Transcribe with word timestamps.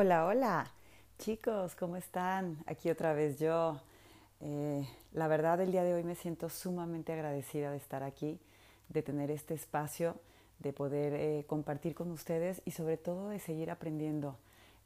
Hola, 0.00 0.26
hola. 0.26 0.70
Chicos, 1.18 1.74
¿cómo 1.74 1.96
están? 1.96 2.58
Aquí 2.66 2.88
otra 2.88 3.14
vez 3.14 3.40
yo. 3.40 3.80
Eh, 4.40 4.86
la 5.12 5.26
verdad, 5.26 5.60
el 5.60 5.72
día 5.72 5.82
de 5.82 5.92
hoy 5.92 6.04
me 6.04 6.14
siento 6.14 6.50
sumamente 6.50 7.12
agradecida 7.12 7.72
de 7.72 7.78
estar 7.78 8.04
aquí, 8.04 8.38
de 8.90 9.02
tener 9.02 9.32
este 9.32 9.54
espacio, 9.54 10.14
de 10.60 10.72
poder 10.72 11.14
eh, 11.14 11.44
compartir 11.48 11.96
con 11.96 12.12
ustedes 12.12 12.62
y 12.64 12.70
sobre 12.70 12.96
todo 12.96 13.30
de 13.30 13.40
seguir 13.40 13.72
aprendiendo 13.72 14.36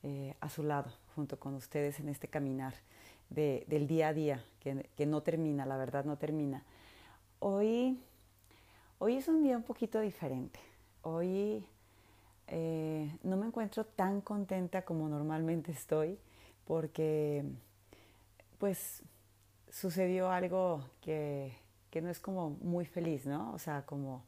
eh, 0.03 0.35
a 0.41 0.49
su 0.49 0.63
lado, 0.63 0.91
junto 1.15 1.39
con 1.39 1.57
ustedes 1.57 2.01
en 2.01 2.09
este 2.09 2.27
caminar 2.29 2.73
del 3.29 3.87
día 3.87 4.09
a 4.09 4.15
día, 4.15 4.43
que, 4.61 4.89
que, 4.97 5.05
no 5.05 5.23
termina, 5.23 5.67
la 5.67 5.77
verdad 5.77 6.07
no 6.07 6.17
termina. 6.17 6.65
Hoy, 7.39 8.01
hoy 8.99 9.17
es 9.17 9.29
un 9.29 9.43
día 9.43 9.59
un 9.59 9.63
poquito 9.63 10.01
diferente. 10.01 10.59
Hoy 11.03 11.67
eh, 12.55 13.11
no 13.23 13.39
me 13.39 13.47
encuentro 13.47 13.87
tan 13.87 14.21
contenta 14.21 14.83
como 14.83 15.09
normalmente 15.09 15.73
estoy 15.73 16.19
porque 16.67 17.47
pues 18.59 19.03
sucedió 19.71 20.31
algo 20.31 20.85
que, 21.01 21.57
no 22.03 22.11
es 22.11 22.21
como 22.21 22.51
muy 22.61 22.85
feliz, 22.85 23.25
¿no? 23.25 23.55
O 23.55 23.59
sea, 23.59 23.87
como, 23.87 24.23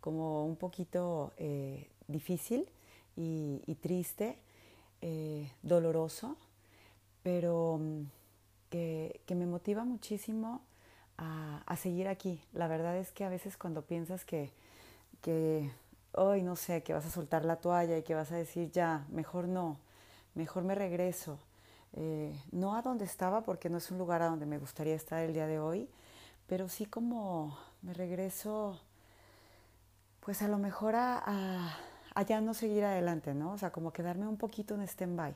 como 0.00 0.46
un 0.46 0.54
poquito 0.54 1.32
eh, 1.36 1.90
difícil 2.06 2.68
y, 3.16 3.76
triste, 3.80 4.38
eh, 5.00 5.50
doloroso, 5.62 6.36
pero 7.24 7.78
mm, 7.80 8.02
que, 8.70 9.20
me 9.30 9.46
motiva 9.46 9.82
muchísimo 9.82 10.60
a, 11.18 11.60
a, 11.66 11.76
seguir 11.76 12.06
aquí. 12.06 12.40
La 12.52 12.68
verdad 12.68 12.96
es 12.96 13.10
que 13.10 13.24
a 13.24 13.28
veces 13.30 13.56
cuando 13.56 13.82
piensas 13.82 14.24
que, 14.24 14.52
que 15.22 15.72
hoy 16.16 16.42
no 16.42 16.56
sé, 16.56 16.82
que 16.82 16.92
vas 16.92 17.06
a 17.06 17.10
soltar 17.10 17.44
la 17.44 17.56
toalla 17.56 17.98
y 17.98 18.02
que 18.02 18.14
vas 18.14 18.32
a 18.32 18.36
decir, 18.36 18.70
ya, 18.70 19.06
mejor 19.10 19.48
no, 19.48 19.78
mejor 20.34 20.64
me 20.64 20.74
regreso. 20.74 21.38
Eh, 21.94 22.36
no 22.50 22.74
a 22.74 22.82
donde 22.82 23.04
estaba, 23.04 23.42
porque 23.42 23.70
no 23.70 23.78
es 23.78 23.90
un 23.90 23.98
lugar 23.98 24.22
a 24.22 24.26
donde 24.26 24.46
me 24.46 24.58
gustaría 24.58 24.94
estar 24.94 25.22
el 25.22 25.32
día 25.32 25.46
de 25.46 25.60
hoy, 25.60 25.88
pero 26.46 26.68
sí 26.68 26.86
como 26.86 27.56
me 27.82 27.94
regreso, 27.94 28.80
pues 30.20 30.42
a 30.42 30.48
lo 30.48 30.58
mejor 30.58 30.94
a, 30.96 31.76
ya 32.26 32.40
no 32.40 32.54
seguir 32.54 32.84
adelante, 32.84 33.34
¿no? 33.34 33.52
O 33.52 33.58
sea, 33.58 33.70
como 33.70 33.92
quedarme 33.92 34.26
un 34.26 34.36
poquito 34.36 34.74
en 34.74 34.82
stand-by. 34.82 35.34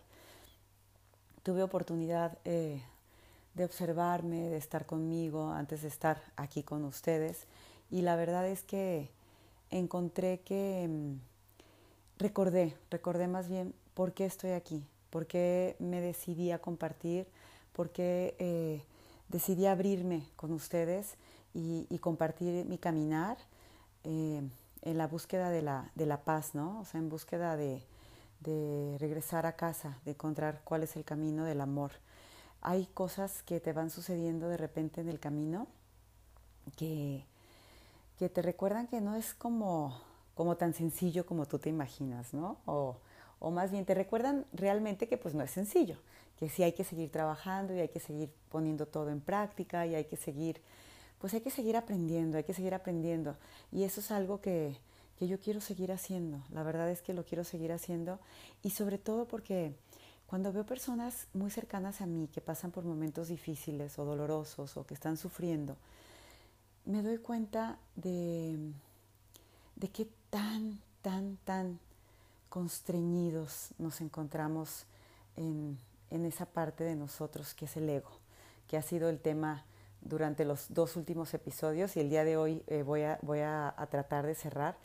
Tuve 1.42 1.62
oportunidad 1.62 2.38
eh, 2.44 2.82
de 3.54 3.64
observarme, 3.64 4.48
de 4.48 4.56
estar 4.56 4.86
conmigo 4.86 5.50
antes 5.50 5.82
de 5.82 5.88
estar 5.88 6.20
aquí 6.36 6.62
con 6.62 6.84
ustedes 6.84 7.46
y 7.90 8.02
la 8.02 8.16
verdad 8.16 8.46
es 8.46 8.62
que 8.62 9.10
encontré 9.70 10.40
que 10.40 10.86
mm, 10.88 11.18
recordé, 12.18 12.76
recordé 12.90 13.28
más 13.28 13.48
bien 13.48 13.74
por 13.94 14.12
qué 14.12 14.24
estoy 14.26 14.52
aquí, 14.52 14.84
por 15.10 15.26
qué 15.26 15.76
me 15.78 16.00
decidí 16.00 16.50
a 16.50 16.58
compartir, 16.58 17.26
por 17.72 17.90
qué 17.90 18.34
eh, 18.38 18.82
decidí 19.28 19.66
abrirme 19.66 20.26
con 20.36 20.52
ustedes 20.52 21.16
y, 21.54 21.98
compartir 21.98 22.64
mi 22.66 22.78
caminar 22.78 23.36
eh, 24.04 24.42
en 24.82 24.98
la 24.98 25.06
búsqueda 25.06 25.50
de 25.50 25.62
la, 25.62 25.90
de 25.96 26.06
la, 26.06 26.22
paz, 26.22 26.54
¿no? 26.54 26.80
O 26.80 26.84
sea, 26.84 27.00
en 27.00 27.08
búsqueda 27.08 27.56
de, 27.56 27.82
de 28.40 28.96
regresar 29.00 29.46
a 29.46 29.56
casa, 29.56 29.98
de 30.04 30.12
encontrar 30.12 30.60
cuál 30.64 30.82
es 30.84 30.96
el 30.96 31.04
camino 31.04 31.44
del 31.44 31.60
amor. 31.60 31.92
Hay 32.60 32.86
cosas 32.94 33.42
que 33.42 33.60
te 33.60 33.72
van 33.72 33.90
sucediendo 33.90 34.48
de 34.48 34.56
repente 34.56 35.00
en 35.00 35.08
el 35.08 35.18
camino 35.18 35.66
que, 36.76 37.24
que 38.18 38.28
te 38.28 38.42
recuerdan 38.42 38.86
que 38.88 39.00
no 39.00 39.14
es 39.14 39.34
como, 39.34 40.00
como 40.34 40.56
tan 40.56 40.74
sencillo 40.74 41.24
como 41.24 41.46
tú 41.46 41.58
te 41.58 41.68
imaginas, 41.68 42.34
¿no? 42.34 42.58
O, 42.66 42.96
o 43.38 43.50
más 43.50 43.70
bien 43.70 43.84
te 43.84 43.94
recuerdan 43.94 44.44
realmente 44.52 45.08
que 45.08 45.16
pues 45.16 45.34
no 45.34 45.42
es 45.44 45.50
sencillo, 45.50 45.96
que 46.38 46.48
sí 46.48 46.62
hay 46.62 46.72
que 46.72 46.84
seguir 46.84 47.10
trabajando 47.10 47.74
y 47.74 47.80
hay 47.80 47.88
que 47.88 48.00
seguir 48.00 48.30
poniendo 48.50 48.86
todo 48.86 49.10
en 49.10 49.20
práctica 49.20 49.86
y 49.86 49.94
hay 49.94 50.04
que 50.06 50.16
seguir, 50.16 50.60
pues 51.20 51.34
hay 51.34 51.40
que 51.40 51.50
seguir 51.50 51.76
aprendiendo, 51.76 52.36
hay 52.38 52.44
que 52.44 52.54
seguir 52.54 52.74
aprendiendo. 52.74 53.36
Y 53.70 53.84
eso 53.84 54.00
es 54.00 54.10
algo 54.10 54.40
que, 54.40 54.76
que 55.18 55.28
yo 55.28 55.38
quiero 55.38 55.60
seguir 55.60 55.92
haciendo, 55.92 56.42
la 56.50 56.62
verdad 56.62 56.90
es 56.90 57.02
que 57.02 57.14
lo 57.14 57.24
quiero 57.24 57.44
seguir 57.44 57.72
haciendo 57.72 58.18
y 58.62 58.70
sobre 58.70 58.98
todo 58.98 59.26
porque 59.26 59.74
cuando 60.26 60.52
veo 60.52 60.66
personas 60.66 61.26
muy 61.32 61.50
cercanas 61.50 62.00
a 62.00 62.06
mí 62.06 62.28
que 62.32 62.40
pasan 62.40 62.70
por 62.70 62.84
momentos 62.84 63.28
difíciles 63.28 63.98
o 63.98 64.04
dolorosos 64.04 64.76
o 64.76 64.84
que 64.84 64.94
están 64.94 65.16
sufriendo, 65.16 65.76
me 66.88 67.02
doy 67.02 67.18
cuenta 67.18 67.78
de, 67.96 68.58
de 69.76 69.88
qué 69.90 70.08
tan, 70.30 70.80
tan, 71.02 71.36
tan 71.44 71.78
constreñidos 72.48 73.74
nos 73.78 74.00
encontramos 74.00 74.86
en, 75.36 75.78
esa 76.10 76.46
parte 76.46 76.84
de 76.84 76.96
nosotros 76.96 77.52
que 77.52 77.66
es 77.66 77.76
el 77.76 77.88
ego, 77.90 78.10
que 78.66 78.78
ha 78.78 78.82
sido 78.82 79.10
el 79.10 79.20
tema 79.20 79.64
durante 80.00 80.46
los 80.46 80.72
dos 80.72 80.96
últimos 80.96 81.34
episodios 81.34 81.94
y 81.96 82.00
el 82.00 82.08
día 82.08 82.24
de 82.24 82.38
hoy 82.38 82.62
eh, 82.66 82.82
voy, 82.82 83.02
a, 83.02 83.18
voy 83.20 83.40
a, 83.40 83.74
tratar 83.90 84.26
de 84.26 84.34
cerrar 84.34 84.76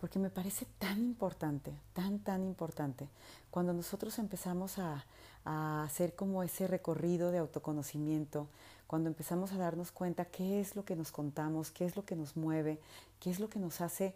porque 0.00 0.18
me 0.18 0.30
parece 0.30 0.66
tan 0.78 1.00
importante, 1.00 1.70
tan, 1.92 2.18
tan 2.20 2.42
importante. 2.44 3.08
Cuando 3.50 3.74
nosotros 3.74 4.18
empezamos 4.18 4.78
a, 4.78 5.04
a 5.44 5.84
hacer 5.84 6.14
como 6.14 6.42
ese 6.42 6.66
recorrido 6.66 7.30
de 7.30 7.38
autoconocimiento, 7.38 8.48
cuando 8.86 9.08
empezamos 9.08 9.52
a 9.52 9.56
darnos 9.56 9.92
cuenta 9.92 10.24
qué 10.24 10.60
es 10.60 10.76
lo 10.76 10.84
que 10.84 10.96
nos 10.96 11.12
contamos, 11.12 11.70
qué 11.70 11.84
es 11.84 11.96
lo 11.96 12.04
que 12.04 12.16
nos 12.16 12.36
mueve, 12.36 12.78
qué 13.20 13.30
es 13.30 13.40
lo 13.40 13.48
que 13.48 13.58
nos 13.58 13.80
hace 13.80 14.14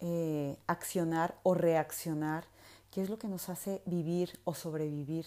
eh, 0.00 0.56
accionar 0.66 1.36
o 1.42 1.54
reaccionar, 1.54 2.44
qué 2.90 3.02
es 3.02 3.10
lo 3.10 3.18
que 3.18 3.28
nos 3.28 3.48
hace 3.48 3.82
vivir 3.86 4.38
o 4.44 4.54
sobrevivir 4.54 5.26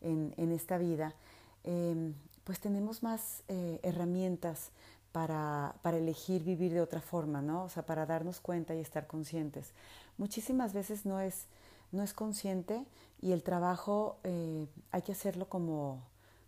en, 0.00 0.52
esta 0.52 0.78
vida, 0.78 1.14
em, 1.62 2.14
pues 2.44 2.58
tenemos 2.58 3.02
más 3.04 3.44
eh, 3.48 3.78
herramientas 3.84 4.72
para, 5.12 5.74
elegir 5.84 6.42
vivir 6.42 6.72
de 6.72 6.80
otra 6.80 7.00
forma, 7.00 7.42
¿no? 7.42 7.64
O 7.64 7.68
sea, 7.68 7.84
para 7.84 8.06
darnos 8.06 8.40
cuenta 8.40 8.74
y 8.74 8.80
estar 8.80 9.06
conscientes. 9.06 9.72
Muchísimas 10.18 10.72
veces 10.72 11.06
no 11.06 11.20
es, 11.20 11.46
no 11.92 12.02
es 12.02 12.14
consciente 12.14 12.84
y 13.20 13.32
el 13.32 13.42
trabajo 13.42 14.16
eh, 14.24 14.66
hay 14.90 15.02
que 15.02 15.12
hacerlo 15.12 15.48
como 15.48 16.02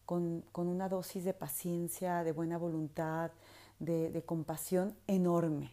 con, 0.06 0.44
una 0.54 0.88
dosis 0.88 1.24
de 1.24 1.34
paciencia, 1.34 2.24
de 2.24 2.32
buena 2.32 2.58
voluntad, 2.58 3.30
de, 3.78 4.22
compasión 4.24 4.94
enorme, 5.06 5.72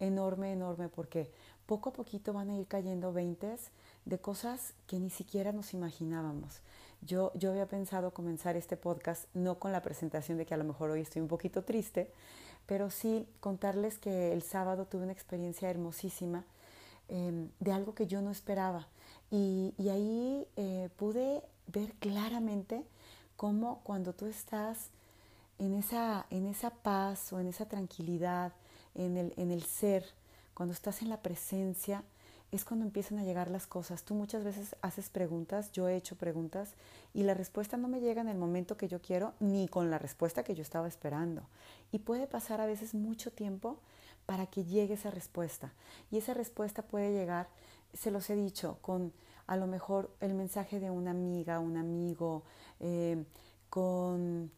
enorme, 0.00 0.52
enorme, 0.52 0.88
porque 0.88 1.30
poco 1.66 1.90
a 1.90 1.92
poquito 1.92 2.32
van 2.32 2.50
a 2.50 2.56
ir 2.56 2.66
cayendo 2.66 3.12
veintes 3.12 3.70
de 4.04 4.18
cosas 4.18 4.74
que 4.86 4.98
ni 4.98 5.10
siquiera 5.10 5.52
nos 5.52 5.74
imaginábamos. 5.74 6.60
Yo, 7.02 7.32
yo 7.34 7.50
había 7.50 7.66
pensado 7.66 8.12
comenzar 8.12 8.56
este 8.56 8.76
podcast 8.76 9.26
no 9.34 9.58
con 9.58 9.72
la 9.72 9.82
presentación 9.82 10.38
de 10.38 10.46
que 10.46 10.54
a 10.54 10.56
lo 10.56 10.64
mejor 10.64 10.90
hoy 10.90 11.00
estoy 11.00 11.22
un 11.22 11.28
poquito 11.28 11.62
triste, 11.62 12.10
pero 12.66 12.90
sí 12.90 13.28
contarles 13.40 13.98
que 13.98 14.32
el 14.32 14.42
sábado 14.42 14.86
tuve 14.86 15.04
una 15.04 15.12
experiencia 15.12 15.70
hermosísima 15.70 16.44
em, 17.08 17.48
de 17.60 17.72
algo 17.72 17.94
que 17.94 18.06
yo 18.06 18.22
no 18.22 18.30
esperaba. 18.30 18.88
Y, 19.30 19.74
ahí 19.78 20.46
eh, 20.56 20.88
pude 20.96 21.42
ver 21.66 21.92
claramente 21.94 22.84
cómo 23.36 23.80
cuando 23.84 24.12
tú 24.12 24.26
estás 24.26 24.90
en 25.58 25.74
esa, 25.74 26.26
en 26.30 26.46
esa 26.46 26.70
paz 26.70 27.32
o 27.32 27.40
en 27.40 27.48
esa 27.48 27.66
tranquilidad, 27.66 28.52
en 28.94 29.16
el, 29.16 29.32
en 29.36 29.50
el 29.50 29.62
ser, 29.62 30.04
cuando 30.54 30.72
estás 30.72 31.02
en 31.02 31.08
la 31.08 31.20
presencia, 31.20 32.02
es 32.52 32.64
cuando 32.64 32.86
empiezan 32.86 33.18
a 33.18 33.24
llegar 33.24 33.50
las 33.50 33.66
cosas. 33.66 34.04
Tú 34.04 34.14
muchas 34.14 34.44
veces 34.44 34.76
haces 34.80 35.10
preguntas, 35.10 35.72
yo 35.72 35.88
he 35.88 35.96
hecho 35.96 36.16
preguntas 36.16 36.74
y 37.12 37.24
la 37.24 37.34
respuesta 37.34 37.76
no 37.76 37.88
me 37.88 38.00
llega 38.00 38.20
en 38.20 38.28
el 38.28 38.38
momento 38.38 38.76
que 38.76 38.88
yo 38.88 39.00
quiero 39.00 39.34
ni 39.40 39.68
con 39.68 39.90
la 39.90 39.98
respuesta 39.98 40.44
que 40.44 40.54
yo 40.54 40.62
estaba 40.62 40.88
esperando. 40.88 41.42
Y 41.92 41.98
puede 41.98 42.26
pasar 42.26 42.60
a 42.60 42.66
veces 42.66 42.94
mucho 42.94 43.30
tiempo 43.32 43.78
para 44.26 44.46
que 44.46 44.64
llegue 44.64 44.94
esa 44.94 45.10
respuesta. 45.10 45.72
Y 46.10 46.18
esa 46.18 46.34
respuesta 46.34 46.82
puede 46.82 47.12
llegar, 47.12 47.48
se 47.92 48.10
los 48.10 48.30
he 48.30 48.36
dicho, 48.36 48.78
con 48.80 49.12
a 49.46 49.56
lo 49.56 49.66
mejor 49.66 50.10
el 50.20 50.34
mensaje 50.34 50.80
de 50.80 50.90
una 50.90 51.12
amiga, 51.12 51.60
un 51.60 51.76
amigo, 51.76 52.42
eh, 52.80 53.24
con 53.70 54.50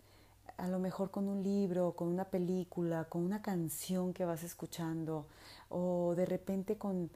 a 0.59 0.67
lo 0.67 0.81
mejor 0.81 1.11
con 1.11 1.29
un 1.29 1.43
libro, 1.43 1.93
con 1.93 2.09
una 2.09 2.25
película, 2.25 3.05
con 3.05 3.23
una 3.23 3.41
canción 3.41 4.13
que 4.13 4.25
vas 4.25 4.43
escuchando, 4.43 5.27
o 5.69 6.15
de 6.17 6.27
repente 6.27 6.77
con, 6.77 7.11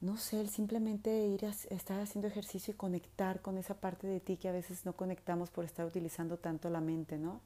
no 0.00 0.16
sé, 0.16 0.40
el 0.40 0.48
simplemente 0.48 1.26
ir 1.26 1.44
a 1.44 1.50
estar 1.50 2.00
haciendo 2.00 2.26
ejercicio 2.26 2.72
y 2.72 2.76
conectar 2.76 3.42
con 3.42 3.58
esa 3.58 3.74
parte 3.74 4.06
de 4.06 4.20
ti 4.20 4.38
que 4.38 4.48
a 4.48 4.52
veces 4.52 4.86
no 4.86 4.94
conectamos 4.94 5.50
por 5.50 5.66
estar 5.66 5.84
utilizando 5.84 6.38
tanto 6.38 6.70
la 6.70 6.80
mente, 6.80 7.18
¿no? 7.18 7.40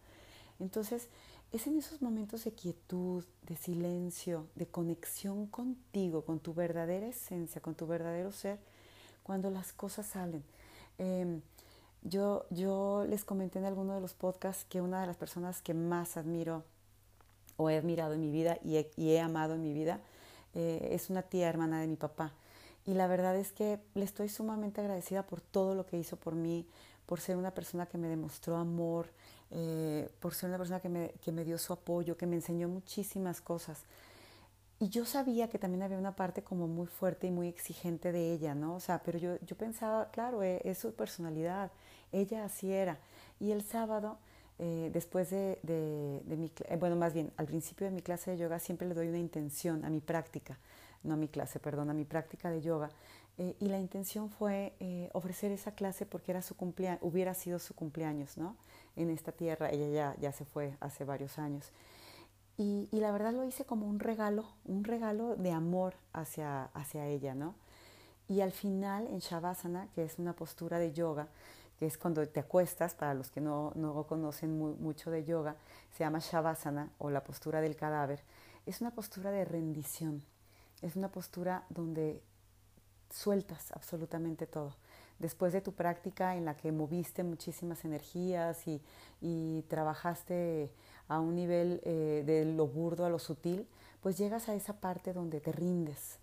Entonces, 0.61 1.09
es 1.53 1.67
en 1.67 1.79
esos 1.79 2.01
momentos 2.01 2.45
de 2.45 2.53
quietud, 2.53 3.25
de 3.43 3.57
silencio, 3.57 4.47
de 4.55 4.69
conexión 4.69 5.47
contigo, 5.47 6.25
con 6.25 6.39
tu 6.39 6.55
verdadera 6.55 7.09
esencia, 7.09 7.61
con 7.61 7.75
tu 7.75 7.89
verdadero 7.89 8.31
ser, 8.31 8.61
cuando 9.31 9.49
las 9.49 9.73
cosas 9.73 10.07
salen. 10.07 10.43
Em, 10.99 11.41
yo, 12.03 12.47
yo 12.51 13.07
les 13.09 13.25
comenté 13.25 13.61
en 13.61 13.65
alguno 13.65 13.95
de 13.95 14.01
los 14.01 14.13
podcasts 14.13 14.67
que 14.69 14.81
una 14.81 15.01
de 15.01 15.07
las 15.07 15.17
personas 15.17 15.63
que 15.63 15.73
más 15.73 16.17
admiro 16.17 16.65
o 17.57 17.71
he 17.71 17.77
admirado 17.77 18.15
en 18.15 18.23
mi 18.23 18.33
vida 18.33 18.59
y 18.65 18.85
he, 19.09 19.21
amado 19.21 19.55
en 19.55 19.63
mi 19.63 19.73
vida 19.73 20.01
eh, 20.55 20.89
es 20.91 21.11
una 21.11 21.23
tía 21.23 21.49
hermana 21.49 21.81
de 21.81 21.87
mi 21.87 21.95
papá. 21.95 22.33
Y 22.85 22.95
la 22.95 23.07
verdad 23.07 23.37
es 23.37 23.53
que 23.53 23.79
le 23.95 24.05
estoy 24.05 24.29
sumamente 24.29 24.81
agradecida 24.81 25.23
por 25.23 25.41
todo 25.41 25.77
lo 25.77 25.87
que 25.87 25.97
hizo 25.97 26.17
por 26.17 26.35
mí, 26.35 26.67
por 27.07 27.21
ser 27.21 27.37
una 27.37 27.53
persona 27.53 27.87
que 27.87 27.99
me 27.99 28.09
demostró 28.09 28.57
amor, 28.57 29.07
eh, 29.53 30.09
por 30.19 30.35
ser 30.35 30.49
una 30.49 30.59
persona 30.59 30.81
que 30.81 30.89
me, 30.89 31.11
que 31.25 31.31
me 31.31 31.45
dio 31.45 31.57
su 31.57 31.73
apoyo, 31.73 32.17
que 32.17 32.27
me 32.27 32.35
enseñó 32.35 32.67
muchísimas 32.67 33.41
cosas. 33.41 33.85
Y 34.81 34.89
yo 34.89 35.05
sabía 35.05 35.49
que 35.49 35.59
también 35.59 35.83
había 35.83 35.99
una 35.99 36.17
parte 36.17 36.43
como 36.43 36.67
muy 36.67 36.87
fuerte 36.87 37.27
y 37.27 37.31
muy 37.31 37.49
exigente 37.49 38.13
de 38.13 38.33
ella, 38.33 38.55
¿no? 38.55 38.75
O 38.75 38.81
sea, 38.81 39.03
pero 39.05 39.19
yo, 39.19 39.39
yo 39.47 39.57
pensaba, 39.57 40.11
claro, 40.11 40.43
es, 40.43 40.61
es 40.65 40.79
su 40.79 40.95
personalidad, 40.95 41.71
ella 42.13 42.45
así 42.45 42.73
era. 42.73 42.99
Y 43.39 43.53
el 43.53 43.63
sábado 43.63 44.19
eh, 44.63 44.91
después 44.93 45.31
de, 45.31 45.59
de, 45.63 46.37
mi, 46.37 46.53
eh, 46.69 46.77
bueno, 46.77 46.95
más 46.95 47.15
bien, 47.15 47.33
al 47.39 47.47
principio 47.47 47.87
de 47.87 47.93
mi 47.93 48.03
clase 48.03 48.33
de 48.33 48.37
yoga 48.37 48.59
siempre 48.59 48.87
le 48.87 48.93
doy 48.93 49.09
una 49.09 49.19
intención 49.19 49.87
a 49.87 49.89
mi 49.89 50.01
práctica, 50.01 50.59
no 51.03 51.15
a 51.15 51.17
mi 51.17 51.29
clase, 51.29 51.59
perdón, 51.59 51.89
a 51.89 51.95
mi 51.95 52.05
práctica 52.05 52.51
de 52.51 52.61
yoga. 52.61 52.91
Eh, 53.39 53.57
y 53.59 53.69
la 53.69 53.79
intención 53.79 54.29
fue 54.29 54.75
ofrecer 55.15 55.51
esa 55.51 55.73
clase 55.75 56.05
porque 56.05 56.33
era 56.33 56.43
su 56.43 56.57
cumpleaños, 56.57 57.01
hubiera 57.03 57.33
sido 57.33 57.59
su 57.59 57.75
cumpleaños, 57.75 58.37
¿no? 58.37 58.55
En 58.97 59.09
esta 59.09 59.33
tierra, 59.33 59.71
ella 59.71 59.89
ya, 59.89 60.17
ya 60.21 60.31
se 60.33 60.45
fue 60.45 60.77
hace 60.81 61.05
varios 61.05 61.39
años. 61.39 61.73
Y, 62.63 62.89
la 62.93 63.11
verdad 63.11 63.33
lo 63.33 63.43
hice 63.45 63.65
como 63.65 63.87
un 63.87 64.01
regalo, 64.01 64.45
un 64.67 64.85
regalo 64.85 65.35
de 65.35 65.51
amor 65.51 65.95
hacia, 66.13 66.65
hacia 66.75 67.07
ella, 67.07 67.35
¿no? 67.35 67.55
Y 68.29 68.43
al 68.43 68.53
final, 68.53 69.07
en 69.07 69.21
Shavasana, 69.21 69.89
que 69.95 70.05
es 70.05 70.19
una 70.19 70.35
postura 70.35 70.79
de 70.79 70.93
yoga, 70.93 71.29
que 71.79 71.87
es 71.87 71.97
cuando 71.97 72.29
te 72.29 72.41
acuestas, 72.41 72.95
para 72.95 73.15
los 73.15 73.31
que 73.31 73.41
no, 73.41 73.73
no 73.77 74.07
conocen 74.07 74.59
mucho 74.59 75.11
de 75.11 75.25
yoga, 75.25 75.57
se 75.97 76.05
llama 76.05 76.19
Shavasana 76.19 76.91
o 76.99 77.09
la 77.09 77.25
postura 77.25 77.63
del 77.63 77.77
cadáver. 77.77 78.21
Es 78.67 78.83
una 78.83 78.91
postura 78.91 79.31
de 79.31 79.47
rendición, 79.47 80.23
es 80.83 80.97
una 80.97 81.11
postura 81.11 81.65
donde 81.71 82.23
sueltas 83.09 83.73
absolutamente 83.73 84.47
todo. 84.47 84.77
Después 85.19 85.55
de 85.55 85.63
tu 85.63 85.73
práctica 85.73 86.37
en 86.37 86.45
la 86.45 86.59
que 86.59 86.73
moviste 86.73 87.25
muchísimas 87.25 87.87
energías 87.87 88.63
y 88.67 89.63
trabajaste 89.69 90.71
a 91.11 91.21
un 91.21 91.35
nivel 91.35 91.83
eh, 91.85 92.23
de 92.25 92.47
lo 92.47 92.67
burdo 92.67 93.05
a 93.05 93.11
lo 93.11 93.19
sutil, 93.19 93.67
pues 94.01 94.17
llegas 94.17 94.49
a 94.49 94.55
esa 94.55 94.81
parte 94.81 95.13
donde 95.13 95.41
te 95.41 95.53
rindes, 95.53 96.19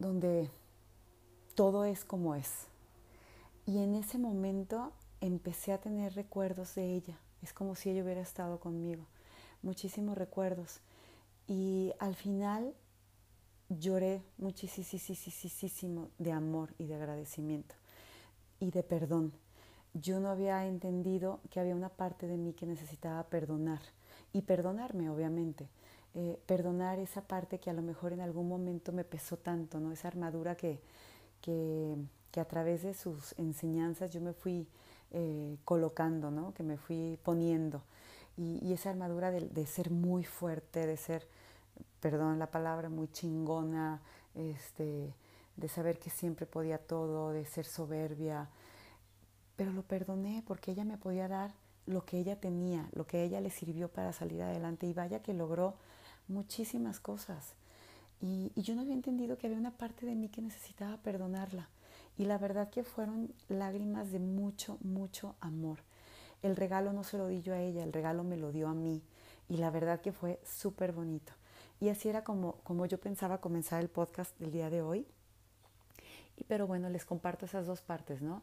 donde 0.00 0.50
todo 1.54 1.84
es 1.84 2.04
como 2.04 2.34
es 2.34 2.66
y 3.70 3.78
en 3.78 3.94
ese 3.94 4.18
momento 4.18 4.92
empecé 5.20 5.72
a 5.72 5.78
tener 5.78 6.14
recuerdos 6.14 6.74
de 6.74 6.92
ella. 6.92 7.16
Es 7.40 7.52
como 7.52 7.76
si 7.76 7.90
ella 7.90 8.02
hubiera 8.02 8.20
estado 8.20 8.58
conmigo. 8.58 9.06
Muchísimos 9.62 10.18
recuerdos. 10.18 10.80
Y 11.46 11.92
al 12.00 12.16
final 12.16 12.74
lloré 13.68 14.24
muchísimo 14.38 16.10
de 16.18 16.32
amor 16.32 16.74
y 16.78 16.86
de 16.86 16.96
agradecimiento 16.96 17.76
y 18.58 18.72
de 18.72 18.82
perdón. 18.82 19.32
Yo 19.94 20.20
no 20.20 20.28
había 20.28 20.66
entendido 20.66 21.40
que 21.50 21.60
había 21.60 21.74
una 21.74 21.88
parte 21.88 22.26
de 22.26 22.36
mí 22.36 22.52
que 22.52 22.66
necesitaba 22.66 23.22
perdonar 23.24 23.80
y 24.32 24.42
perdonarme, 24.42 25.10
obviamente. 25.10 25.68
Eh, 26.14 26.38
perdonar 26.46 26.98
esa 26.98 27.22
parte 27.22 27.58
que 27.58 27.70
a 27.70 27.72
lo 27.72 27.82
mejor 27.82 28.12
en 28.12 28.20
algún 28.20 28.48
momento 28.48 28.92
me 28.92 29.04
pesó 29.04 29.36
tanto, 29.36 29.78
¿no? 29.80 29.92
Esa 29.92 30.08
armadura 30.08 30.56
que, 30.56 30.80
que 31.40 31.96
que 32.30 32.40
a 32.40 32.44
través 32.44 32.82
de 32.82 32.94
sus 32.94 33.34
enseñanzas 33.38 34.10
yo 34.10 34.20
me 34.20 34.32
fui 34.32 34.66
eh, 35.10 35.56
colocando, 35.64 36.30
¿no? 36.30 36.54
que 36.54 36.62
me 36.62 36.76
fui 36.76 37.18
poniendo. 37.22 37.82
Y, 38.36 38.72
esa 38.72 38.90
armadura 38.90 39.30
de, 39.30 39.66
ser 39.66 39.90
muy 39.90 40.24
fuerte, 40.24 40.86
de 40.86 40.96
ser, 40.96 41.26
perdón 42.00 42.38
la 42.38 42.50
palabra, 42.50 42.88
muy 42.88 43.08
chingona, 43.08 44.00
este, 44.34 45.12
de 45.56 45.68
saber 45.68 45.98
que 45.98 46.08
siempre 46.08 46.46
podía 46.46 46.78
todo, 46.78 47.32
de 47.32 47.44
ser 47.44 47.66
soberbia. 47.66 48.48
Pero 49.60 49.74
lo 49.74 49.82
perdoné 49.82 50.42
porque 50.46 50.70
ella 50.70 50.86
me 50.86 50.96
podía 50.96 51.28
dar 51.28 51.52
lo 51.84 52.06
que 52.06 52.16
ella 52.16 52.40
tenía, 52.40 52.88
lo 52.94 53.06
que 53.06 53.24
ella 53.24 53.42
le 53.42 53.50
sirvió 53.50 53.88
para 53.88 54.14
salir 54.14 54.40
adelante. 54.40 54.86
Y 54.86 54.94
vaya 54.94 55.20
que 55.20 55.34
logró 55.34 55.74
muchísimas 56.28 56.98
cosas. 56.98 57.52
y 58.22 58.52
yo 58.56 58.74
no 58.74 58.80
había 58.80 58.94
entendido 58.94 59.36
que 59.36 59.48
había 59.48 59.58
una 59.58 59.76
parte 59.76 60.06
de 60.06 60.14
mí 60.14 60.30
que 60.30 60.40
necesitaba 60.40 60.96
perdonarla. 60.96 61.68
Y 62.16 62.24
la 62.24 62.38
verdad 62.38 62.70
que 62.70 62.84
fueron 62.84 63.34
lágrimas 63.48 64.10
de 64.10 64.18
mucho, 64.18 64.78
mucho 64.80 65.34
amor. 65.40 65.80
El 66.42 66.56
regalo 66.56 66.94
no 66.94 67.04
se 67.04 67.18
lo 67.18 67.26
di 67.26 67.42
yo 67.42 67.52
a 67.52 67.60
ella, 67.60 67.84
el 67.84 67.92
regalo 67.92 68.24
me 68.24 68.38
lo 68.38 68.52
dio 68.52 68.66
a 68.66 68.72
mí. 68.74 69.02
Y 69.50 69.58
la 69.58 69.68
verdad 69.68 70.00
que 70.00 70.12
fue 70.12 70.40
súper 70.42 70.92
bonito. 70.92 71.34
Y 71.80 71.90
así 71.90 72.08
era 72.08 72.24
como, 72.24 72.54
como 72.64 72.86
yo 72.86 72.98
pensaba 72.98 73.42
comenzar 73.42 73.82
el 73.82 73.90
podcast 73.90 74.34
del 74.38 74.52
día 74.52 74.70
de 74.70 74.80
hoy. 74.80 75.06
Y 76.38 76.44
pero 76.44 76.66
bueno, 76.66 76.88
les 76.88 77.04
comparto 77.04 77.44
esas 77.44 77.66
dos 77.66 77.82
partes, 77.82 78.22
¿no? 78.22 78.40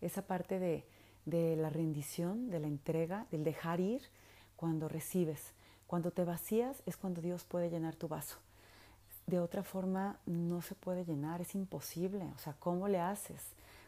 Esa 0.00 0.22
parte 0.22 0.58
de, 0.58 0.84
de 1.26 1.56
la 1.56 1.70
rendición, 1.70 2.50
de 2.50 2.60
la 2.60 2.66
entrega, 2.66 3.26
del 3.30 3.44
dejar 3.44 3.80
ir 3.80 4.02
cuando 4.56 4.88
recibes. 4.88 5.52
Cuando 5.86 6.10
te 6.10 6.24
vacías 6.24 6.82
es 6.86 6.96
cuando 6.96 7.20
Dios 7.20 7.44
puede 7.44 7.70
llenar 7.70 7.94
tu 7.96 8.08
vaso 8.08 8.38
de 9.28 9.40
otra 9.40 9.62
forma 9.62 10.18
no 10.24 10.62
se 10.62 10.74
puede 10.74 11.04
llenar, 11.04 11.42
es 11.42 11.54
imposible. 11.54 12.24
O 12.34 12.38
sea, 12.38 12.54
¿cómo 12.58 12.88
le 12.88 12.98
haces? 12.98 13.42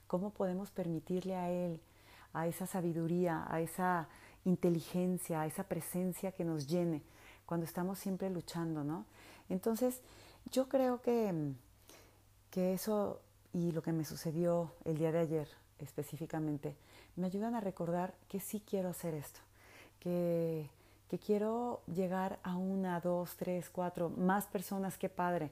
¿Cómo 0.06 0.30
podemos 0.30 0.70
permitirle 0.70 1.34
a 1.34 1.50
Él, 1.50 1.80
a 2.34 2.46
esa 2.46 2.66
sabiduría, 2.66 3.46
a 3.48 3.60
esa 3.60 4.08
inteligencia, 4.44 5.40
a 5.40 5.46
esa 5.46 5.64
presencia 5.64 6.32
que 6.32 6.44
nos 6.44 6.66
llene 6.66 7.02
cuando 7.46 7.64
estamos 7.64 7.98
siempre 7.98 8.28
luchando, 8.28 8.84
¿no? 8.84 9.06
Entonces, 9.48 10.02
yo 10.52 10.68
creo 10.68 11.00
que, 11.00 11.54
que 12.50 12.74
eso 12.74 13.20
y 13.52 13.72
lo 13.72 13.82
que 13.82 13.92
me 13.92 14.04
sucedió 14.04 14.72
el 14.84 14.98
día 14.98 15.10
de 15.10 15.20
ayer 15.20 15.48
específicamente, 15.82 16.74
me 17.16 17.26
ayudan 17.26 17.54
a 17.54 17.60
recordar 17.60 18.14
que 18.28 18.40
sí 18.40 18.62
quiero 18.66 18.88
hacer 18.88 19.14
esto, 19.14 19.40
que 19.98 20.68
que 21.10 21.18
quiero 21.18 21.82
llegar 21.92 22.38
a 22.44 22.56
una, 22.56 23.00
dos, 23.00 23.36
tres, 23.36 23.68
cuatro, 23.68 24.10
más 24.10 24.46
personas 24.46 24.96
que 24.96 25.08
padre 25.08 25.50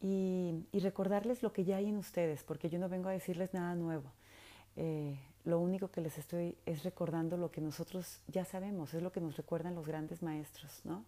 y, 0.00 0.64
recordarles 0.72 1.42
lo 1.42 1.52
que 1.52 1.64
ya 1.64 1.78
hay 1.78 1.88
en 1.88 1.96
ustedes, 1.96 2.44
porque 2.44 2.70
yo 2.70 2.78
no 2.78 2.88
vengo 2.88 3.08
a 3.08 3.12
decirles 3.12 3.52
nada 3.52 3.74
nuevo. 3.74 4.04
Eh, 4.76 5.18
lo 5.44 5.58
único 5.58 5.90
que 5.90 6.00
les 6.00 6.18
estoy 6.18 6.56
es 6.66 6.84
recordando 6.84 7.36
lo 7.36 7.50
que 7.50 7.60
nosotros 7.60 8.20
ya 8.28 8.44
sabemos, 8.44 8.94
es 8.94 9.02
lo 9.02 9.10
que 9.10 9.20
nos 9.20 9.36
recuerdan 9.36 9.74
los 9.74 9.88
grandes 9.88 10.22
maestros, 10.22 10.80
¿no? 10.84 11.04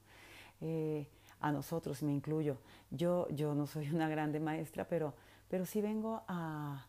Eh, 0.61 1.07
a 1.41 1.53
nosotros, 1.53 2.03
me 2.03 2.13
incluyo. 2.13 2.57
Yo, 2.91 3.29
yo 3.29 3.55
no 3.55 3.69
soy 3.69 3.91
una 3.95 4.09
grande 4.09 4.41
maestra, 4.41 4.89
pero, 4.89 5.15
pero 5.49 5.67
sí 5.67 5.81
vengo 5.81 6.23
a, 6.27 6.85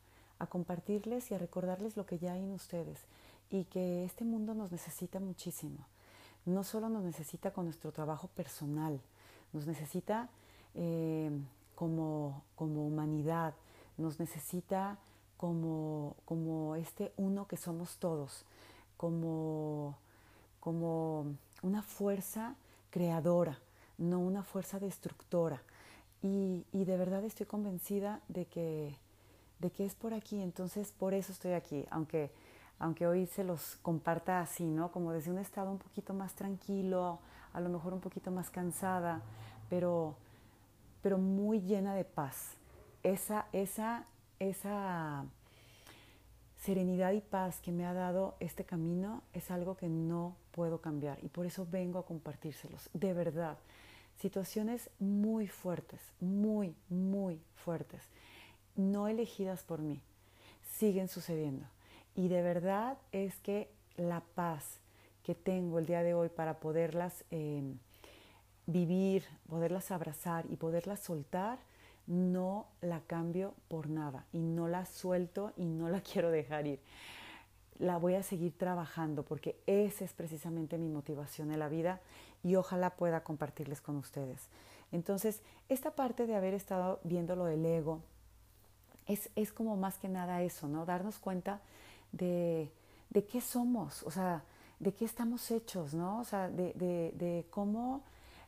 a 0.46 0.50
compartirles 0.50 1.30
y 1.32 1.36
a 1.36 1.38
recordarles 1.38 1.98
lo 1.98 2.06
que 2.06 2.18
ya 2.18 2.34
hay 2.34 2.44
en 2.44 2.52
ustedes 2.52 3.00
y 3.50 3.66
que 3.66 4.06
este 4.06 4.24
mundo 4.24 4.54
nos 4.54 4.72
necesita 4.72 5.20
muchísimo 5.20 5.86
no 6.46 6.64
solo 6.64 6.90
nos 6.90 7.04
necesita 7.04 7.52
con 7.52 7.66
nuestro 7.66 7.92
trabajo 7.92 8.28
personal, 8.30 9.02
nos 9.52 9.66
necesita 9.66 10.30
eh, 10.76 11.32
como, 11.74 12.44
como, 12.56 12.86
humanidad, 12.86 13.54
nos 13.98 14.20
necesita 14.20 14.98
como, 15.38 16.16
como, 16.26 16.76
este 16.76 17.12
uno 17.18 17.48
que 17.48 17.58
somos 17.58 17.98
todos, 17.98 18.46
como, 18.96 19.98
como 20.60 21.36
una 21.64 21.82
fuerza 21.82 22.56
creadora, 22.92 23.60
no 23.98 24.20
una 24.20 24.44
fuerza 24.44 24.80
destructora. 24.80 25.62
Y, 26.22 26.66
y, 26.72 26.86
de 26.86 26.98
verdad 26.98 27.24
estoy 27.24 27.46
convencida 27.46 28.22
de 28.30 28.46
que, 28.46 28.98
de 29.60 29.72
que 29.72 29.86
es 29.86 29.96
por 29.96 30.14
aquí, 30.14 30.42
entonces 30.42 30.92
por 30.92 31.14
eso 31.14 31.32
estoy 31.32 31.54
aquí, 31.54 31.86
aunque 31.90 32.32
aunque 32.80 33.08
hoy 33.08 33.26
se 33.28 33.44
los 33.44 33.78
comparta 33.82 34.42
así, 34.42 34.66
¿no? 34.66 34.92
Como 34.92 35.12
desde 35.12 35.32
un 35.32 35.38
estado 35.38 35.72
un 35.72 35.78
poquito 35.78 36.14
más 36.14 36.34
tranquilo, 36.36 37.20
a 37.54 37.60
lo 37.62 37.70
mejor 37.70 37.94
un 37.94 38.02
poquito 38.02 38.32
más 38.32 38.50
cansada, 38.50 39.22
pero, 39.70 40.16
pero 41.02 41.18
muy 41.18 41.62
llena 41.62 41.96
de 41.96 42.04
paz. 42.04 42.56
Esa, 43.04 43.46
esa, 43.54 44.06
esa 44.40 45.26
serenidad 46.58 47.14
y 47.14 47.22
paz 47.22 47.62
que 47.62 47.72
me 47.72 47.86
ha 47.86 47.94
dado 47.94 48.36
este 48.40 48.66
camino 48.66 49.22
es 49.34 49.52
algo 49.52 49.78
que 49.78 49.88
no 49.88 50.36
puedo 50.52 50.82
cambiar 50.82 51.24
y 51.24 51.28
por 51.30 51.46
eso 51.46 51.68
vengo 51.70 52.00
a 52.00 52.06
compartírselos, 52.06 52.90
de 52.94 53.14
verdad. 53.14 53.58
Situaciones 54.18 54.90
muy 55.00 55.48
fuertes, 55.48 56.02
muy, 56.20 56.76
muy 56.90 57.42
fuertes, 57.56 58.02
no 58.76 59.08
elegidas 59.08 59.64
por 59.64 59.82
mí, 59.82 60.02
siguen 60.78 61.08
sucediendo 61.08 61.66
y 62.16 62.30
de 62.30 62.42
verdad 62.42 62.98
es 63.12 63.36
que 63.40 63.70
la 63.98 64.22
paz 64.22 64.80
que 65.24 65.36
tengo 65.36 65.80
el 65.80 65.86
día 65.86 66.04
de 66.04 66.14
hoy 66.14 66.30
para 66.30 66.60
poderlas 66.60 67.26
em, 67.30 67.78
vivir, 68.66 69.26
poderlas 69.50 69.92
abrazar 69.92 70.46
y 70.50 70.56
poderlas 70.56 71.00
soltar, 71.00 71.60
no 72.08 72.68
la 72.82 73.02
cambio 73.02 73.54
por 73.68 73.90
nada 73.90 74.26
y 74.32 74.40
no 74.40 74.68
la 74.68 74.86
suelto 74.86 75.52
y 75.58 75.66
no 75.66 75.90
la 75.90 76.02
quiero 76.14 76.32
dejar 76.32 76.68
ir. 76.68 76.80
La 77.78 77.98
voy 77.98 78.16
a 78.16 78.24
seguir 78.24 78.58
trabajando 78.58 79.24
porque 79.24 79.60
esa 79.68 80.06
es 80.06 80.14
precisamente 80.14 80.78
mi 80.78 80.88
motivación 80.88 81.52
en 81.52 81.60
la 81.60 81.68
vida 81.68 82.00
y 82.44 82.56
ojalá 82.56 82.92
pueda 82.92 83.24
compartirles 83.24 83.82
con 83.82 83.98
ustedes. 83.98 84.48
Entonces, 84.94 85.42
esta 85.68 85.92
parte 85.92 86.26
de 86.28 86.36
haber 86.36 86.54
estado 86.54 87.02
viendo 87.04 87.36
lo 87.36 87.46
del 87.46 87.66
ego, 87.66 88.02
es, 89.08 89.30
es, 89.36 89.52
como 89.52 89.78
más 89.78 89.98
que 89.98 90.10
nada 90.10 90.42
eso, 90.42 90.68
¿no? 90.68 90.86
Darnos 90.86 91.18
cuenta 91.20 91.62
de, 92.12 92.72
de, 93.10 93.26
qué 93.26 93.42
somos, 93.42 94.04
o 94.04 94.12
sea, 94.12 94.44
de 94.80 94.94
qué 94.94 95.06
estamos 95.06 95.52
hechos, 95.52 95.94
¿no? 95.94 96.20
O 96.20 96.24
sea, 96.24 96.50
de, 96.50 96.74
de, 96.74 97.46
cómo 97.50 98.02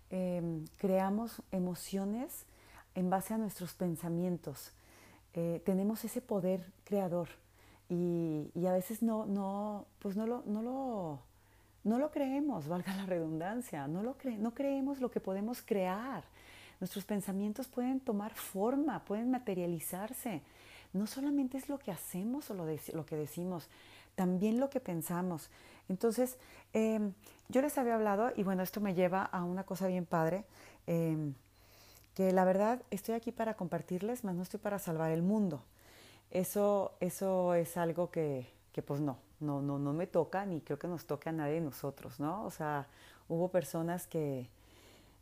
eh, 0.09 0.63
creamos 0.77 1.41
emociones 1.51 2.45
en 2.95 3.09
base 3.09 3.33
a 3.33 3.37
nuestros 3.37 3.73
pensamientos. 3.73 4.71
Eh, 5.33 5.61
tenemos 5.65 6.03
ese 6.03 6.21
poder 6.21 6.71
creador 6.83 7.29
y, 7.89 8.49
y, 8.55 8.65
a 8.65 8.73
veces 8.73 9.03
no, 9.03 9.25
no, 9.25 9.85
pues 9.99 10.17
no 10.17 10.25
lo, 10.25 10.43
no 10.45 10.61
lo, 10.61 11.19
no 11.83 11.99
lo 11.99 12.11
creemos, 12.11 12.67
valga 12.69 12.95
la 12.95 13.05
redundancia, 13.05 13.87
no, 13.87 14.03
lo 14.03 14.17
cre 14.17 14.37
no 14.37 14.53
creemos 14.53 14.99
lo 14.99 15.11
que 15.11 15.19
podemos 15.19 15.61
crear. 15.61 16.23
Nuestros 16.79 17.05
pensamientos 17.05 17.67
pueden 17.67 17.99
tomar 17.99 18.33
forma, 18.33 19.03
pueden 19.05 19.31
materializarse. 19.31 20.41
No 20.93 21.07
solamente 21.07 21.57
es 21.57 21.69
lo 21.69 21.79
que 21.79 21.91
hacemos 21.91 22.49
o 22.49 22.53
lo, 22.53 22.65
lo 22.65 23.05
que 23.05 23.15
decimos, 23.15 23.67
también 24.15 24.59
lo 24.59 24.69
que 24.69 24.79
pensamos. 24.79 25.49
Entonces, 25.89 26.37
eh, 26.73 27.11
yo 27.49 27.61
les 27.61 27.77
había 27.77 27.95
hablado, 27.95 28.31
y 28.35 28.43
bueno, 28.43 28.63
esto 28.63 28.81
me 28.81 28.93
lleva 28.93 29.23
a 29.23 29.43
una 29.43 29.63
cosa 29.63 29.87
bien 29.87 30.05
padre, 30.05 30.45
eh, 30.85 31.33
que 32.13 32.31
la 32.31 32.45
verdad 32.45 32.81
estoy 32.91 33.15
aquí 33.15 33.31
para 33.31 33.55
compartirles, 33.55 34.23
más 34.23 34.35
no 34.35 34.43
estoy 34.43 34.59
para 34.59 34.79
salvar 34.79 35.11
el 35.11 35.21
mundo. 35.21 35.61
Eso, 36.31 36.93
eso 36.99 37.53
es 37.53 37.77
algo 37.77 38.11
que, 38.11 38.49
que 38.73 38.81
pues 38.81 38.99
no, 38.99 39.17
no, 39.39 39.61
no, 39.61 39.79
no 39.79 39.93
me 39.93 40.07
toca, 40.07 40.45
ni 40.45 40.61
creo 40.61 40.79
que 40.79 40.87
nos 40.87 41.05
toque 41.05 41.29
a 41.29 41.31
nadie 41.31 41.55
de 41.55 41.61
nosotros, 41.61 42.19
¿no? 42.19 42.43
O 42.43 42.51
sea, 42.51 42.87
hubo 43.29 43.49
personas 43.49 44.07
que, 44.07 44.49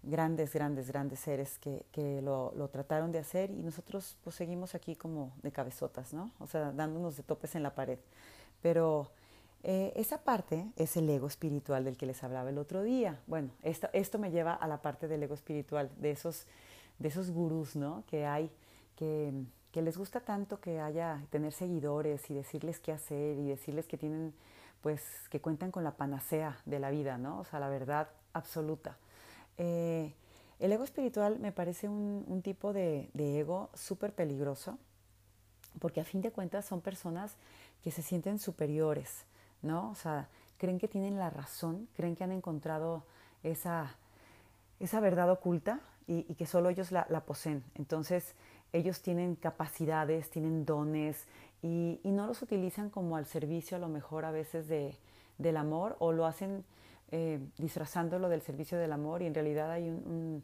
grandes, 0.06 0.54
grandes, 0.54 0.88
grandes 0.88 1.20
seres 1.20 1.58
que, 1.60 1.86
que 1.92 2.22
lo, 2.22 2.54
lo, 2.56 2.70
trataron 2.70 3.12
de 3.12 3.20
hacer 3.20 3.52
y 3.52 3.62
nosotros 3.62 4.18
pues 4.24 4.36
seguimos 4.36 4.76
aquí 4.76 4.96
como 4.96 5.34
de 5.42 5.52
cabezotas, 5.52 6.14
¿no? 6.14 6.32
O 6.40 6.48
sea, 6.48 6.72
dándonos 6.72 7.18
de 7.18 7.24
topes 7.24 7.56
en 7.56 7.64
la 7.64 7.76
pared. 7.76 8.00
Pero 8.62 9.12
eh, 9.68 9.92
esa 9.96 10.20
parte 10.20 10.68
es 10.76 10.96
el 10.96 11.10
ego 11.10 11.26
espiritual 11.26 11.84
del 11.84 11.98
que 11.98 12.06
les 12.06 12.24
hablaba 12.24 12.52
el 12.52 12.60
otro 12.60 12.84
día. 12.84 13.20
Bueno, 13.26 13.50
esto, 13.64 13.90
esto 13.94 14.20
me 14.20 14.30
lleva 14.30 14.54
a 14.54 14.68
la 14.68 14.84
parte 14.84 15.08
del 15.08 15.24
ego 15.24 15.34
espiritual, 15.34 15.90
de 15.98 16.12
esos, 16.12 16.46
de 17.00 17.08
esos 17.08 17.32
gurús, 17.32 17.76
¿no? 17.76 18.04
Que 18.06 18.28
hay, 18.28 18.52
que, 18.96 19.34
que 19.72 19.82
les 19.82 19.98
gusta 19.98 20.20
tanto 20.20 20.60
que 20.60 20.80
haya, 20.80 21.26
tener 21.32 21.52
seguidores 21.52 22.30
y 22.30 22.36
decirles 22.36 22.80
qué 22.80 22.92
hacer 22.92 23.40
y 23.40 23.48
decirles 23.48 23.88
que 23.88 23.98
tienen, 23.98 24.36
pues, 24.82 25.02
que 25.32 25.42
cuentan 25.42 25.72
con 25.72 25.84
la 25.84 25.98
panacea 25.98 26.60
de 26.66 26.78
la 26.78 26.92
vida, 26.92 27.18
¿no? 27.18 27.40
O 27.40 27.44
sea, 27.44 27.60
la 27.60 27.70
verdad 27.70 28.10
absoluta. 28.34 29.00
Eh, 29.58 30.14
el 30.60 30.72
ego 30.72 30.84
espiritual 30.84 31.40
me 31.40 31.52
parece 31.52 31.90
un, 31.90 32.42
tipo 32.44 32.74
de, 32.74 33.10
ego 33.16 33.70
súper 33.74 34.14
peligroso, 34.14 34.78
porque 35.80 36.00
a 36.00 36.06
fin 36.06 36.22
de 36.22 36.32
cuentas 36.32 36.66
son 36.66 36.82
personas 36.82 37.36
que 37.84 37.92
se 37.92 38.02
sienten 38.02 38.40
superiores, 38.40 39.26
¿no? 39.62 39.92
O 39.92 39.96
sea, 39.96 40.30
creen 40.58 40.80
que 40.80 40.88
tienen 40.88 41.18
la 41.18 41.30
razón, 41.30 41.88
creen 41.96 42.16
que 42.16 42.24
han 42.24 42.32
encontrado 42.32 43.04
esa, 43.44 43.96
esa 44.80 45.00
verdad 45.02 45.30
oculta 45.30 45.82
y, 46.08 46.24
que 46.36 46.46
solo 46.46 46.70
ellos 46.70 46.92
la, 46.92 47.06
poseen. 47.26 47.64
Entonces, 47.76 48.34
ellos 48.72 49.02
tienen 49.02 49.36
capacidades, 49.36 50.30
tienen 50.30 50.66
dones 50.66 51.26
y, 51.62 52.00
no 52.06 52.28
los 52.28 52.42
utilizan 52.42 52.90
como 52.90 53.18
al 53.18 53.26
servicio 53.26 53.76
a 53.76 53.80
lo 53.80 53.90
mejor 53.90 54.24
a 54.24 54.32
veces 54.32 54.70
de, 54.70 54.96
del 55.38 55.58
amor 55.58 55.98
o 56.00 56.14
lo 56.14 56.26
hacen 56.26 56.64
eh, 57.12 57.40
disfrazándolo 57.58 58.30
del 58.30 58.42
servicio 58.42 58.78
del 58.78 58.92
amor 58.92 59.22
y 59.22 59.28
en 59.28 59.34
realidad 59.34 59.72
hay 59.72 59.90
un, 59.90 60.44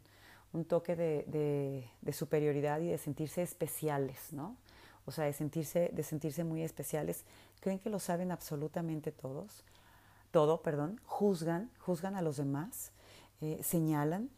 un, 0.52 0.64
toque 0.64 0.96
de, 0.96 1.86
de, 2.00 2.12
superioridad 2.12 2.80
y 2.80 2.88
de 2.88 2.98
sentirse 2.98 3.42
especiales, 3.42 4.32
¿no? 4.32 4.56
O 5.04 5.10
sea, 5.10 5.24
de 5.24 5.32
sentirse, 5.32 5.90
de 5.92 6.02
sentirse 6.02 6.44
muy 6.44 6.62
especiales. 6.62 7.24
Creen 7.60 7.78
que 7.78 7.90
lo 7.90 7.98
saben 7.98 8.30
absolutamente 8.30 9.10
todos, 9.10 9.64
todo, 10.30 10.62
perdón, 10.62 11.00
juzgan, 11.04 11.70
juzgan 11.78 12.14
a 12.16 12.22
los 12.22 12.36
demás, 12.36 12.92
eh, 13.40 13.58
señalan 13.62 14.30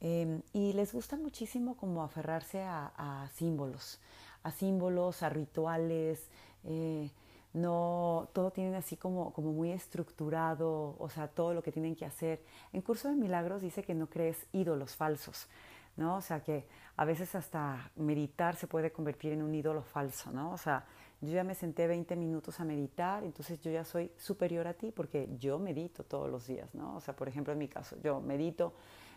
eh, 0.00 0.42
y 0.52 0.72
les 0.72 0.92
gusta 0.92 1.16
muchísimo 1.16 1.76
como 1.76 2.02
aferrarse 2.02 2.60
a, 2.60 2.92
a 2.96 3.28
símbolos, 3.30 4.00
a 4.42 4.50
símbolos, 4.50 5.22
a 5.22 5.28
rituales, 5.28 6.28
eh, 6.64 7.10
no, 7.54 8.28
todo 8.32 8.50
tienen 8.50 8.74
así 8.74 8.96
como, 8.96 9.32
como 9.32 9.52
muy 9.52 9.70
estructurado, 9.72 10.96
o 10.98 11.08
sea, 11.10 11.28
todo 11.28 11.52
lo 11.54 11.62
que 11.62 11.72
tienen 11.72 11.94
que 11.94 12.04
hacer. 12.04 12.42
En 12.72 12.80
Curso 12.80 13.08
de 13.08 13.14
Milagros 13.14 13.60
dice 13.60 13.82
que 13.82 13.94
no 13.94 14.08
crees 14.08 14.46
ídolos 14.52 14.96
falsos, 14.96 15.48
¿no? 15.96 16.16
O 16.16 16.20
sea, 16.22 16.40
que 16.40 16.66
a 16.96 17.04
veces 17.04 17.34
hasta 17.34 17.90
meditar 17.96 18.56
se 18.56 18.66
puede 18.66 18.90
convertir 18.90 19.32
en 19.32 19.42
un 19.42 19.54
ídolo 19.54 19.82
falso, 19.82 20.30
¿no? 20.32 20.52
O 20.52 20.58
sea, 20.58 20.84
yo 21.20 21.32
ya 21.32 21.44
me 21.44 21.54
senté 21.54 21.86
20 21.86 22.16
minutos 22.16 22.58
a 22.58 22.64
meditar, 22.64 23.22
entonces 23.22 23.60
yo 23.60 23.70
ya 23.70 23.84
soy 23.84 24.10
superior 24.16 24.66
a 24.66 24.74
ti 24.74 24.90
porque 24.90 25.28
yo 25.38 25.58
medito 25.58 26.04
todos 26.04 26.30
los 26.30 26.46
días, 26.46 26.74
¿no? 26.74 26.96
O 26.96 27.00
sea, 27.00 27.14
por 27.14 27.28
ejemplo, 27.28 27.52
en 27.52 27.58
mi 27.58 27.68
caso, 27.68 27.96
yo 28.02 28.20
medito 28.20 28.72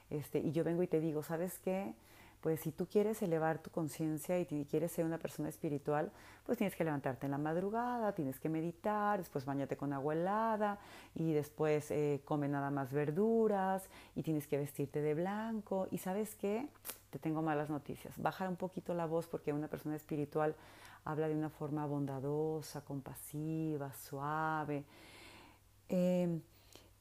este, 0.10 0.40
y 0.40 0.52
yo 0.52 0.64
vengo 0.64 0.84
y 0.84 0.88
te 0.88 1.00
digo, 1.00 1.24
¿sabes 1.24 1.58
qué? 1.60 1.94
Pues 2.46 2.60
si 2.60 2.72
tú 2.72 2.86
quieres 2.86 3.24
elevar 3.24 3.58
tu 3.58 3.72
conciencia 3.72 4.40
y 4.40 4.46
quieres 4.46 4.92
ser 4.92 5.04
una 5.04 5.18
persona 5.18 5.50
espiritual, 5.50 6.12
pues 6.46 6.60
tienes 6.60 6.76
que 6.76 6.84
levantarte 6.84 7.26
en 7.26 7.32
la 7.32 7.40
madrugada, 7.40 8.14
tienes 8.14 8.40
que 8.40 8.50
meditar, 8.50 9.18
después 9.18 9.46
bañate 9.46 9.76
con 9.78 9.92
agua 9.94 10.14
helada 10.14 10.78
y 11.16 11.34
después 11.34 11.90
eh, 11.90 12.22
come 12.24 12.48
nada 12.48 12.70
más 12.70 12.94
verduras 12.94 13.90
y 14.16 14.22
tienes 14.22 14.46
que 14.46 14.60
vestirte 14.60 15.02
de 15.02 15.16
blanco. 15.16 15.88
Y 15.90 15.98
sabes 15.98 16.36
qué, 16.36 16.70
te 17.10 17.18
tengo 17.18 17.42
malas 17.42 17.72
noticias. 17.72 18.16
Baja 18.22 18.48
un 18.48 18.58
poquito 18.58 18.94
la 18.94 19.08
voz 19.08 19.26
porque 19.26 19.52
una 19.52 19.68
persona 19.68 19.96
espiritual 19.96 20.56
habla 21.04 21.28
de 21.28 21.34
una 21.34 21.50
forma 21.50 21.88
bondadosa, 21.88 22.82
compasiva, 22.82 23.92
suave. 23.92 24.84
Eh, 25.90 26.40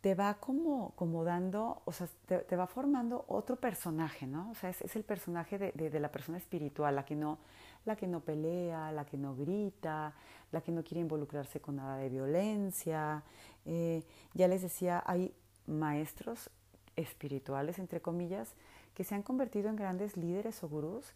te 0.05 0.15
va 0.15 0.35
como, 0.35 0.91
como 0.97 1.25
dando, 1.25 1.81
o 1.87 1.91
sea, 1.91 2.07
te, 2.27 2.41
te, 2.41 2.57
va 2.57 2.67
formando 2.67 3.25
otro 3.27 3.57
personaje, 3.57 4.27
¿no? 4.27 4.51
O 4.51 4.55
sea, 4.55 4.69
es, 4.69 4.83
es 4.83 4.97
el 4.97 5.03
personaje 5.03 5.57
de, 5.57 5.73
de, 5.73 5.99
la 5.99 6.11
persona 6.11 6.37
espiritual, 6.37 6.95
la 6.95 7.07
que, 7.07 7.17
no, 7.17 7.39
la 7.87 7.97
que 7.97 8.07
no 8.07 8.21
pelea, 8.21 8.93
la 8.93 9.07
que 9.07 9.17
no 9.17 9.35
grita, 9.35 10.13
la 10.53 10.61
que 10.61 10.73
no 10.73 10.85
quiere 10.85 11.01
involucrarse 11.01 11.59
con 11.59 11.77
nada 11.77 11.97
de 11.97 12.11
violencia. 12.11 13.23
Eh, 13.65 14.03
ya 14.35 14.47
les 14.47 14.61
decía, 14.61 15.03
hay 15.07 15.33
maestros 15.67 16.51
espirituales, 16.97 17.79
entre 17.79 18.03
comillas, 18.03 18.53
que 18.93 19.05
se 19.05 19.15
han 19.15 19.23
convertido 19.23 19.71
en 19.71 19.77
grandes 19.77 20.19
líderes 20.19 20.63
o 20.63 20.69
gurús. 20.69 21.15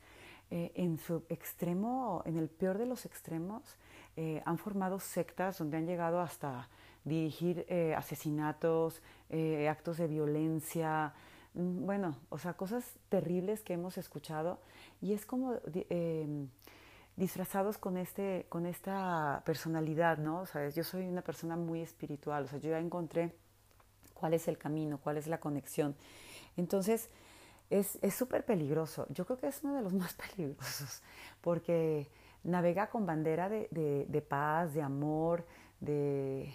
Eh, 0.51 0.73
en 0.77 0.97
su 0.97 1.25
extremo, 1.29 2.23
en 2.25 2.39
el 2.39 2.49
peor 2.49 2.79
de 2.79 2.87
los 2.87 3.05
extremos, 3.05 3.77
eh, 4.17 4.41
han 4.47 4.57
formado 4.57 4.99
sectas 4.99 5.59
donde 5.59 5.77
han 5.77 5.87
llegado 5.87 6.21
hasta 6.21 6.71
dirigir 7.09 7.65
eh, 7.69 7.95
asesinatos, 7.97 9.03
eh, 9.31 9.69
actos 9.69 9.97
de 9.99 10.07
violencia, 10.07 11.13
mm, 11.55 11.85
bueno, 11.87 12.17
o 12.29 12.39
sea, 12.39 12.55
cosas 12.55 12.85
terribles 13.09 13.63
que 13.63 13.75
hemos 13.75 13.99
escuchado 13.99 14.61
y 15.01 15.13
es 15.13 15.27
como 15.27 15.55
eh, 15.75 16.47
disfrazados 17.17 17.79
con, 17.79 17.97
este, 17.97 18.47
con 18.49 18.67
esta 18.67 19.43
personalidad, 19.45 20.19
¿no? 20.19 20.41
O 20.41 20.47
sea, 20.47 20.69
yo 20.69 20.85
soy 20.85 21.09
una 21.09 21.23
persona 21.23 21.57
muy 21.57 21.81
espiritual, 21.81 22.45
o 22.45 22.49
sea, 22.49 22.59
yo 22.59 22.71
ya 22.71 22.79
encontré 22.79 23.35
cuál 24.15 24.35
es 24.35 24.49
el 24.49 24.59
camino, 24.59 24.99
cuál 25.03 25.17
es 25.17 25.27
la 25.27 25.41
conexión. 25.41 25.97
Entonces, 26.57 27.11
es 27.71 27.99
súper 28.15 28.45
peligroso. 28.47 29.07
Yo 29.11 29.27
creo 29.27 29.39
que 29.39 29.49
es 29.49 29.63
uno 29.63 29.77
de 29.77 29.83
los 29.83 29.93
más 30.03 30.15
peligrosos 30.15 31.03
porque 31.41 32.09
navega 32.45 32.89
con 32.89 33.07
bandera 33.07 33.49
de, 33.49 33.69
de, 33.71 34.07
de 34.09 34.23
paz, 34.23 34.75
de 34.75 34.83
amor, 34.83 35.45
de, 35.81 36.53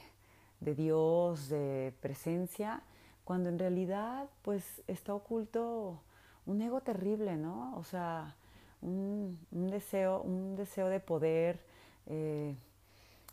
de 0.64 0.76
Dios, 0.76 1.50
de 1.50 1.94
presencia, 2.02 2.82
cuando 3.26 3.50
en 3.50 3.60
realidad 3.60 4.30
pues 4.42 4.82
está 4.88 5.14
oculto 5.14 6.02
un 6.46 6.62
ego 6.62 6.82
terrible, 6.82 7.38
¿no? 7.38 7.76
O 7.78 7.84
sea, 7.84 8.36
un, 8.82 9.40
un 9.52 9.70
deseo, 9.70 10.22
un 10.22 10.56
deseo 10.56 10.88
de 10.90 11.00
poder, 11.00 11.60
eh, 12.08 12.56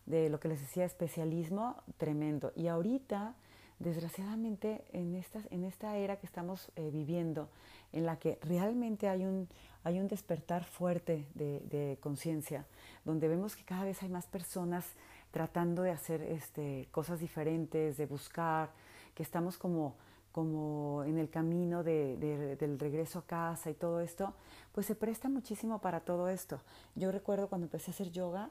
de 0.07 0.29
lo 0.29 0.39
que 0.41 0.49
les 0.49 0.61
decía, 0.61 0.85
especialismo 0.85 1.83
tremendo. 1.99 2.53
Y 2.55 2.69
ahorita, 2.69 3.35
desgraciadamente, 3.79 4.85
en 4.93 5.17
esta, 5.17 5.41
en 5.51 5.65
esta 5.65 5.97
era 5.97 6.17
que 6.17 6.27
estamos 6.27 6.71
eh, 6.77 6.91
viviendo, 6.93 7.49
en 7.93 8.07
la 8.07 8.17
que 8.17 8.39
realmente 8.43 9.09
hay 9.09 9.25
un, 9.25 9.49
hay 9.83 9.99
un 9.99 10.07
despertar 10.07 10.65
fuerte 10.65 11.27
de 11.35 11.99
conciencia, 12.01 12.67
donde 13.05 13.27
vemos 13.27 13.57
que 13.57 13.65
cada 13.65 13.85
vez 13.85 14.03
hay 14.03 14.09
más 14.09 14.27
personas 14.27 14.85
tratando 15.31 15.83
de 15.83 15.91
hacer 15.91 16.23
este, 16.23 16.89
cosas 16.91 17.21
diferentes, 17.21 17.97
de 17.97 18.07
buscar, 18.07 18.71
que 19.15 19.23
estamos 19.23 19.59
como, 19.59 19.95
como 20.33 21.05
en 21.05 21.19
el 21.19 21.29
camino 21.29 21.83
de, 21.83 22.17
de, 22.17 22.57
del 22.57 22.79
regreso 22.79 23.21
a 23.21 23.27
casa 23.27 23.71
y 23.71 23.75
todo 23.75 24.01
esto, 24.01 24.35
pues 24.73 24.87
se 24.87 24.95
presta 24.95 25.29
muchísimo 25.29 25.81
para 25.81 26.01
todo 26.01 26.29
esto. 26.29 26.61
Yo 26.95 27.13
recuerdo 27.13 27.49
cuando 27.49 27.67
empecé 27.67 27.91
a 27.91 27.95
hacer 27.95 28.11
yoga, 28.11 28.51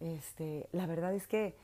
este, 0.00 0.68
la 0.72 0.86
verdad 0.86 1.14
es 1.14 1.26
que 1.26 1.56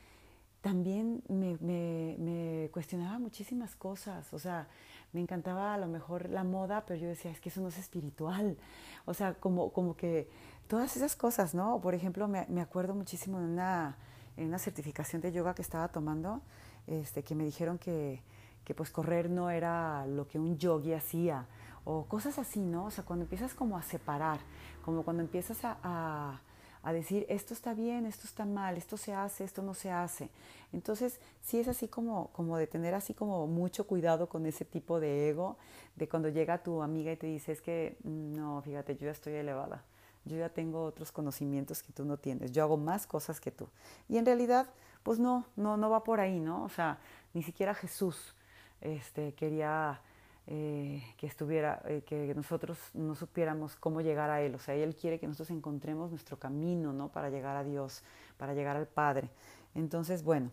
también 0.61 1.23
me, 1.27 1.57
me, 1.59 2.15
me 2.19 2.69
cuestionaba 2.71 3.19
muchísimas 3.19 3.75
cosas, 3.75 4.33
o 4.33 4.39
sea, 4.39 4.67
me 5.11 5.21
encantaba 5.21 5.73
a 5.73 5.77
lo 5.77 5.87
mejor 5.87 6.29
la 6.29 6.43
moda, 6.43 6.85
pero 6.85 6.99
yo 6.99 7.07
decía, 7.07 7.31
es 7.31 7.39
que 7.39 7.49
eso 7.49 7.61
no 7.61 7.67
es 7.67 7.77
espiritual. 7.77 8.57
O 9.05 9.13
sea, 9.13 9.35
como, 9.35 9.71
como 9.71 9.95
que 9.95 10.27
todas 10.67 10.97
esas 10.97 11.15
cosas, 11.15 11.53
¿no? 11.53 11.79
Por 11.81 11.93
ejemplo, 11.93 12.27
me, 12.27 12.45
me 12.49 12.61
acuerdo 12.61 12.95
muchísimo 12.95 13.39
de 13.39 13.45
una, 13.45 13.97
en 14.37 14.47
una 14.47 14.59
certificación 14.59 15.21
de 15.21 15.31
yoga 15.31 15.53
que 15.53 15.61
estaba 15.61 15.87
tomando, 15.87 16.41
este, 16.87 17.23
que 17.23 17.35
me 17.35 17.43
dijeron 17.43 17.77
que, 17.77 18.21
que 18.63 18.73
pues 18.73 18.89
correr 18.89 19.29
no 19.29 19.49
era 19.49 20.05
lo 20.07 20.27
que 20.27 20.39
un 20.39 20.57
yogi 20.57 20.93
hacía, 20.93 21.45
o 21.85 22.05
cosas 22.05 22.39
así, 22.39 22.59
¿no? 22.59 22.85
O 22.85 22.91
sea, 22.91 23.03
cuando 23.03 23.23
empiezas 23.23 23.53
como 23.53 23.77
a 23.77 23.81
separar, 23.81 24.39
como 24.85 25.03
cuando 25.03 25.21
empiezas 25.21 25.59
a, 25.63 26.39
a, 26.81 26.93
decir, 26.93 27.25
esto 27.29 27.53
está 27.53 27.73
bien, 27.73 28.05
esto 28.05 28.25
está 28.25 28.45
mal, 28.45 28.77
esto 28.77 28.97
se 28.97 29.13
hace, 29.13 29.43
esto 29.43 29.61
no 29.61 29.73
se 29.73 29.91
hace. 29.91 30.29
Entonces, 30.71 31.19
sí 31.41 31.59
es 31.59 31.67
así 31.67 31.87
como, 31.87 32.27
como 32.27 32.57
de 32.57 32.67
tener 32.67 32.93
así 32.93 33.13
como 33.13 33.47
mucho 33.47 33.85
cuidado 33.85 34.27
con 34.27 34.45
ese 34.45 34.65
tipo 34.65 34.99
de 34.99 35.29
ego, 35.29 35.57
de 35.95 36.07
cuando 36.07 36.29
llega 36.29 36.63
tu 36.63 36.81
amiga 36.81 37.11
y 37.11 37.17
te 37.17 37.27
dice, 37.27 37.51
es 37.51 37.61
que, 37.61 37.97
no, 38.03 38.61
fíjate, 38.61 38.95
yo 38.97 39.09
estoy 39.09 39.33
elevada, 39.33 39.83
yo 40.25 40.37
ya 40.37 40.49
tengo 40.49 40.83
otros 40.83 41.11
conocimientos 41.11 41.83
que 41.83 41.93
tú 41.93 42.05
no 42.05 42.17
tienes, 42.17 42.51
yo 42.51 42.63
hago 42.63 42.77
más 42.77 43.07
cosas 43.07 43.39
que 43.39 43.51
tú. 43.51 43.67
Y 44.07 44.17
en 44.17 44.25
realidad, 44.25 44.67
pues 45.03 45.19
no, 45.19 45.45
no, 45.55 45.77
no 45.77 45.89
va 45.89 46.03
por 46.03 46.19
ahí, 46.19 46.39
¿no? 46.39 46.63
O 46.63 46.69
sea, 46.69 46.99
ni 47.33 47.43
siquiera 47.43 47.73
Jesús 47.73 48.35
este, 48.81 49.33
quería 49.33 50.01
eh, 50.45 51.01
que 51.17 51.25
estuviera, 51.25 51.81
eh, 51.85 52.03
que 52.05 52.33
nosotros 52.35 52.77
no 52.93 53.15
supiéramos 53.15 53.77
cómo 53.77 54.01
llegar 54.01 54.29
a 54.29 54.41
Él. 54.41 54.55
O 54.55 54.59
sea, 54.59 54.75
Él 54.75 54.95
quiere 54.95 55.19
que 55.19 55.27
nosotros 55.27 55.51
encontremos 55.51 56.09
nuestro 56.09 56.37
camino, 56.37 56.91
¿no? 56.91 57.09
Para 57.09 57.29
llegar 57.29 57.55
a 57.55 57.63
Dios, 57.63 58.03
para 58.37 58.53
llegar 58.53 58.75
al 58.75 58.87
Padre. 58.87 59.29
Entonces, 59.73 60.23
bueno, 60.23 60.51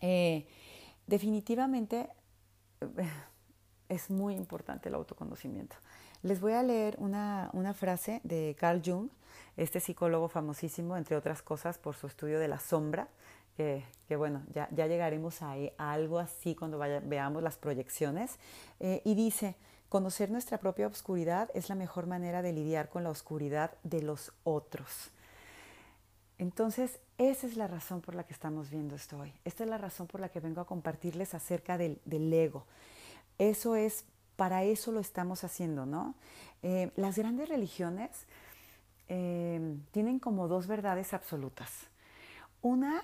eh, 0.00 0.48
definitivamente 1.06 2.08
es 3.88 4.10
muy 4.10 4.34
importante 4.34 4.88
el 4.88 4.96
autoconocimiento. 4.96 5.76
Les 6.22 6.40
voy 6.40 6.52
a 6.52 6.62
leer 6.62 6.96
una, 6.98 7.50
una, 7.52 7.74
frase 7.74 8.20
de 8.24 8.56
Carl 8.58 8.82
Jung, 8.84 9.08
este 9.56 9.80
psicólogo 9.80 10.28
famosísimo, 10.28 10.96
entre 10.96 11.16
otras 11.16 11.42
cosas, 11.42 11.78
por 11.78 11.94
su 11.94 12.06
estudio 12.06 12.38
de 12.38 12.48
la 12.48 12.58
sombra 12.58 13.08
que, 14.06 14.16
bueno, 14.16 14.44
ya, 14.54 14.68
ya, 14.70 14.86
llegaremos 14.86 15.42
a, 15.42 15.54
a, 15.78 15.92
algo 15.92 16.20
así 16.20 16.54
cuando 16.54 16.78
veamos 16.78 17.42
las 17.42 17.56
proyecciones. 17.56 18.38
Eh, 18.78 19.02
y 19.04 19.16
dice, 19.16 19.56
conocer 19.88 20.30
nuestra 20.30 20.58
propia 20.58 20.86
oscuridad 20.86 21.50
es 21.54 21.68
la 21.68 21.74
mejor 21.74 22.06
manera 22.06 22.40
de 22.40 22.52
lidiar 22.52 22.88
con 22.88 23.02
la 23.02 23.10
oscuridad 23.10 23.72
de 23.82 24.02
los 24.02 24.32
otros. 24.44 25.10
Entonces, 26.38 27.00
esa 27.18 27.48
es 27.48 27.56
la 27.56 27.66
razón 27.66 28.00
por 28.00 28.14
la 28.14 28.22
que 28.22 28.32
estamos 28.32 28.70
viendo 28.70 28.94
esto 28.94 29.18
hoy. 29.18 29.34
Esta 29.44 29.64
es 29.64 29.70
la 29.70 29.78
razón 29.78 30.06
por 30.06 30.20
la 30.20 30.28
que 30.28 30.38
vengo 30.38 30.60
a 30.60 30.66
compartirles 30.66 31.34
acerca 31.34 31.76
del, 31.76 32.00
del 32.04 32.32
ego. 32.32 32.64
Eso 33.38 33.74
es, 33.74 34.04
para 34.38 34.64
eso 34.64 34.90
lo 34.92 35.00
estamos 35.00 35.44
haciendo, 35.44 35.84
¿no? 35.84 36.14
Eh, 36.62 36.90
las 36.96 37.18
grandes 37.18 37.50
religiones 37.50 38.26
eh, 39.08 39.76
tienen 39.90 40.18
como 40.18 40.48
dos 40.48 40.66
verdades 40.66 41.12
absolutas. 41.12 41.70
Una 42.62 43.02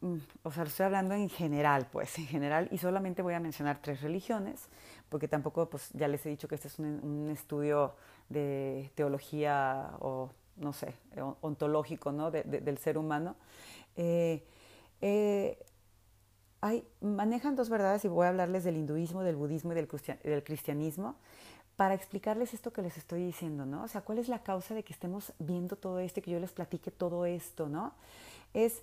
Mm, 0.00 0.16
o 0.44 0.52
sea, 0.52 0.64
estoy 0.64 0.86
hablando 0.86 1.14
en 1.14 1.28
general, 1.28 1.86
pues, 1.90 2.18
en 2.18 2.26
general, 2.26 2.68
y 2.70 2.78
solamente 2.78 3.22
voy 3.22 3.34
a 3.34 3.40
mencionar 3.40 3.80
tres 3.82 4.00
religiones, 4.00 4.68
porque 5.08 5.28
tampoco, 5.28 5.68
pues, 5.68 5.90
ya 5.92 6.08
les 6.08 6.24
he 6.26 6.30
dicho 6.30 6.48
que 6.48 6.54
este 6.54 6.68
es 6.68 6.78
un, 6.78 7.28
estudio 7.30 7.94
de 8.28 8.90
teología 8.94 9.92
o, 10.00 10.30
no 10.56 10.72
sé, 10.72 10.94
ontológico, 11.40 12.12
¿no?, 12.12 12.30
del 12.30 12.78
ser 12.78 12.98
humano. 12.98 13.36
Eh, 13.96 14.44
eh, 15.00 15.58
hay, 16.60 16.84
manejan 17.00 17.56
dos 17.56 17.68
verdades 17.68 18.04
y 18.04 18.08
voy 18.08 18.26
a 18.26 18.28
hablarles 18.28 18.64
del 18.64 18.76
hinduismo, 18.76 19.22
del 19.22 19.36
budismo 19.36 19.72
y 19.72 19.74
del, 19.76 20.44
cristianismo 20.44 21.16
para 21.76 21.94
explicarles 21.94 22.52
esto 22.52 22.72
que 22.72 22.82
les 22.82 22.98
estoy 22.98 23.24
diciendo, 23.24 23.64
¿no? 23.64 23.84
O 23.84 23.88
sea, 23.88 24.02
¿cuál 24.02 24.18
es 24.18 24.28
la 24.28 24.42
causa 24.42 24.74
de 24.74 24.82
que 24.82 24.92
estemos 24.92 25.32
viendo 25.38 25.76
todo 25.76 25.98
esto, 25.98 26.20
que 26.20 26.30
yo 26.30 26.38
les 26.38 26.52
platique 26.52 26.90
todo 26.90 27.24
esto, 27.24 27.68
¿no? 27.68 27.94
Es 28.52 28.82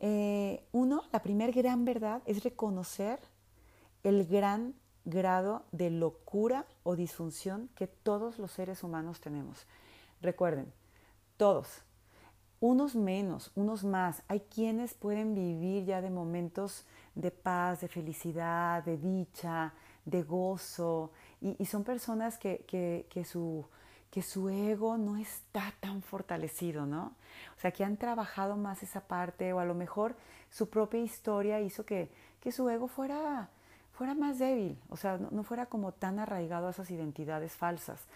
eh, 0.00 0.62
uno, 0.72 1.04
la 1.12 1.22
primera 1.22 1.50
gran 1.52 1.86
verdad 1.86 2.20
es 2.26 2.44
reconocer 2.44 3.18
el 4.04 4.26
gran 4.26 4.74
grado 5.06 5.62
de 5.72 5.88
locura 5.88 6.66
o 6.82 6.96
disfunción 6.96 7.70
que 7.74 7.86
todos 7.86 8.38
los 8.38 8.50
seres 8.50 8.82
humanos 8.82 9.20
tenemos. 9.20 9.64
Recuerden, 10.20 10.70
todos, 11.38 11.68
unos 12.60 12.94
menos, 12.94 13.50
unos 13.54 13.84
más. 13.84 14.22
Hay 14.28 14.40
quienes 14.40 14.94
pueden 14.94 15.34
vivir 15.34 15.84
ya 15.84 16.02
de 16.02 16.10
momentos 16.10 16.84
de 17.16 17.32
paz, 17.32 17.80
de 17.80 17.88
felicidad, 17.88 18.84
de 18.84 18.96
dicha, 18.96 19.74
de 20.04 20.22
gozo, 20.22 21.10
y, 21.40 21.66
son 21.66 21.82
personas 21.82 22.38
que, 22.38 22.64
que 22.68 23.24
su 23.24 23.66
que 24.16 24.22
su 24.22 24.48
ego 24.48 24.96
no 24.96 25.18
está 25.18 25.74
tan 25.78 26.00
fortalecido, 26.00 26.86
¿no? 26.86 27.12
O 27.54 27.60
sea, 27.60 27.70
que 27.70 27.84
han 27.84 27.98
trabajado 27.98 28.56
más 28.56 28.82
esa 28.82 29.02
parte 29.02 29.52
o 29.52 29.58
a 29.58 29.66
lo 29.66 29.74
mejor 29.74 30.16
su 30.48 30.70
propia 30.70 31.00
historia 31.00 31.60
hizo 31.60 31.84
que, 31.84 32.10
que 32.40 32.50
su 32.50 32.66
ego 32.70 32.88
fuera, 32.88 33.50
fuera 33.92 34.14
más 34.14 34.38
débil, 34.38 34.78
o 34.88 34.96
sea, 34.96 35.18
no, 35.18 35.42
fuera 35.42 35.66
como 35.66 35.92
tan 35.92 36.18
arraigado 36.18 36.66
a 36.66 36.70
esas 36.70 36.90
identidades 36.90 37.52
falsas. 37.52 38.06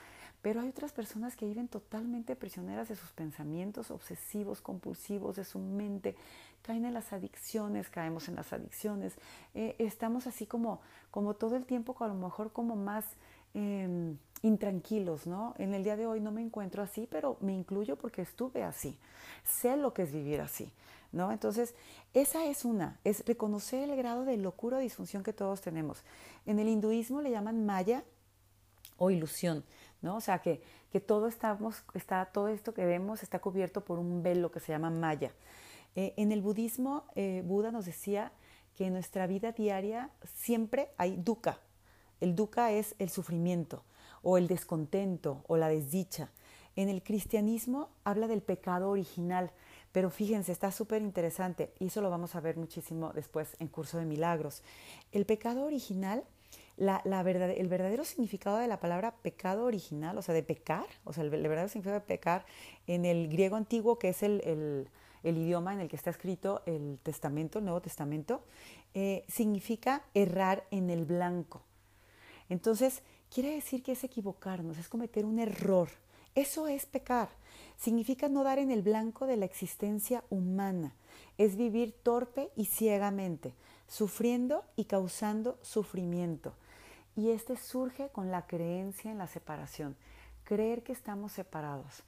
Pero 0.42 0.60
hay 0.60 0.68
otras 0.68 0.92
personas 0.92 1.36
que 1.36 1.46
viven 1.46 1.68
totalmente 1.68 2.34
prisioneras 2.36 2.88
de 2.88 2.96
sus 2.96 3.10
pensamientos 3.10 3.90
obsesivos, 3.90 4.60
compulsivos, 4.60 5.36
de 5.36 5.44
su 5.44 5.58
mente, 5.58 6.16
caen 6.62 6.84
en 6.84 6.94
las 6.94 7.12
adicciones, 7.12 7.90
caemos 7.90 8.28
en 8.28 8.36
las 8.36 8.52
adicciones, 8.52 9.14
eh, 9.54 9.76
estamos 9.78 10.26
así 10.26 10.46
como, 10.46 10.80
como 11.10 11.34
todo 11.34 11.56
el 11.56 11.64
tiempo, 11.66 11.96
a 12.00 12.08
lo 12.08 12.14
mejor 12.14 12.52
como 12.52 12.76
más... 12.76 13.04
Em, 13.52 14.16
intranquilos, 14.42 15.26
¿no? 15.26 15.54
En 15.58 15.74
el 15.74 15.84
día 15.84 15.96
de 15.96 16.06
hoy 16.06 16.20
no 16.20 16.32
me 16.32 16.40
encuentro 16.40 16.82
así, 16.82 17.06
pero 17.10 17.36
me 17.40 17.52
incluyo 17.52 17.96
porque 17.96 18.22
estuve 18.22 18.62
así. 18.62 18.96
Sé 19.44 19.76
lo 19.76 19.92
que 19.92 20.02
es 20.02 20.12
vivir 20.12 20.40
así, 20.40 20.72
¿no? 21.12 21.30
Entonces, 21.30 21.74
esa 22.14 22.46
es 22.46 22.64
una, 22.64 22.98
es 23.04 23.24
reconocer 23.26 23.88
el 23.88 23.96
grado 23.96 24.24
de 24.24 24.36
locura 24.36 24.78
o 24.78 24.80
disfunción 24.80 25.22
que 25.22 25.32
todos 25.32 25.60
tenemos. 25.60 26.02
En 26.46 26.58
el 26.58 26.68
hinduismo 26.68 27.20
le 27.20 27.30
llaman 27.30 27.66
maya 27.66 28.02
o 28.96 29.10
ilusión, 29.10 29.64
¿no? 30.02 30.16
O 30.16 30.20
sea, 30.20 30.40
que, 30.40 30.62
que 30.92 31.00
todo, 31.00 31.28
estamos, 31.28 31.84
está, 31.94 32.26
todo 32.26 32.48
esto 32.48 32.74
que 32.74 32.86
vemos 32.86 33.22
está 33.22 33.38
cubierto 33.38 33.84
por 33.84 33.98
un 33.98 34.22
velo 34.22 34.50
que 34.50 34.60
se 34.60 34.72
llama 34.72 34.90
maya. 34.90 35.32
Eh, 35.96 36.14
en 36.16 36.32
el 36.32 36.42
budismo, 36.42 37.04
eh, 37.14 37.42
Buda 37.44 37.72
nos 37.72 37.86
decía 37.86 38.32
que 38.76 38.86
en 38.86 38.92
nuestra 38.92 39.26
vida 39.26 39.52
diaria 39.52 40.10
siempre 40.24 40.90
hay 40.96 41.16
dukkha. 41.16 41.58
El 42.20 42.36
dukkha 42.36 42.72
es 42.72 42.94
el 42.98 43.10
sufrimiento 43.10 43.84
o 44.22 44.38
el 44.38 44.46
descontento 44.46 45.44
o 45.48 45.56
la 45.56 45.68
desdicha. 45.68 46.30
En 46.76 46.88
el 46.88 47.02
cristianismo 47.02 47.90
habla 48.04 48.28
del 48.28 48.42
pecado 48.42 48.90
original, 48.90 49.50
pero 49.92 50.10
fíjense, 50.10 50.52
está 50.52 50.70
súper 50.70 51.02
interesante 51.02 51.72
y 51.78 51.86
eso 51.86 52.00
lo 52.00 52.10
vamos 52.10 52.36
a 52.36 52.40
ver 52.40 52.56
muchísimo 52.56 53.12
después 53.12 53.56
en 53.58 53.68
curso 53.68 53.98
de 53.98 54.04
milagros. 54.04 54.62
El 55.10 55.26
pecado 55.26 55.64
original, 55.64 56.22
la, 56.80 57.22
verdad, 57.22 57.50
el 57.50 57.68
verdadero 57.68 58.04
significado 58.04 58.56
de 58.56 58.66
la 58.66 58.80
palabra 58.80 59.14
pecado 59.16 59.64
original, 59.64 60.16
o 60.16 60.22
sea, 60.22 60.34
de 60.34 60.42
pecar, 60.42 60.86
o 61.04 61.12
sea, 61.12 61.22
el, 61.22 61.30
verdadero 61.30 61.68
significado 61.68 62.00
de 62.00 62.06
pecar 62.06 62.46
en 62.86 63.04
el 63.04 63.28
griego 63.28 63.56
antiguo, 63.56 63.98
que 63.98 64.08
es 64.08 64.22
el, 64.22 64.88
idioma 65.22 65.74
en 65.74 65.80
el 65.80 65.88
que 65.88 65.96
está 65.96 66.08
escrito 66.08 66.62
el 66.64 66.98
testamento, 67.02 67.58
el 67.58 67.66
Nuevo 67.66 67.82
Testamento, 67.82 68.42
eh, 68.94 69.24
significa 69.28 70.02
errar 70.14 70.64
en 70.70 70.88
el 70.88 71.04
blanco. 71.04 71.60
Entonces, 72.48 73.02
quiere 73.32 73.50
decir 73.50 73.82
que 73.82 73.92
es 73.92 74.02
equivocarnos, 74.02 74.78
es 74.78 74.88
cometer 74.88 75.26
un 75.26 75.38
error. 75.38 75.90
Eso 76.34 76.66
es 76.66 76.86
pecar. 76.86 77.28
Significa 77.76 78.30
no 78.30 78.42
dar 78.42 78.58
en 78.58 78.70
el 78.70 78.80
blanco 78.80 79.26
de 79.26 79.36
la 79.36 79.44
existencia 79.44 80.24
humana. 80.30 80.94
Es 81.36 81.56
vivir 81.56 81.92
torpe 82.02 82.50
y 82.56 82.64
ciegamente, 82.66 83.52
sufriendo 83.86 84.64
y 84.76 84.84
causando 84.84 85.58
sufrimiento. 85.60 86.54
Y 87.20 87.32
este 87.32 87.58
surge 87.58 88.08
con 88.08 88.30
la 88.30 88.46
creencia 88.46 89.10
en 89.10 89.18
la 89.18 89.26
separación, 89.26 89.94
creer 90.42 90.82
que 90.82 90.92
estamos 90.92 91.32
separados. 91.32 92.02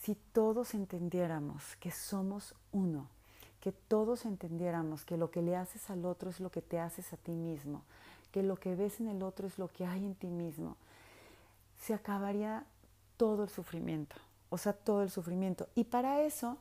Si 0.00 0.14
todos 0.32 0.72
entendiéramos 0.72 1.76
que 1.76 1.90
somos 1.90 2.54
uno, 2.72 3.06
que 3.60 3.72
todos 3.72 4.24
entendiéramos 4.24 5.04
que 5.04 5.18
lo 5.18 5.30
que 5.30 5.42
le 5.42 5.56
haces 5.56 5.90
al 5.90 6.06
otro 6.06 6.30
es 6.30 6.40
lo 6.40 6.50
que 6.50 6.62
te 6.62 6.80
haces 6.80 7.12
a 7.12 7.18
ti 7.18 7.32
mismo, 7.32 7.82
que 8.32 8.42
lo 8.42 8.56
que 8.56 8.74
ves 8.74 8.98
en 8.98 9.08
el 9.08 9.22
otro 9.22 9.46
es 9.46 9.58
lo 9.58 9.68
que 9.68 9.84
hay 9.84 10.06
en 10.06 10.14
ti 10.14 10.28
mismo, 10.28 10.78
se 11.78 11.92
acabaría 11.92 12.64
todo 13.18 13.42
el 13.42 13.50
sufrimiento, 13.50 14.16
o 14.48 14.56
sea, 14.56 14.72
todo 14.72 15.02
el 15.02 15.10
sufrimiento. 15.10 15.68
Y 15.74 15.84
para 15.84 16.22
eso 16.22 16.56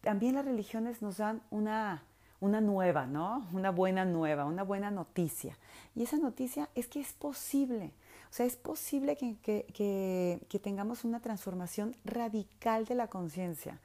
también 0.00 0.36
las 0.36 0.44
religiones 0.44 1.02
nos 1.02 1.16
dan 1.16 1.42
una, 1.50 2.04
una 2.42 2.60
nueva, 2.60 3.06
¿no? 3.06 3.46
Una 3.52 3.70
buena 3.70 4.04
nueva, 4.04 4.44
una 4.44 4.64
buena 4.64 4.90
noticia. 4.90 5.56
Y 5.94 6.02
esa 6.02 6.18
noticia 6.18 6.68
es 6.74 6.88
que 6.88 7.00
es 7.00 7.12
posible. 7.12 7.92
O 8.30 8.34
sea, 8.34 8.44
es 8.44 8.56
posible 8.56 9.16
que, 9.16 9.36
que, 9.36 10.40
que, 10.48 10.58
tengamos 10.58 11.04
una 11.04 11.20
transformación 11.20 11.94
radical 12.04 12.84
de 12.84 12.96
la 12.96 13.06
conciencia. 13.06 13.78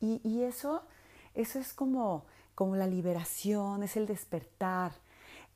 Y, 0.00 0.20
y, 0.24 0.42
eso, 0.42 0.82
eso 1.34 1.58
es 1.58 1.72
como, 1.72 2.24
como 2.54 2.74
la 2.74 2.86
liberación, 2.86 3.82
es 3.82 3.96
el 3.96 4.06
despertar, 4.06 4.92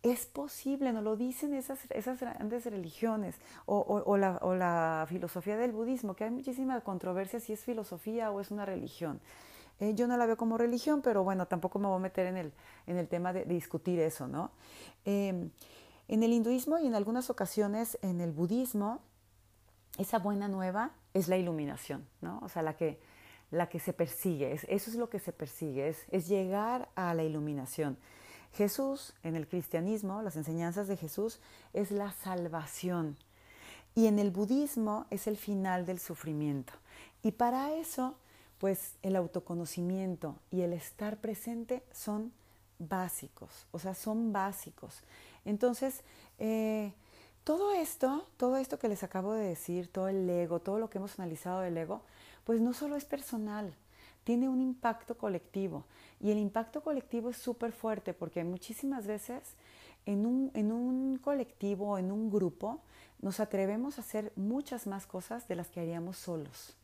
es 0.02 0.26
posible, 0.26 0.92
nos 0.92 1.02
lo 1.02 1.16
dicen 1.16 1.54
esas, 1.54 1.80
esas 1.90 2.20
grandes 2.20 2.64
religiones 2.64 3.36
o, 3.64 4.16
la, 4.16 5.06
filosofía 5.08 5.56
del 5.56 5.72
budismo, 5.72 6.14
que 6.14 6.24
hay 6.24 6.30
muchísima 6.30 6.80
controversia 6.82 7.40
si 7.40 7.52
es 7.52 7.64
filosofía 7.64 8.30
o 8.30 8.40
es 8.40 8.50
una 8.50 8.64
religión. 8.64 9.20
Eh, 9.80 9.94
yo 9.94 10.06
no 10.06 10.16
la 10.16 10.26
veo 10.26 10.36
como 10.36 10.56
religión, 10.56 11.02
pero 11.02 11.22
bueno, 11.22 11.46
tampoco 11.46 11.78
me 11.78 11.86
voy 11.86 11.96
a 11.96 12.00
meter 12.00 12.26
en 12.26 12.36
el, 12.36 12.52
en 12.86 12.96
el 12.96 13.08
tema 13.08 13.32
de, 13.32 13.44
discutir 13.44 14.00
eso, 14.00 14.26
¿no? 14.26 14.50
Em, 15.04 15.50
en 16.08 16.22
el 16.22 16.32
hinduismo 16.32 16.78
y 16.78 16.86
en 16.86 16.94
algunas 16.94 17.30
ocasiones 17.30 17.98
en 18.02 18.20
el 18.20 18.32
budismo, 18.32 19.00
esa 19.98 20.18
buena 20.18 20.48
nueva 20.48 20.92
es 21.14 21.28
la 21.28 21.36
iluminación, 21.36 22.06
¿no? 22.20 22.38
O 22.42 22.48
sea, 22.48 22.62
la 22.62 22.76
que, 22.76 22.98
la 23.50 23.68
que 23.68 23.80
se 23.80 23.92
persigue, 23.92 24.52
eso 24.52 24.90
es 24.90 24.94
lo 24.94 25.10
que 25.10 25.18
se 25.18 25.32
persigue, 25.32 25.88
es, 25.88 26.06
es 26.10 26.28
llegar 26.28 26.88
a 26.94 27.12
la 27.14 27.24
iluminación. 27.24 27.98
Jesús, 28.52 29.12
en 29.22 29.36
el 29.36 29.46
cristianismo, 29.46 30.22
las 30.22 30.36
enseñanzas 30.36 30.88
de 30.88 30.96
Jesús 30.96 31.40
es 31.74 31.90
la 31.90 32.12
salvación. 32.12 33.16
Y 33.94 34.06
en 34.06 34.18
el 34.18 34.30
budismo 34.30 35.06
es 35.10 35.26
el 35.26 35.36
final 35.36 35.84
del 35.86 35.98
sufrimiento. 35.98 36.72
Y 37.22 37.32
para 37.32 37.72
eso, 37.74 38.16
pues 38.58 38.94
el 39.02 39.16
autoconocimiento 39.16 40.36
y 40.50 40.62
el 40.62 40.72
estar 40.72 41.18
presente 41.18 41.82
son 41.92 42.32
básicos, 42.78 43.66
o 43.72 43.78
sea, 43.78 43.94
son 43.94 44.32
básicos. 44.32 45.02
Entonces, 45.44 46.02
eh, 46.38 46.92
todo 47.44 47.72
esto, 47.72 48.26
todo 48.36 48.56
esto 48.56 48.78
que 48.78 48.88
les 48.88 49.02
acabo 49.02 49.32
de 49.32 49.46
decir, 49.46 49.88
todo 49.88 50.08
el 50.08 50.28
ego, 50.28 50.60
todo 50.60 50.78
lo 50.78 50.90
que 50.90 50.98
hemos 50.98 51.18
analizado 51.18 51.60
del 51.60 51.76
ego, 51.76 52.02
pues 52.44 52.60
no 52.60 52.72
solo 52.72 52.96
es 52.96 53.04
personal, 53.04 53.72
tiene 54.24 54.48
un 54.48 54.60
impacto 54.60 55.16
colectivo. 55.16 55.84
Y 56.20 56.30
el 56.30 56.38
impacto 56.38 56.82
colectivo 56.82 57.30
es 57.30 57.36
súper 57.36 57.72
fuerte 57.72 58.14
porque 58.14 58.42
muchísimas 58.42 59.06
veces 59.06 59.42
en 60.06 60.26
un, 60.26 60.50
en 60.54 60.72
un 60.72 61.18
colectivo, 61.18 61.98
en 61.98 62.10
un 62.10 62.30
grupo, 62.30 62.80
nos 63.20 63.40
atrevemos 63.40 63.98
a 63.98 64.00
hacer 64.00 64.32
muchas 64.36 64.86
más 64.86 65.06
cosas 65.06 65.46
de 65.48 65.56
las 65.56 65.68
que 65.68 65.80
haríamos 65.80 66.16
solos. 66.16 66.76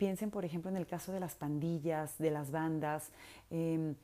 Piensen, 0.00 0.30
por 0.30 0.46
ejemplo, 0.46 0.70
en 0.70 0.78
el 0.78 0.86
caso 0.86 1.12
de 1.12 1.20
las 1.20 1.34
pandillas, 1.34 2.16
de 2.16 2.30
las 2.30 2.50
bandas, 2.50 3.10
em, 3.50 3.94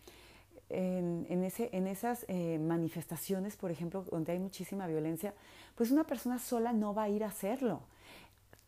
en, 0.68 1.86
esas 1.86 2.26
eh, 2.28 2.58
manifestaciones, 2.58 3.56
por 3.56 3.70
ejemplo, 3.70 4.04
donde 4.10 4.32
hay 4.32 4.38
muchísima 4.38 4.86
violencia, 4.86 5.32
pues 5.74 5.90
una 5.90 6.04
persona 6.04 6.38
sola 6.38 6.74
no 6.74 6.92
va 6.92 7.04
a 7.04 7.08
ir 7.08 7.24
a 7.24 7.28
hacerlo. 7.28 7.80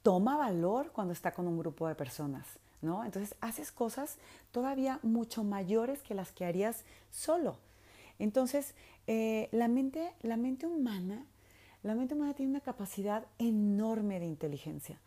Toma 0.03 0.39
valor 0.39 0.91
cuando 0.91 1.13
está 1.13 1.33
con 1.33 1.47
un 1.47 1.59
grupo 1.59 1.87
de 1.87 1.95
personas. 1.95 2.47
¿no? 2.81 3.05
Entonces 3.05 3.37
haces 3.43 3.73
cosas 3.73 4.17
todavía 4.51 4.99
mucho 5.03 5.45
mayores 5.45 6.01
que 6.03 6.15
las 6.15 6.33
que 6.33 6.47
harías 6.47 6.87
solo. 7.11 7.59
Entonces, 8.19 8.75
eh, 9.07 9.51
la, 9.53 9.69
mente, 9.69 10.15
la 10.23 10.39
mente 10.39 10.67
humana, 10.67 11.27
la 11.83 11.95
mente 11.95 12.15
humana 12.15 12.33
tiene 12.33 12.53
una 12.53 12.63
capacidad 12.63 13.27
enorme 13.39 14.19
de 14.19 14.25
inteligencia. 14.25 14.99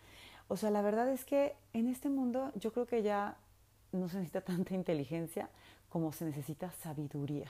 O 0.52 0.58
sea, 0.58 0.70
la 0.70 0.82
verdad 0.82 1.08
es 1.08 1.24
que 1.24 1.56
en 1.72 1.88
este 1.88 2.10
mundo 2.10 2.52
yo 2.56 2.74
creo 2.74 2.86
que 2.86 3.02
ya 3.02 3.38
no 3.94 4.10
se 4.10 4.18
necesita 4.18 4.42
tanta 4.54 4.76
inteligencia 4.76 5.50
como 5.88 6.12
se 6.12 6.26
necesita 6.26 6.70
sabiduría, 6.84 7.50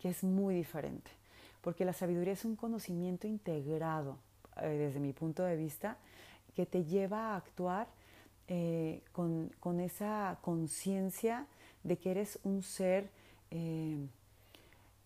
que 0.00 0.08
es 0.08 0.24
muy 0.24 0.54
diferente. 0.54 1.10
Porque 1.60 1.84
la 1.84 1.92
sabiduría 1.92 2.32
es 2.32 2.46
un 2.46 2.56
conocimiento 2.56 3.26
integrado, 3.26 4.16
eh, 4.62 4.68
desde 4.68 5.00
mi 5.00 5.12
punto 5.12 5.42
de 5.42 5.54
vista, 5.56 5.98
que 6.56 6.64
te 6.64 6.84
lleva 6.84 7.34
a 7.34 7.36
actuar 7.36 7.88
eh, 8.48 9.02
con, 9.12 9.50
con, 9.60 9.78
esa 9.78 10.38
conciencia 10.40 11.46
de 11.82 11.98
que 11.98 12.10
eres 12.10 12.38
un 12.42 12.62
ser 12.62 13.10
eh, 13.50 13.98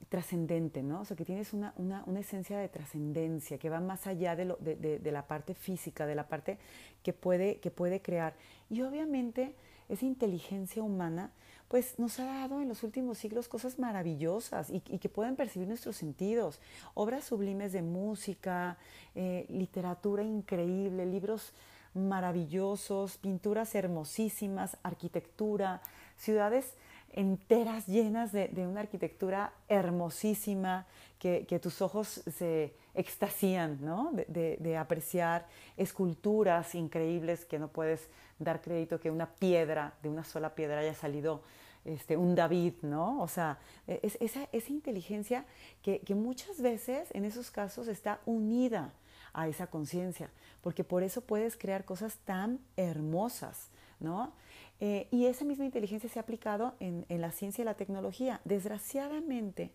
trascendente, 0.08 0.82
¿no? 0.82 1.00
O 1.02 1.04
sea, 1.04 1.16
que 1.16 1.24
tienes 1.24 1.52
una, 1.52 1.74
una, 1.76 2.02
una 2.06 2.20
esencia 2.20 2.58
de 2.58 2.68
trascendencia 2.68 3.58
que 3.58 3.68
va 3.68 3.80
más 3.80 4.06
allá 4.06 4.36
de, 4.36 4.44
lo, 4.46 4.56
de, 4.56 4.76
de, 4.76 5.12
la 5.12 5.26
parte 5.26 5.54
física, 5.54 6.06
de 6.06 6.14
la 6.14 6.28
parte 6.28 6.58
que 7.02 7.12
puede, 7.12 7.58
que 7.58 7.70
puede 7.70 8.00
crear. 8.00 8.34
Y 8.70 8.82
obviamente 8.82 9.54
esa 9.88 10.06
inteligencia 10.06 10.82
humana 10.82 11.32
pues 11.68 11.98
nos 11.98 12.18
ha 12.18 12.24
dado 12.24 12.62
en 12.62 12.68
los 12.68 12.82
últimos 12.82 13.18
siglos 13.18 13.46
cosas 13.46 13.78
maravillosas 13.78 14.70
y, 14.70 14.80
que 14.80 15.08
pueden 15.08 15.36
percibir 15.36 15.68
nuestros 15.68 15.96
sentidos. 15.96 16.60
Obras 16.94 17.24
sublimes 17.24 17.72
de 17.72 17.82
música, 17.82 18.78
eh, 19.14 19.44
literatura 19.50 20.22
increíble, 20.22 21.04
libros 21.04 21.52
maravillosos, 21.92 23.18
pinturas 23.18 23.74
hermosísimas, 23.74 24.78
arquitectura, 24.82 25.82
ciudades 26.16 26.74
enteras 27.18 27.88
llenas 27.88 28.30
de, 28.30 28.48
una 28.58 28.80
arquitectura 28.80 29.52
hermosísima 29.68 30.86
que, 31.18 31.58
tus 31.60 31.82
ojos 31.82 32.22
se 32.32 32.72
extasían, 32.94 33.84
¿no? 33.84 34.12
De, 34.28 34.76
apreciar 34.76 35.46
esculturas 35.76 36.76
increíbles 36.76 37.44
que 37.44 37.58
no 37.58 37.68
puedes 37.68 38.08
dar 38.38 38.60
crédito 38.60 39.00
que 39.00 39.10
una 39.10 39.26
piedra, 39.26 39.94
de 40.00 40.08
una 40.08 40.22
sola 40.22 40.54
piedra 40.54 40.78
haya 40.78 40.94
salido 40.94 41.42
este, 41.84 42.16
un 42.16 42.36
David, 42.36 42.74
¿no? 42.82 43.20
O 43.20 43.26
sea, 43.26 43.58
esa, 43.88 44.48
esa 44.52 44.72
inteligencia 44.72 45.44
que, 45.82 45.98
que 45.98 46.14
muchas 46.14 46.62
veces 46.62 47.08
en 47.14 47.24
esos 47.24 47.50
casos 47.50 47.88
está 47.88 48.20
unida 48.26 48.92
a 49.32 49.48
esa 49.48 49.66
conciencia, 49.66 50.30
porque 50.62 50.84
por 50.84 51.02
eso 51.02 51.20
puedes 51.20 51.56
crear 51.56 51.84
cosas 51.84 52.16
tan 52.24 52.60
hermosas, 52.76 53.70
¿no? 53.98 54.32
Eh, 54.80 55.08
y 55.10 55.26
esa 55.26 55.44
misma 55.44 55.64
inteligencia 55.64 56.08
se 56.08 56.18
ha 56.18 56.22
aplicado 56.22 56.74
en, 56.78 57.04
la 57.08 57.32
ciencia 57.32 57.62
y 57.62 57.64
la 57.64 57.74
tecnología. 57.74 58.40
Desgraciadamente, 58.44 59.72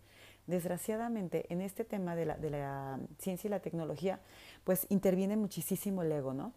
desgraciadamente, 0.48 1.46
en 1.50 1.62
este 1.62 1.84
tema 1.84 2.16
de 2.16 2.26
la, 2.26 3.00
ciencia 3.20 3.48
y 3.48 3.52
la 3.52 3.60
tecnología, 3.60 4.20
pues 4.64 4.88
interviene 4.90 5.36
muchísimo 5.36 6.04
el 6.04 6.12
ego, 6.12 6.34
¿no? 6.34 6.54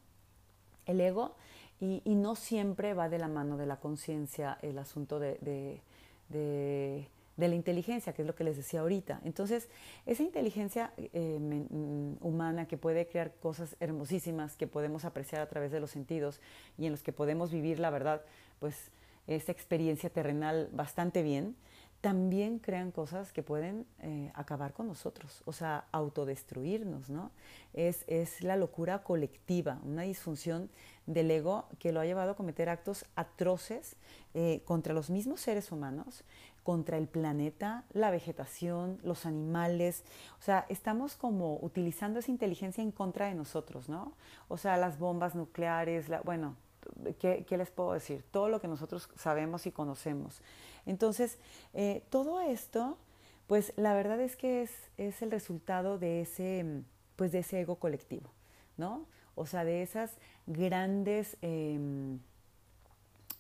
El 0.87 1.01
ego, 1.01 1.35
y, 1.81 2.01
no 2.07 2.37
siempre 2.37 2.95
va 2.95 3.09
de 3.09 3.19
la 3.19 3.29
mano 3.29 3.57
de 3.57 3.67
la 3.67 3.77
conciencia 3.81 4.59
el 4.63 4.79
asunto 4.79 5.19
de 5.19 5.83
de 6.29 7.09
la 7.37 7.55
inteligencia, 7.55 8.13
que 8.13 8.23
es 8.23 8.29
lo 8.29 8.35
que 8.35 8.45
les 8.45 8.57
decía 8.57 8.81
ahorita. 8.81 9.21
Entonces, 9.25 9.69
esa 10.07 10.23
inteligencia 10.23 10.93
eh, 10.97 11.39
mm, 11.39 12.25
humana 12.25 12.67
que 12.67 12.77
puede 12.77 13.07
crear 13.07 13.35
cosas 13.35 13.77
hermosísimas 13.81 14.57
que 14.57 14.67
podemos 14.67 15.05
apreciar 15.05 15.43
a 15.43 15.49
través 15.49 15.71
de 15.71 15.81
los 15.81 15.91
sentidos 15.91 16.41
y 16.79 16.87
en 16.87 16.93
los 16.93 17.03
que 17.03 17.13
podemos 17.13 17.51
vivir, 17.51 17.79
la 17.79 17.91
verdad, 17.91 18.23
pues 18.59 18.91
esta 19.27 19.53
experiencia 19.53 20.09
terrenal 20.09 20.69
bastante 20.73 21.23
bien, 21.23 21.57
también 22.01 22.59
crean 22.59 22.93
cosas 22.93 23.33
que 23.33 23.43
pueden 23.43 23.87
eh, 24.01 24.31
acabar 24.35 24.73
con 24.73 24.87
nosotros, 24.87 25.43
o 25.45 25.53
sea, 25.53 25.87
autodestruirnos, 25.93 27.11
¿no? 27.11 27.33
Es, 27.73 28.05
es 28.07 28.43
la 28.43 28.57
locura 28.57 29.03
colectiva, 29.03 29.81
una 29.83 30.03
disfunción 30.03 30.71
del 31.07 31.31
ego 31.31 31.67
que 31.79 31.93
lo 31.93 32.01
ha 32.01 32.05
llevado 32.05 32.33
a 32.33 32.37
cometer 32.37 32.69
actos 32.69 33.07
atroces 33.17 33.97
eh, 34.35 34.63
contra 34.65 34.95
los 34.95 35.11
mismos 35.11 35.41
seres 35.41 35.73
humanos 35.73 36.25
contra 36.67 36.99
el 36.99 37.07
planeta, 37.07 37.85
la 37.93 38.11
vegetación, 38.11 38.99
los 39.05 39.25
animales. 39.25 40.03
O 40.41 40.43
sea, 40.43 40.67
estamos 40.69 41.15
como 41.15 41.61
utilizando 41.63 42.19
esa 42.19 42.33
inteligencia 42.33 42.83
en 42.83 42.91
contra 42.91 43.29
de 43.29 43.37
nosotros, 43.37 43.89
¿no? 43.89 44.15
O 44.49 44.57
sea, 44.57 44.77
las 44.77 44.99
bombas 44.99 45.37
nucleares, 45.37 46.09
la, 46.09 46.23
bueno, 46.23 46.57
¿qué, 47.21 47.47
les 47.49 47.71
puedo 47.71 47.93
decir? 47.93 48.25
Todo 48.33 48.49
lo 48.49 48.61
que 48.61 48.67
nosotros 48.67 49.09
sabemos 49.15 49.65
y 49.69 49.71
conocemos. 49.71 50.43
Entonces, 50.87 51.39
eh, 51.73 52.03
todo 52.11 52.41
esto, 52.41 52.99
pues 53.47 53.73
la 53.77 53.95
verdad 53.95 54.21
es 54.21 54.35
que 54.35 54.63
es, 54.63 54.73
es, 54.97 55.23
el 55.23 55.31
resultado 55.31 56.01
de 56.01 56.23
ese, 56.23 56.83
pues, 57.15 57.31
de 57.31 57.39
ese 57.39 57.61
ego 57.61 57.77
colectivo, 57.77 58.33
¿no? 58.77 59.07
O 59.37 59.47
sea, 59.47 59.65
de 59.65 59.83
esas 59.83 60.17
grandes 60.49 61.37
em, 61.43 62.19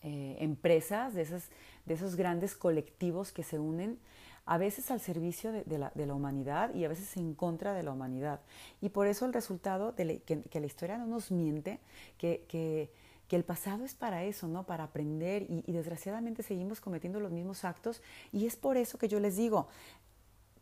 eh, 0.02 0.36
empresas, 0.40 1.14
de 1.14 1.22
esas 1.22 1.50
de 1.86 1.94
esos 1.94 2.16
grandes 2.16 2.54
colectivos 2.54 3.32
que 3.32 3.42
se 3.42 3.58
unen 3.58 3.98
a 4.44 4.58
veces 4.58 4.90
al 4.90 5.00
servicio 5.00 5.50
de, 5.50 5.78
la, 5.78 6.14
humanidad 6.14 6.72
y 6.72 6.84
a 6.84 6.88
veces 6.88 7.16
en 7.16 7.34
contra 7.34 7.72
de 7.72 7.82
la 7.82 7.90
humanidad. 7.90 8.40
Y 8.80 8.90
por 8.90 9.08
eso 9.08 9.24
el 9.26 9.32
resultado 9.32 9.90
de 9.90 10.20
que, 10.20 10.60
la 10.60 10.66
historia 10.66 10.98
no 10.98 11.06
nos 11.06 11.32
miente, 11.32 11.80
que, 12.18 12.90
el 13.28 13.44
pasado 13.44 13.84
es 13.84 13.94
para 13.94 14.22
eso, 14.22 14.46
¿no? 14.46 14.62
Para 14.64 14.84
aprender 14.84 15.42
y, 15.42 15.64
y, 15.66 15.72
desgraciadamente 15.72 16.44
seguimos 16.44 16.80
cometiendo 16.80 17.18
los 17.18 17.32
mismos 17.32 17.64
actos 17.64 18.00
y 18.32 18.46
es 18.46 18.54
por 18.54 18.76
eso 18.76 18.98
que 18.98 19.08
yo 19.08 19.18
les 19.18 19.36
digo, 19.36 19.66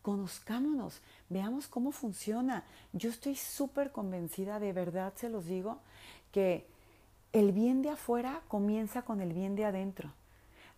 conozcámonos, 0.00 1.02
veamos 1.28 1.68
cómo 1.68 1.92
funciona. 1.92 2.64
Yo 2.94 3.10
estoy 3.10 3.36
súper 3.36 3.92
convencida, 3.92 4.60
de 4.60 4.72
verdad 4.72 5.12
se 5.14 5.28
los 5.28 5.44
digo, 5.44 5.80
que 6.32 6.66
el 7.34 7.50
bien 7.50 7.82
de 7.82 7.90
afuera 7.90 8.40
comienza 8.48 9.02
con 9.02 9.20
el 9.20 9.32
bien 9.32 9.56
de 9.56 9.64
adentro. 9.64 10.08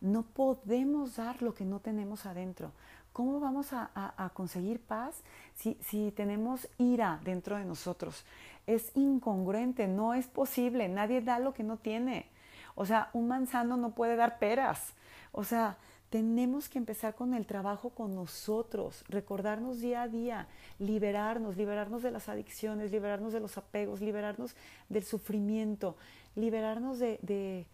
No 0.00 0.22
podemos 0.22 1.16
dar 1.16 1.42
lo 1.42 1.54
que 1.54 1.66
no 1.66 1.80
tenemos 1.80 2.24
adentro. 2.24 2.72
¿Cómo 3.12 3.40
vamos 3.40 3.68
a, 3.72 4.30
conseguir 4.34 4.80
paz 4.80 5.22
si, 5.54 5.78
si, 5.82 6.10
tenemos 6.12 6.68
ira 6.78 7.20
dentro 7.24 7.56
de 7.56 7.64
nosotros? 7.64 8.24
Es 8.66 8.90
incongruente, 8.94 9.86
no 9.86 10.14
es 10.14 10.26
posible. 10.28 10.88
Nadie 10.88 11.20
da 11.20 11.38
lo 11.38 11.52
que 11.52 11.62
no 11.62 11.76
tiene. 11.76 12.26
O 12.74 12.86
sea, 12.86 13.10
un 13.12 13.28
manzano 13.28 13.76
no 13.76 13.90
puede 13.90 14.16
dar 14.16 14.38
peras. 14.38 14.94
O 15.32 15.44
sea, 15.44 15.76
tenemos 16.10 16.68
que 16.68 16.78
empezar 16.78 17.14
con 17.14 17.34
el 17.34 17.46
trabajo 17.46 17.90
con 17.90 18.14
nosotros, 18.14 19.04
recordarnos 19.08 19.80
día 19.80 20.02
a 20.02 20.08
día, 20.08 20.48
liberarnos, 20.78 21.56
liberarnos 21.56 22.02
de 22.02 22.10
las 22.12 22.28
adicciones, 22.28 22.92
liberarnos 22.92 23.32
de 23.32 23.40
los 23.40 23.58
apegos, 23.58 24.00
liberarnos 24.00 24.54
del 24.88 25.04
sufrimiento, 25.04 25.96
liberarnos 26.36 26.98
de, 26.98 27.66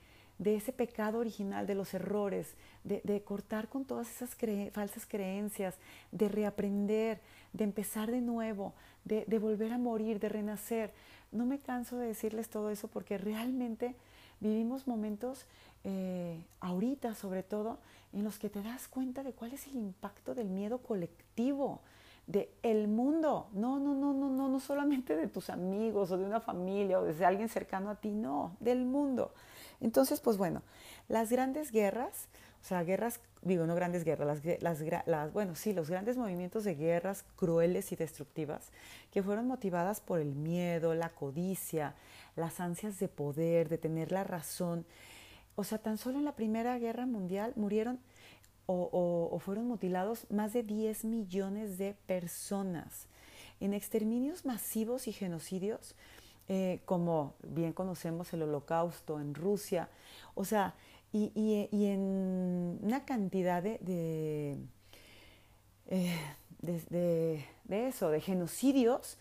ese 0.42 0.72
pecado 0.72 1.18
original, 1.18 1.66
de 1.66 1.74
los 1.74 1.92
errores, 1.92 2.54
de, 2.84 3.22
cortar 3.22 3.68
con 3.68 3.84
todas 3.84 4.10
esas 4.10 4.36
falsas 4.72 5.06
creencias, 5.06 5.76
de 6.10 6.28
reaprender, 6.28 7.20
de 7.52 7.64
empezar 7.64 8.10
de 8.10 8.22
nuevo, 8.22 8.72
de, 9.04 9.38
volver 9.38 9.72
a 9.72 9.78
morir, 9.78 10.18
de 10.20 10.30
renacer. 10.30 10.92
No 11.32 11.44
me 11.44 11.58
canso 11.58 11.98
de 11.98 12.06
decirles 12.06 12.48
todo 12.48 12.70
eso 12.70 12.88
porque 12.88 13.18
realmente 13.18 13.94
vivimos 14.40 14.86
momentos, 14.88 15.46
eh, 15.84 16.44
ahorita 16.60 17.14
sobre 17.14 17.42
todo, 17.42 17.78
en 18.12 18.24
los 18.24 18.38
que 18.38 18.50
te 18.50 18.62
das 18.62 18.88
cuenta 18.88 19.22
de 19.22 19.32
cuál 19.32 19.52
es 19.52 19.66
el 19.66 19.76
impacto 19.76 20.34
del 20.34 20.48
miedo 20.48 20.78
colectivo, 20.78 21.80
de 22.26 22.50
el 22.62 22.88
mundo. 22.88 23.48
No, 23.52 23.78
no, 23.78 23.94
no, 23.94 24.12
no, 24.12 24.30
no, 24.30 24.48
no 24.48 24.60
solamente 24.60 25.16
de 25.16 25.28
tus 25.28 25.50
amigos 25.50 26.10
o 26.10 26.18
de 26.18 26.24
una 26.24 26.40
familia 26.40 27.00
o 27.00 27.04
de 27.04 27.24
alguien 27.24 27.48
cercano 27.48 27.90
a 27.90 27.96
ti, 27.96 28.10
no, 28.10 28.56
del 28.60 28.84
mundo. 28.84 29.32
Entonces, 29.80 30.20
pues 30.20 30.36
bueno, 30.36 30.62
las 31.08 31.30
grandes 31.30 31.72
guerras, 31.72 32.28
o 32.62 32.64
sea, 32.64 32.84
guerras, 32.84 33.20
digo, 33.40 33.66
no 33.66 33.74
grandes 33.74 34.04
guerras, 34.04 34.40
las, 34.60 34.80
las, 35.06 35.32
bueno, 35.32 35.56
sí, 35.56 35.72
los 35.72 35.90
grandes 35.90 36.16
movimientos 36.16 36.62
de 36.62 36.76
guerras 36.76 37.24
crueles 37.34 37.90
y 37.90 37.96
destructivas 37.96 38.70
que 39.10 39.22
fueron 39.22 39.48
motivadas 39.48 40.00
por 40.00 40.20
el 40.20 40.36
miedo, 40.36 40.94
la 40.94 41.08
codicia, 41.08 41.94
las 42.36 42.60
ansias 42.60 43.00
de 43.00 43.08
poder, 43.08 43.68
de 43.68 43.78
tener 43.78 44.12
la 44.12 44.22
razón, 44.22 44.86
o 45.56 45.64
sea, 45.64 45.78
tan 45.78 45.98
solo 45.98 46.18
en 46.18 46.24
la 46.24 46.34
Primera 46.34 46.78
Guerra 46.78 47.06
Mundial 47.06 47.52
murieron 47.56 48.00
o, 48.66 49.38
fueron 49.44 49.66
mutilados 49.66 50.26
más 50.30 50.52
de 50.52 50.62
10 50.62 51.04
millones 51.04 51.78
de 51.78 51.94
personas. 52.06 53.06
En 53.60 53.74
exterminios 53.74 54.44
masivos 54.44 55.08
y 55.08 55.12
genocidios, 55.12 55.94
eh, 56.48 56.80
como 56.84 57.34
bien 57.42 57.72
conocemos 57.72 58.32
el 58.32 58.42
holocausto 58.42 59.20
en 59.20 59.34
Rusia, 59.34 59.88
o 60.34 60.44
sea, 60.44 60.74
y, 61.12 61.30
en 61.70 62.78
una 62.82 63.04
cantidad 63.04 63.62
de, 63.62 63.78
de, 63.80 64.56
eh, 65.88 67.44
de 67.64 67.88
eso, 67.88 68.08
de 68.08 68.20
genocidios, 68.20 69.18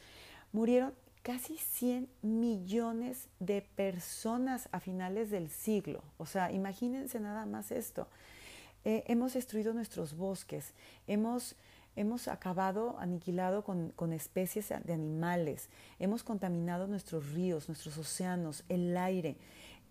murieron 0.53 0.93
casi 1.21 1.57
100 1.57 2.09
millones 2.21 3.27
de 3.39 3.61
personas 3.61 4.69
a 4.71 4.79
finales 4.79 5.29
del 5.29 5.49
siglo. 5.49 6.03
O 6.17 6.25
sea, 6.25 6.51
imagínense 6.51 7.19
nada 7.19 7.45
más 7.45 7.71
esto. 7.71 8.07
Eh, 8.83 9.03
hemos 9.07 9.33
destruido 9.33 9.73
nuestros 9.73 10.15
bosques, 10.15 10.73
hemos, 11.05 11.55
hemos 11.95 12.27
acabado, 12.27 12.97
aniquilado 12.97 13.63
con, 13.63 14.13
especies 14.13 14.69
de 14.69 14.93
animales, 14.93 15.69
hemos 15.99 16.23
contaminado 16.23 16.87
nuestros 16.87 17.31
ríos, 17.33 17.67
nuestros 17.67 17.97
océanos, 17.99 18.63
el 18.69 18.97
aire. 18.97 19.37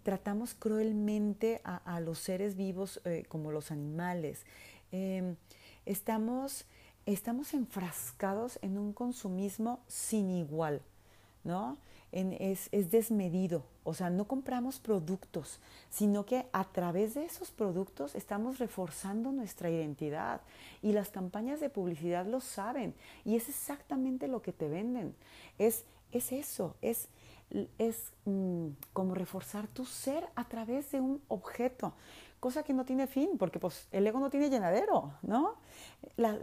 Tratamos 0.03 0.55
cruelmente 0.55 1.61
a, 1.63 2.01
los 2.01 2.19
seres 2.19 2.57
vivos 2.57 3.01
eh, 3.05 3.25
como 3.29 3.53
los 3.53 3.71
animales. 3.71 4.45
Em, 4.91 5.37
estamos, 5.87 6.65
estamos 7.07 7.55
enfrascados 7.55 8.59
en 8.63 8.77
un 8.77 8.93
consumismo 8.93 9.85
sin 9.87 10.31
igual. 10.31 10.83
¿No? 11.45 11.79
es, 12.13 12.91
desmedido, 12.91 13.65
o 13.85 13.95
sea, 13.95 14.11
no 14.11 14.27
compramos 14.27 14.81
productos, 14.81 15.61
sino 15.91 16.27
que 16.27 16.47
a 16.53 16.65
través 16.65 17.15
de 17.15 17.25
esos 17.25 17.51
productos 17.51 18.15
estamos 18.15 18.59
reforzando 18.59 19.31
nuestra 19.31 19.71
identidad. 19.71 20.41
Y 20.83 20.93
las 20.93 21.11
campañas 21.11 21.61
de 21.61 21.71
publicidad 21.71 22.27
lo 22.27 22.41
saben. 22.41 22.95
Y 23.25 23.37
es 23.37 23.49
exactamente 23.49 24.27
lo 24.29 24.43
que 24.43 24.53
te 24.53 24.69
venden, 24.69 25.15
es, 25.59 25.85
es 26.13 26.33
eso, 26.33 26.75
es, 26.83 27.09
es 27.79 28.13
mm, 28.25 28.69
como 28.93 29.15
reforzar 29.15 29.69
tu 29.69 29.85
ser 29.85 30.29
a 30.35 30.49
través 30.49 30.91
de 30.91 31.01
un 31.01 31.23
objeto 31.29 31.95
cosa 32.41 32.63
que 32.63 32.73
no 32.73 32.85
tiene 32.85 33.07
fin, 33.07 33.31
porque 33.39 33.59
pues 33.61 33.87
el 33.93 34.07
ego 34.07 34.19
no 34.19 34.31
tiene 34.31 34.51
llenadero, 34.51 35.13
¿no? 35.23 35.57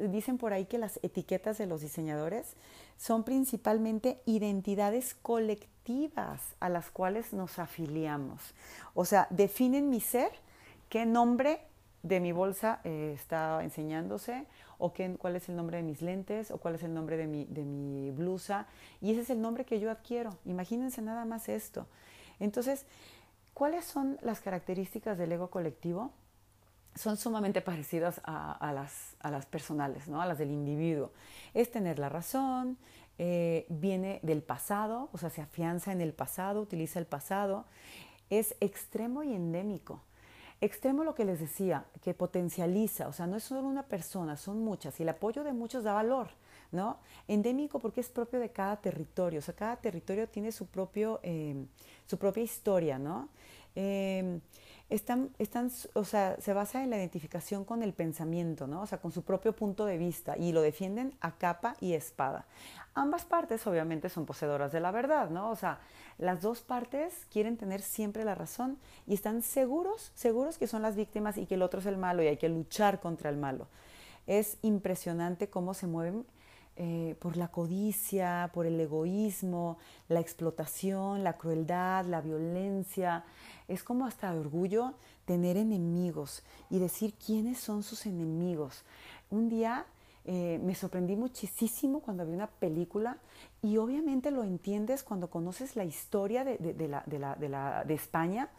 dicen 0.09 0.37
por 0.37 0.53
ahí 0.53 0.65
que 0.65 0.77
las 0.77 0.99
etiquetas 1.01 1.57
de 1.57 1.65
los 1.65 1.81
diseñadores 1.81 2.55
son 2.97 3.23
principalmente 3.23 4.21
identidades 4.25 5.15
colectivas 5.15 6.41
a 6.59 6.69
las 6.69 6.91
cuales 6.91 7.33
nos 7.33 7.57
afiliamos. 7.57 8.53
O 8.93 9.05
sea, 9.05 9.27
definen 9.31 9.89
mi 9.89 9.99
ser, 9.99 10.31
qué 10.89 11.05
nombre 11.05 11.61
de 12.03 12.19
mi 12.19 12.31
bolsa 12.31 12.79
eh, 12.83 13.13
está 13.15 13.63
enseñándose, 13.63 14.45
o 14.77 14.93
qué, 14.93 15.15
cuál 15.17 15.35
es 15.35 15.49
el 15.49 15.55
nombre 15.55 15.77
de 15.77 15.83
mis 15.83 16.03
lentes, 16.03 16.51
o 16.51 16.57
cuál 16.59 16.75
es 16.75 16.83
el 16.83 16.93
nombre 16.93 17.17
de 17.17 17.25
mi, 17.25 17.45
de 17.45 17.63
mi 17.63 18.11
blusa, 18.11 18.67
y 19.01 19.11
ese 19.11 19.21
es 19.21 19.29
el 19.31 19.41
nombre 19.41 19.65
que 19.65 19.79
yo 19.79 19.89
adquiero. 19.89 20.37
Imagínense 20.45 21.01
nada 21.01 21.25
más 21.25 21.49
esto. 21.49 21.87
Entonces, 22.39 22.85
¿Cuáles 23.57 23.85
son 23.85 24.19
las 24.21 24.39
características 24.39 25.17
del 25.17 25.31
ego 25.31 25.49
colectivo? 25.49 26.11
Son 26.93 27.17
sumamente 27.17 27.59
parecidas 27.59 28.21
a, 28.23 28.71
las, 28.71 29.45
personales, 29.47 30.07
¿no? 30.07 30.21
a 30.21 30.27
las 30.27 30.37
del 30.37 30.51
individuo. 30.51 31.11
Es 31.55 31.71
tener 31.71 31.97
la 31.97 32.07
razón, 32.07 32.77
eh, 33.17 33.65
viene 33.69 34.19
del 34.21 34.43
pasado, 34.43 35.09
o 35.11 35.17
sea, 35.17 35.31
se 35.31 35.41
afianza 35.41 35.91
en 35.91 36.01
el 36.01 36.13
pasado, 36.13 36.61
utiliza 36.61 36.99
el 36.99 37.07
pasado. 37.07 37.65
Es 38.29 38.55
extremo 38.59 39.23
y 39.23 39.33
endémico. 39.33 40.03
Extremo 40.61 41.03
lo 41.03 41.15
que 41.15 41.25
les 41.25 41.39
decía, 41.39 41.85
que 42.03 42.13
potencializa, 42.13 43.07
o 43.07 43.11
sea, 43.11 43.25
no 43.25 43.37
es 43.37 43.43
solo 43.43 43.67
una 43.67 43.87
persona, 43.87 44.37
son 44.37 44.63
muchas, 44.63 44.99
y 44.99 45.03
el 45.03 45.09
apoyo 45.09 45.43
de 45.43 45.53
muchos 45.53 45.83
da 45.83 45.93
valor, 45.93 46.29
¿no? 46.71 46.97
Endémico 47.27 47.79
porque 47.79 48.01
es 48.01 48.09
propio 48.09 48.39
de 48.39 48.51
cada 48.51 48.77
territorio, 48.77 49.39
o 49.39 49.41
sea, 49.41 49.55
cada 49.55 49.77
territorio 49.77 50.27
tiene 50.27 50.51
su, 50.51 50.67
propio, 50.67 51.19
eh, 51.23 51.65
su 52.05 52.17
propia 52.17 52.43
historia, 52.43 52.99
¿no? 52.99 53.29
Em, 53.79 54.41
están, 54.89 55.29
están, 55.37 55.69
o 55.93 56.03
sea, 56.03 56.37
se 56.39 56.51
basa 56.53 56.81
en 56.81 56.89
la 56.89 56.97
identificación 56.97 57.63
con 57.63 57.83
el 57.83 57.93
pensamiento, 57.93 58.65
¿no? 58.65 58.81
O 58.81 58.87
sea, 58.87 58.99
con 58.99 59.11
su 59.11 59.21
propio 59.21 59.53
punto 59.53 59.85
de 59.85 59.99
vista 59.99 60.35
y 60.35 60.51
lo 60.51 60.61
defienden 60.61 61.13
a 61.19 61.37
capa 61.37 61.75
y 61.79 61.93
espada. 61.93 62.47
Ambas 62.95 63.25
partes 63.25 63.67
obviamente 63.67 64.09
son 64.09 64.25
poseedoras 64.25 64.71
de 64.71 64.79
la 64.79 64.89
verdad, 64.89 65.29
¿no? 65.29 65.51
O 65.51 65.55
sea, 65.55 65.79
las 66.17 66.41
dos 66.41 66.61
partes 66.61 67.27
quieren 67.29 67.57
tener 67.57 67.81
siempre 67.81 68.25
la 68.25 68.33
razón 68.33 68.79
y 69.05 69.13
están 69.13 69.43
seguros, 69.43 70.11
seguros 70.15 70.57
que 70.57 70.65
son 70.65 70.81
las 70.81 70.95
víctimas 70.95 71.37
y 71.37 71.45
que 71.45 71.53
el 71.53 71.61
otro 71.61 71.79
es 71.79 71.85
el 71.85 71.97
malo 71.97 72.23
y 72.23 72.27
hay 72.27 72.37
que 72.37 72.49
luchar 72.49 72.99
contra 72.99 73.29
el 73.29 73.37
malo. 73.37 73.67
Es 74.25 74.57
impresionante 74.63 75.49
cómo 75.49 75.75
se 75.75 75.85
mueven 75.85 76.25
eh, 76.79 77.15
por 77.19 77.37
la 77.37 77.47
codicia, 77.47 78.51
por 78.53 78.67
el 78.67 78.79
egoísmo, 78.79 79.79
la 80.09 80.19
explotación, 80.19 81.23
la 81.23 81.33
crueldad, 81.33 82.05
la 82.05 82.21
violencia, 82.21 83.23
es 83.67 83.83
como 83.83 84.05
hasta 84.05 84.31
orgullo 84.31 84.93
tener 85.25 85.57
enemigos 85.57 86.43
y 86.69 86.77
decir 86.77 87.15
quiénes 87.15 87.59
son 87.59 87.81
sus 87.81 88.05
enemigos. 88.05 88.83
Un 89.31 89.49
día 89.49 89.87
eh, 90.29 90.59
me 90.61 90.75
sorprendí 90.75 91.15
muchísimo 91.15 92.01
cuando 92.01 92.25
vi 92.25 92.33
una 92.33 92.47
película 92.47 93.17
y 93.61 93.77
obviamente 93.77 94.29
lo 94.29 94.43
entiendes 94.43 95.01
cuando 95.01 95.29
conoces 95.29 95.75
la 95.75 95.83
historia 95.83 96.43
de, 96.43 96.57
la, 96.87 97.83
de, 97.85 97.93
España, 97.93 98.49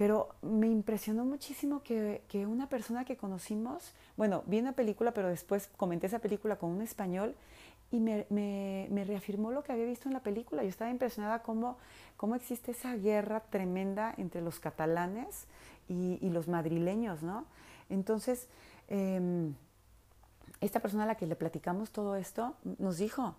pero 0.00 0.30
me 0.40 0.66
impresionó 0.66 1.26
muchísimo 1.26 1.82
que, 1.82 2.22
que, 2.26 2.46
una 2.46 2.70
persona 2.70 3.04
que 3.04 3.18
conocimos, 3.18 3.92
bueno, 4.16 4.42
vi 4.46 4.58
una 4.58 4.72
película, 4.72 5.12
pero 5.12 5.28
después 5.28 5.68
comenté 5.76 6.06
esa 6.06 6.20
película 6.20 6.56
con 6.56 6.70
un 6.70 6.80
español 6.80 7.34
y 7.90 8.00
me, 8.00 8.26
me, 8.30 8.88
me, 8.90 9.04
reafirmó 9.04 9.50
lo 9.50 9.62
que 9.62 9.72
había 9.72 9.84
visto 9.84 10.08
en 10.08 10.14
la 10.14 10.22
película. 10.22 10.62
Yo 10.62 10.70
estaba 10.70 10.90
impresionada 10.90 11.42
cómo, 11.42 11.76
cómo 12.16 12.34
existe 12.34 12.70
esa 12.70 12.96
guerra 12.96 13.40
tremenda 13.40 14.14
entre 14.16 14.40
los 14.40 14.58
catalanes 14.58 15.44
y, 15.86 16.18
y 16.22 16.30
los 16.30 16.48
madrileños, 16.48 17.22
¿no? 17.22 17.44
Entonces, 17.90 18.48
em, 18.88 19.52
esta 20.62 20.80
persona 20.80 21.02
a 21.02 21.08
la 21.08 21.16
que 21.16 21.26
le 21.26 21.36
platicamos 21.36 21.90
todo 21.90 22.16
esto 22.16 22.54
nos 22.78 22.96
dijo, 22.96 23.34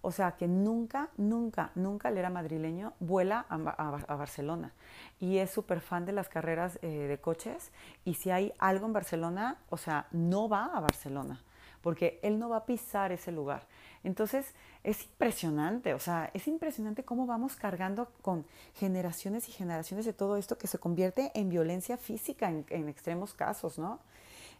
o 0.00 0.12
sea, 0.12 0.36
que 0.36 0.46
nunca, 0.46 1.10
nunca, 1.16 1.70
nunca 1.74 2.08
él 2.08 2.18
era 2.18 2.30
madrileño, 2.30 2.92
vuela 3.00 3.46
a, 3.48 4.16
Barcelona. 4.16 4.72
Y 5.18 5.38
es 5.38 5.50
súper 5.50 5.80
fan 5.80 6.06
de 6.06 6.12
las 6.12 6.28
carreras 6.28 6.78
eh, 6.82 6.88
de 6.88 7.18
coches. 7.18 7.72
Y 8.04 8.14
si 8.14 8.30
hay 8.30 8.52
algo 8.58 8.86
en 8.86 8.92
Barcelona, 8.92 9.58
o 9.70 9.76
sea, 9.76 10.06
no 10.12 10.48
va 10.48 10.66
a 10.66 10.80
Barcelona, 10.80 11.42
porque 11.82 12.20
él 12.22 12.38
no 12.38 12.48
va 12.48 12.58
a 12.58 12.66
pisar 12.66 13.10
ese 13.12 13.32
lugar. 13.32 13.66
Entonces, 14.04 14.54
es 14.84 15.04
impresionante, 15.04 15.94
o 15.94 15.98
sea, 15.98 16.30
es 16.32 16.46
impresionante 16.46 17.04
cómo 17.04 17.26
vamos 17.26 17.56
cargando 17.56 18.10
con 18.22 18.46
generaciones 18.74 19.48
y 19.48 19.52
generaciones 19.52 20.06
de 20.06 20.12
todo 20.12 20.36
esto 20.36 20.56
que 20.56 20.68
se 20.68 20.78
convierte 20.78 21.32
en 21.34 21.48
violencia 21.48 21.96
física 21.96 22.48
en, 22.48 22.88
extremos 22.88 23.34
casos, 23.34 23.78
¿no? 23.78 23.98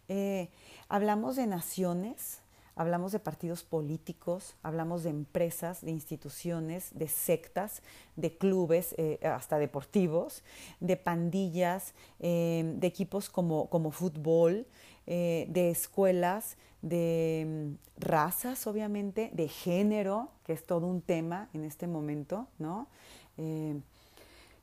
Eh, 0.09 0.49
hablamos 0.89 1.35
de 1.35 1.47
naciones, 1.47 2.41
hablamos 2.79 3.11
de 3.11 3.19
partidos 3.19 3.61
políticos, 3.61 4.55
hablamos 4.63 5.03
de 5.03 5.09
empresas, 5.09 5.81
de 5.81 5.91
instituciones, 5.91 6.97
de 6.97 7.09
sectas, 7.09 7.81
de 8.15 8.37
clubes, 8.37 8.95
eh, 8.97 9.19
hasta 9.21 9.57
deportivos, 9.57 10.43
de 10.79 10.95
pandillas, 10.95 11.93
eh, 12.21 12.63
de 12.77 12.87
equipos 12.87 13.29
como, 13.29 13.69
como 13.69 13.91
fútbol, 13.91 14.65
eh, 15.07 15.45
de 15.49 15.71
escuelas, 15.71 16.55
de 16.81 17.75
mm, 17.75 17.99
razas, 17.99 18.65
obviamente, 18.65 19.29
de 19.33 19.49
género, 19.49 20.29
que 20.45 20.53
es 20.53 20.65
todo 20.65 20.87
un 20.87 21.01
tema 21.01 21.49
en 21.53 21.65
este 21.65 21.85
momento, 21.85 22.47
¿no? 22.59 22.87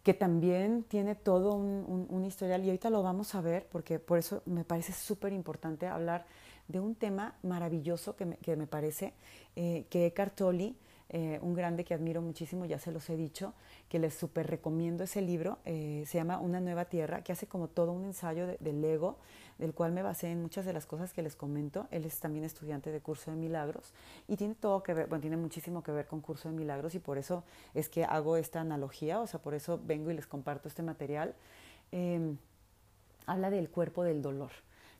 Que 0.06 0.14
también 0.14 0.84
tiene 0.84 1.16
todo 1.16 1.54
un, 1.56 2.24
historial 2.24 2.62
y 2.62 2.68
ahorita 2.68 2.90
lo 2.90 3.02
vamos 3.02 3.34
a 3.34 3.40
ver 3.40 3.66
porque 3.72 3.98
por 3.98 4.18
eso 4.18 4.40
me 4.46 4.62
parece 4.62 4.92
súper 4.92 5.32
importante 5.32 5.88
hablar 5.88 6.26
de 6.68 6.78
un 6.78 6.94
tema 6.94 7.34
maravilloso 7.42 8.14
que 8.14 8.24
me, 8.24 8.36
que 8.36 8.54
me 8.54 8.68
parece, 8.68 9.14
eh, 9.56 9.84
que 9.90 10.06
Eckhart 10.06 10.36
Tolle, 10.36 10.76
eh, 11.08 11.38
un 11.40 11.54
grande 11.54 11.84
que 11.84 11.94
admiro 11.94 12.20
muchísimo, 12.20 12.64
ya 12.64 12.78
se 12.78 12.90
los 12.90 13.08
he 13.10 13.16
dicho, 13.16 13.54
que 13.88 13.98
les 13.98 14.14
súper 14.14 14.48
recomiendo 14.48 15.04
ese 15.04 15.22
libro, 15.22 15.58
eh, 15.64 16.02
se 16.06 16.18
llama 16.18 16.38
Una 16.38 16.60
nueva 16.60 16.86
tierra, 16.86 17.22
que 17.22 17.32
hace 17.32 17.46
como 17.46 17.68
todo 17.68 17.92
un 17.92 18.04
ensayo 18.04 18.46
del 18.58 18.84
ego, 18.84 19.16
del 19.58 19.72
cual 19.72 19.92
me 19.92 20.02
basé 20.02 20.30
en 20.30 20.42
muchas 20.42 20.64
de 20.64 20.72
las 20.72 20.84
cosas 20.84 21.12
que 21.12 21.22
les 21.22 21.36
comento. 21.36 21.86
Él 21.90 22.04
es 22.04 22.18
también 22.18 22.44
estudiante 22.44 22.90
de 22.90 23.00
curso 23.00 23.30
de 23.30 23.36
milagros 23.36 23.92
y 24.28 24.36
tiene 24.36 24.54
todo 24.54 24.82
que 24.82 24.94
bueno, 24.94 25.20
tiene 25.20 25.36
muchísimo 25.36 25.82
que 25.82 25.92
ver 25.92 26.06
con 26.06 26.20
curso 26.20 26.48
de 26.50 26.56
milagros 26.56 26.94
y 26.94 26.98
por 26.98 27.18
eso 27.18 27.44
es 27.72 27.88
que 27.88 28.04
hago 28.04 28.36
esta 28.36 28.60
analogía, 28.60 29.20
o 29.20 29.26
sea, 29.26 29.40
por 29.40 29.54
eso 29.54 29.80
vengo 29.84 30.10
y 30.10 30.14
les 30.14 30.26
comparto 30.26 30.68
este 30.68 30.82
material. 30.82 31.34
Em, 31.92 32.36
habla 33.26 33.50
del 33.50 33.70
cuerpo 33.70 34.02
del 34.02 34.22
dolor 34.22 34.50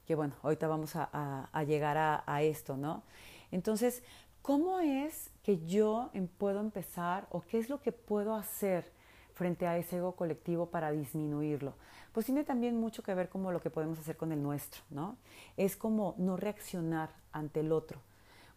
que 0.07 0.15
bueno, 0.15 0.35
ahorita 0.43 0.69
vamos 0.69 0.93
a, 0.95 1.65
llegar 1.67 1.97
a, 1.99 2.43
esto, 2.43 2.77
¿no? 2.77 3.03
Entonces, 3.51 4.03
¿cómo 4.47 4.79
es 4.79 5.33
que 5.43 5.59
yo 5.67 6.11
em, 6.15 6.29
puedo 6.29 6.61
empezar 6.61 7.27
o 7.31 7.41
qué 7.41 7.59
es 7.59 7.69
lo 7.69 7.81
que 7.83 7.91
puedo 7.91 8.37
hacer 8.37 8.93
frente 9.35 9.67
a 9.67 9.77
ese 9.77 9.97
ego 9.97 10.13
colectivo 10.13 10.67
para 10.67 10.93
disminuirlo? 10.93 11.75
Pues 12.13 12.27
tiene 12.27 12.45
también 12.45 12.79
mucho 12.79 13.03
que 13.03 13.13
ver 13.13 13.29
como 13.29 13.51
lo 13.51 13.61
que 13.61 13.71
podemos 13.71 13.99
hacer 13.99 14.17
con 14.17 14.31
el 14.31 14.41
nuestro, 14.41 14.83
¿no? 14.89 15.17
Es 15.57 15.75
como 15.75 16.15
no 16.17 16.37
reaccionar 16.37 17.11
ante 17.33 17.59
el 17.59 17.73
otro. 17.73 17.99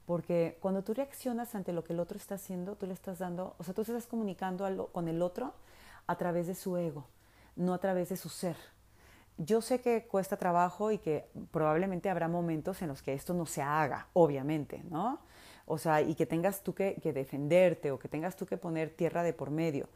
Porque 0.05 0.59
cuando 0.61 0.83
tú 0.83 0.93
reaccionas 0.93 1.55
ante 1.55 1.73
lo 1.73 1.83
que 1.83 1.93
el 1.93 1.99
otro 1.99 2.19
está 2.19 2.35
haciendo, 2.35 2.75
tú 2.75 2.85
le 2.85 2.93
estás 2.93 3.17
dando, 3.17 3.55
o 3.57 3.63
sea, 3.63 3.73
tú 3.73 3.81
estás 3.81 4.05
comunicando 4.05 4.91
con 4.91 5.07
el 5.07 5.23
otro 5.23 5.55
a 6.05 6.15
través 6.17 6.45
de 6.45 6.53
su 6.53 6.77
ego, 6.77 7.07
no 7.55 7.73
a 7.73 7.79
través 7.79 8.09
de 8.09 8.17
su 8.17 8.29
ser 8.29 8.57
yo 9.39 9.61
sé 9.61 9.79
que 9.79 10.05
cuesta 10.05 10.35
trabajo 10.35 10.91
y 10.91 10.97
que 10.97 11.29
probablemente 11.51 12.09
habrá 12.09 12.27
momentos 12.27 12.81
en 12.81 12.89
los 12.89 13.01
que 13.01 13.13
esto 13.13 13.33
no 13.33 13.45
se 13.45 13.61
haga, 13.61 14.07
obviamente, 14.11 14.83
¿no? 14.89 15.19
O 15.69 15.77
sea, 15.77 16.01
y 16.01 16.15
que 16.15 16.25
tengas 16.25 16.63
tú 16.63 16.73
que, 16.73 16.99
defenderte 17.13 17.91
o 17.91 17.99
que 17.99 18.07
tengas 18.07 18.35
tú 18.35 18.47
que 18.47 18.57
poner 18.57 18.89
tierra 18.89 19.21
de 19.21 19.33
por 19.33 19.51
medio. 19.51 19.87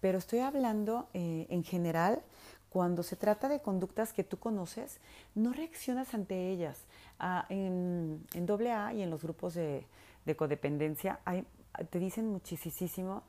Pero 0.00 0.18
estoy 0.18 0.38
hablando 0.38 1.08
eh, 1.14 1.46
en 1.50 1.64
general, 1.64 2.22
cuando 2.68 3.02
se 3.02 3.16
trata 3.16 3.48
de 3.48 3.60
conductas 3.60 4.12
que 4.12 4.22
tú 4.22 4.38
conoces, 4.38 5.00
no 5.34 5.52
reaccionas 5.52 6.14
ante 6.14 6.50
ellas. 6.50 6.84
Ah, 7.18 7.44
en, 7.48 8.24
en 8.34 8.46
AA 8.48 8.94
y 8.94 9.02
en 9.02 9.10
los 9.10 9.22
grupos 9.22 9.54
de, 9.54 9.84
codependencia 10.36 11.18
te 11.90 11.98
dicen 11.98 12.28
muchísimo 12.30 13.22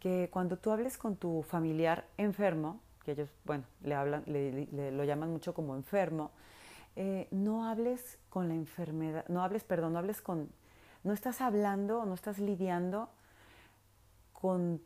que 0.00 0.30
cuando 0.32 0.56
tú 0.56 0.70
hables 0.70 0.96
con 0.96 1.16
tu 1.16 1.42
familiar 1.42 2.06
enfermo, 2.16 2.80
que 3.04 3.12
ellos, 3.12 3.28
bueno, 3.44 3.64
le 3.82 3.94
hablan, 3.94 4.22
le, 4.26 4.90
lo 4.90 5.04
llaman 5.04 5.30
mucho 5.30 5.52
como 5.52 5.76
enfermo, 5.76 6.30
eh, 6.96 7.28
no 7.30 7.68
hables 7.68 8.18
con 8.30 8.48
la 8.48 8.54
enfermedad, 8.54 9.24
no 9.28 9.42
hables, 9.42 9.64
perdón, 9.64 9.92
no 9.92 9.98
hables 9.98 10.20
con, 10.20 10.48
no 11.04 11.12
estás 11.12 11.40
hablando, 11.40 12.04
no 12.04 12.14
estás 12.14 12.38
lidiando 12.38 13.08
con, 14.32 14.80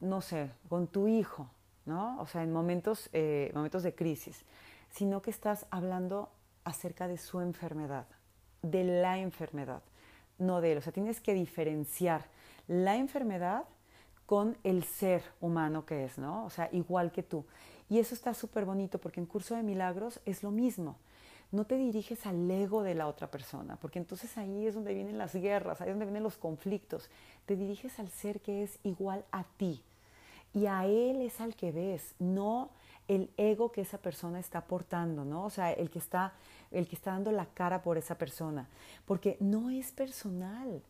no 0.00 0.20
sé, 0.20 0.50
con 0.68 0.86
tu 0.86 1.08
hijo, 1.08 1.50
¿no? 1.86 2.20
O 2.20 2.26
sea, 2.26 2.42
en 2.42 2.52
momentos, 2.52 3.08
eh, 3.12 3.50
momentos 3.54 3.82
de 3.82 3.94
crisis, 3.94 4.44
sino 4.90 5.22
que 5.22 5.30
estás 5.30 5.66
hablando 5.70 6.30
acerca 6.64 7.08
de 7.08 7.18
su 7.18 7.40
enfermedad, 7.40 8.06
de 8.62 8.84
la 8.84 9.18
enfermedad, 9.18 9.82
no 10.38 10.60
de 10.60 10.72
él. 10.72 10.78
O 10.78 10.80
sea, 10.82 10.92
tienes 10.92 11.20
que 11.20 11.34
diferenciar 11.34 12.26
la 12.66 12.96
enfermedad 12.96 13.64
con 14.26 14.58
el 14.62 14.84
ser 14.84 15.22
humano 15.40 15.86
que 15.86 16.04
es, 16.04 16.18
¿no? 16.18 16.44
O 16.44 16.50
sea, 16.50 16.68
igual 16.72 17.12
que 17.12 17.22
tú. 17.22 17.46
Y 17.88 17.98
eso 17.98 18.14
está 18.14 18.34
súper 18.34 18.66
bonito 18.66 18.98
porque 18.98 19.20
en 19.20 19.26
Curso 19.26 19.54
de 19.54 19.62
Milagros 19.62 20.20
es 20.26 20.42
lo 20.42 20.50
mismo. 20.50 20.96
No 21.50 21.64
te 21.64 21.76
diriges 21.76 22.26
al 22.26 22.50
ego 22.50 22.82
de 22.82 22.94
la 22.94 23.06
otra 23.06 23.30
persona, 23.30 23.76
porque 23.76 23.98
entonces 23.98 24.36
ahí 24.36 24.66
es 24.66 24.74
donde 24.74 24.92
vienen 24.92 25.16
las 25.16 25.34
guerras, 25.34 25.80
ahí 25.80 25.88
es 25.88 25.94
donde 25.94 26.04
vienen 26.04 26.22
los 26.22 26.36
conflictos. 26.36 27.08
Te 27.46 27.56
diriges 27.56 27.98
al 27.98 28.10
ser 28.10 28.40
que 28.40 28.62
es 28.62 28.78
igual 28.82 29.24
a 29.32 29.44
ti. 29.44 29.82
Y 30.52 30.66
a 30.66 30.84
él 30.84 31.22
es 31.22 31.40
al 31.40 31.54
que 31.56 31.72
ves, 31.72 32.14
no 32.18 32.70
el 33.08 33.30
ego 33.38 33.72
que 33.72 33.80
esa 33.80 33.98
persona 33.98 34.38
está 34.38 34.66
portando, 34.66 35.24
¿no? 35.24 35.44
O 35.44 35.50
sea, 35.50 35.72
el 35.72 35.90
que 35.90 35.98
está, 35.98 36.34
el 36.70 36.86
que 36.86 36.94
está 36.94 37.12
dando 37.12 37.32
la 37.32 37.46
cara 37.46 37.82
por 37.82 37.96
esa 37.96 38.18
persona. 38.18 38.68
Porque 39.06 39.38
no 39.40 39.70
es 39.70 39.90
personal. 39.92 40.82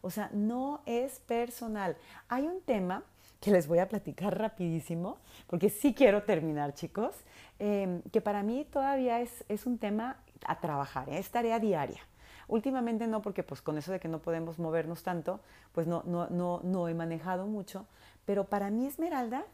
O 0.00 0.10
sea, 0.10 0.30
no 0.32 0.80
es 0.86 1.20
personal. 1.20 1.96
Hay 2.28 2.46
un 2.46 2.60
tema 2.62 3.04
que 3.40 3.50
les 3.50 3.66
voy 3.66 3.78
a 3.78 3.88
platicar 3.88 4.38
rapidísimo, 4.38 5.18
porque 5.46 5.70
sí 5.70 5.94
quiero 5.94 6.22
terminar, 6.22 6.74
chicos, 6.74 7.14
em, 7.58 8.02
que 8.12 8.20
para 8.20 8.42
mí 8.42 8.64
todavía 8.64 9.20
es, 9.20 9.44
es 9.48 9.66
un 9.66 9.78
tema 9.78 10.16
a 10.46 10.60
trabajar, 10.60 11.08
¿eh? 11.08 11.18
es 11.18 11.30
tarea 11.30 11.58
diaria. 11.58 12.00
Últimamente 12.48 13.06
no, 13.06 13.22
porque 13.22 13.42
pues 13.42 13.60
con 13.60 13.76
eso 13.76 13.92
de 13.92 13.98
que 13.98 14.08
no 14.08 14.20
podemos 14.20 14.58
movernos 14.58 15.02
tanto, 15.02 15.40
pues 15.72 15.86
no, 15.86 16.02
no, 16.06 16.28
no, 16.28 16.60
no 16.62 16.88
he 16.88 16.94
manejado 16.94 17.46
mucho, 17.46 17.86
pero 18.24 18.44
para 18.44 18.70
mí 18.70 18.86
Esmeralda 18.86 19.44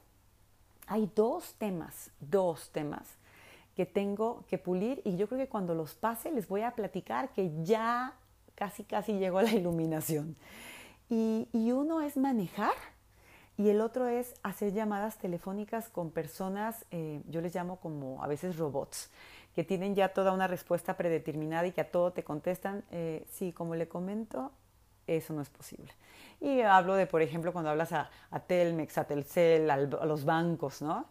hay 0.86 1.10
dos 1.14 1.54
temas, 1.54 2.10
dos 2.20 2.70
temas 2.70 3.16
que 3.74 3.86
tengo 3.86 4.44
que 4.48 4.58
pulir 4.58 5.00
y 5.04 5.16
yo 5.16 5.26
creo 5.28 5.40
que 5.40 5.48
cuando 5.48 5.74
los 5.74 5.94
pase 5.94 6.30
les 6.30 6.46
voy 6.46 6.62
a 6.62 6.72
platicar 6.72 7.32
que 7.32 7.50
ya 7.62 8.14
casi, 8.54 8.84
casi 8.84 9.14
llegó 9.14 9.38
a 9.38 9.42
la 9.42 9.52
iluminación. 9.52 10.36
Y, 11.08 11.48
uno 11.72 12.00
es 12.00 12.16
manejar 12.16 12.72
y 13.56 13.68
el 13.68 13.80
otro 13.80 14.06
es 14.06 14.34
hacer 14.42 14.72
llamadas 14.72 15.18
telefónicas 15.18 15.88
con 15.88 16.10
personas, 16.10 16.84
eh, 16.90 17.20
yo 17.28 17.40
les 17.40 17.54
llamo 17.54 17.76
como 17.76 18.22
a 18.22 18.26
veces 18.26 18.56
robots, 18.56 19.10
que 19.54 19.64
tienen 19.64 19.94
ya 19.94 20.08
toda 20.08 20.32
una 20.32 20.46
respuesta 20.46 20.96
predeterminada 20.96 21.66
y 21.66 21.72
que 21.72 21.82
a 21.82 21.90
todo 21.90 22.12
te 22.12 22.24
contestan, 22.24 22.84
eh, 22.90 23.26
sí, 23.30 23.52
como 23.52 23.74
le 23.74 23.88
comento, 23.88 24.52
eso 25.06 25.34
no 25.34 25.42
es 25.42 25.50
posible. 25.50 25.92
Y 26.40 26.62
hablo 26.62 26.94
de, 26.94 27.06
por 27.06 27.22
ejemplo, 27.22 27.52
cuando 27.52 27.70
hablas 27.70 27.92
a, 27.92 28.08
Telmex, 28.46 28.98
a 28.98 29.04
Telcel, 29.04 29.70
a 29.70 29.76
los 29.76 30.24
bancos, 30.24 30.82
¿no? 30.82 31.06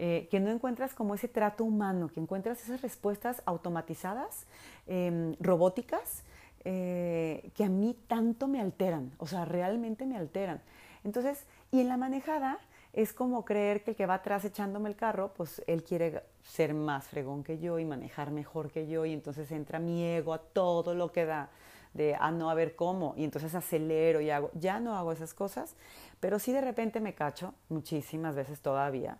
Eh, 0.00 0.28
que 0.30 0.38
no 0.38 0.50
encuentras 0.50 0.94
como 0.94 1.16
ese 1.16 1.26
trato 1.26 1.64
humano, 1.64 2.08
que 2.08 2.20
encuentras 2.20 2.62
esas 2.62 2.82
respuestas 2.82 3.42
automatizadas, 3.46 4.46
em, 4.86 5.34
robóticas, 5.40 6.22
eh, 6.64 7.50
que 7.56 7.64
a 7.64 7.68
mí 7.68 7.96
tanto 8.06 8.46
me 8.46 8.60
alteran, 8.60 9.10
o 9.18 9.26
sea, 9.26 9.44
realmente 9.44 10.06
me 10.06 10.16
alteran. 10.16 10.60
Entonces, 11.04 11.44
y 11.70 11.80
en 11.80 11.88
la 11.88 11.96
manejada 11.96 12.58
es 12.92 13.12
como 13.12 13.44
creer 13.44 13.84
que 13.84 13.90
el 13.90 13.96
que 13.96 14.06
va 14.06 14.14
atrás 14.14 14.44
echándome 14.44 14.88
el 14.88 14.96
carro, 14.96 15.32
pues 15.36 15.62
él 15.66 15.84
quiere 15.84 16.22
ser 16.42 16.74
más 16.74 17.06
fregón 17.06 17.44
que 17.44 17.58
yo 17.58 17.78
y 17.78 17.84
manejar 17.84 18.30
mejor 18.30 18.70
que 18.70 18.86
yo 18.86 19.04
y 19.04 19.12
entonces 19.12 19.50
entra 19.52 19.78
mi 19.78 20.04
ego 20.04 20.32
a 20.32 20.38
todo 20.38 20.94
lo 20.94 21.12
que 21.12 21.24
da 21.24 21.50
de, 21.94 22.16
ah, 22.18 22.30
no, 22.30 22.50
a 22.50 22.54
ver 22.54 22.76
cómo, 22.76 23.14
y 23.16 23.24
entonces 23.24 23.54
acelero 23.54 24.20
y 24.20 24.30
hago, 24.30 24.50
ya 24.54 24.78
no 24.78 24.96
hago 24.96 25.12
esas 25.12 25.34
cosas, 25.34 25.74
pero 26.20 26.38
sí 26.38 26.52
de 26.52 26.60
repente 26.60 27.00
me 27.00 27.14
cacho, 27.14 27.54
muchísimas 27.68 28.34
veces 28.34 28.60
todavía, 28.60 29.18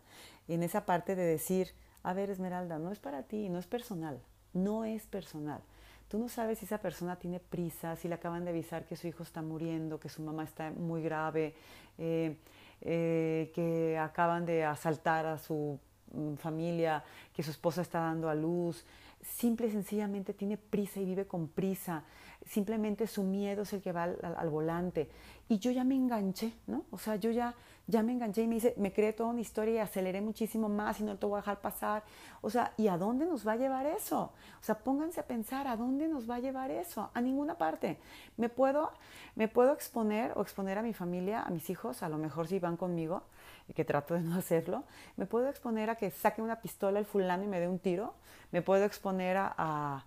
en 0.49 0.63
esa 0.63 0.85
parte 0.85 1.17
de 1.17 1.25
decir, 1.25 1.73
a 2.03 2.13
ver 2.13 2.31
Esmeralda, 2.31 2.79
no 2.79 2.93
es 2.93 2.99
para 2.99 3.23
ti, 3.23 3.49
no 3.49 3.59
es 3.59 3.67
personal, 3.67 4.21
no 4.53 4.85
es 4.85 5.07
personal. 5.07 5.61
Tú 6.09 6.19
no 6.19 6.29
sabes 6.29 6.59
si 6.59 6.65
esa 6.65 6.79
persona 6.79 7.17
tiene 7.17 7.39
prisa, 7.39 7.95
si 7.97 8.09
le 8.09 8.15
acaban 8.15 8.45
de 8.45 8.51
avisar 8.51 8.87
que 8.87 8.97
su 8.97 9.07
hijo 9.07 9.23
está 9.23 9.43
muriendo, 9.43 10.01
que 10.01 10.09
su 10.09 10.23
mamá 10.23 10.45
está 10.45 10.71
muy 10.71 11.03
grave, 11.03 11.55
eh, 11.99 12.37
eh, 12.81 13.53
que 13.55 13.99
acaban 13.99 14.47
de 14.47 14.65
asaltar 14.65 15.27
a 15.27 15.37
su 15.37 15.79
mm, 16.13 16.35
familia, 16.35 17.05
que 17.35 17.43
su 17.43 17.51
esposa 17.51 17.83
está 17.83 18.01
dando 18.01 18.31
a 18.31 18.35
luz. 18.35 18.87
Simple 19.21 19.67
y 19.67 19.71
sencillamente 19.71 20.33
tiene 20.33 20.57
prisa 20.57 20.99
y 21.01 21.05
vive 21.05 21.27
con 21.27 21.49
prisa. 21.49 22.05
Simplemente 22.47 23.07
su 23.07 23.23
miedo 23.23 23.63
es 23.63 23.73
el 23.75 23.83
que 23.83 23.93
va 23.93 24.05
al 24.05 24.49
volante. 24.49 25.11
Y 25.49 25.59
yo 25.59 25.71
ya 25.73 25.85
me 25.85 25.95
enganché, 25.95 26.53
¿no? 26.67 26.85
O 26.91 26.99
sea, 26.99 27.17
yo 27.17 27.31
ya 27.31 27.55
ya 27.89 28.03
me 28.03 28.13
enganché 28.13 28.43
y 28.43 28.47
me 28.47 28.57
dice, 28.57 28.75
me 28.77 28.93
creé 28.93 29.15
toda 29.15 29.31
una 29.31 29.41
historia 29.41 29.75
y 29.75 29.79
aceleré 29.79 30.21
muchísimo 30.21 30.69
más 30.69 31.01
y 31.01 31.05
no 31.05 31.17
te 31.17 31.25
voy 31.25 31.39
a 31.39 31.41
dejar 31.41 31.63
pasar. 31.63 32.03
O 32.43 32.51
sea, 32.51 32.75
¿y 32.77 32.89
a 32.89 32.99
dónde 32.99 33.25
nos 33.25 33.49
va 33.49 33.53
a 33.53 33.57
llevar 33.57 33.87
eso? 33.87 34.31
O 34.61 34.63
sea, 34.63 34.79
pónganse 34.79 35.21
a 35.21 35.27
pensar, 35.27 35.67
¿a 35.67 35.75
dónde 35.75 36.07
nos 36.07 36.29
va 36.29 36.35
a 36.35 36.39
llevar 36.39 36.71
eso? 36.71 37.11
A 37.15 37.21
ninguna 37.23 37.57
parte. 37.57 37.99
Me 38.37 38.51
puedo, 38.51 38.93
me 39.37 39.49
puedo 39.49 39.73
exponer 39.73 40.33
o 40.37 40.43
exponer 40.43 40.77
a 40.77 40.83
mi 40.83 40.93
familia, 40.93 41.43
a 41.43 41.49
mis 41.49 41.71
hijos, 41.71 42.03
a 42.03 42.11
lo 42.11 42.19
mejor 42.19 42.47
si 42.47 42.59
van 42.59 42.77
conmigo, 42.77 43.23
y 43.69 43.73
que 43.73 43.87
trato 43.87 44.13
de 44.13 44.21
no 44.21 44.35
hacerlo, 44.39 44.85
me 45.17 45.25
puedo 45.25 45.49
exponer 45.49 45.89
a 45.89 45.97
que 45.97 46.11
saque 46.11 46.43
una 46.43 46.61
pistola 46.61 46.99
el 46.99 47.07
fulano 47.07 47.43
y 47.45 47.47
me 47.47 47.59
dé 47.59 47.69
un 47.69 47.79
tiro, 47.79 48.13
me 48.53 48.61
puedo 48.61 48.85
exponer 48.85 49.39
a, 49.39 49.55
a 49.57 50.05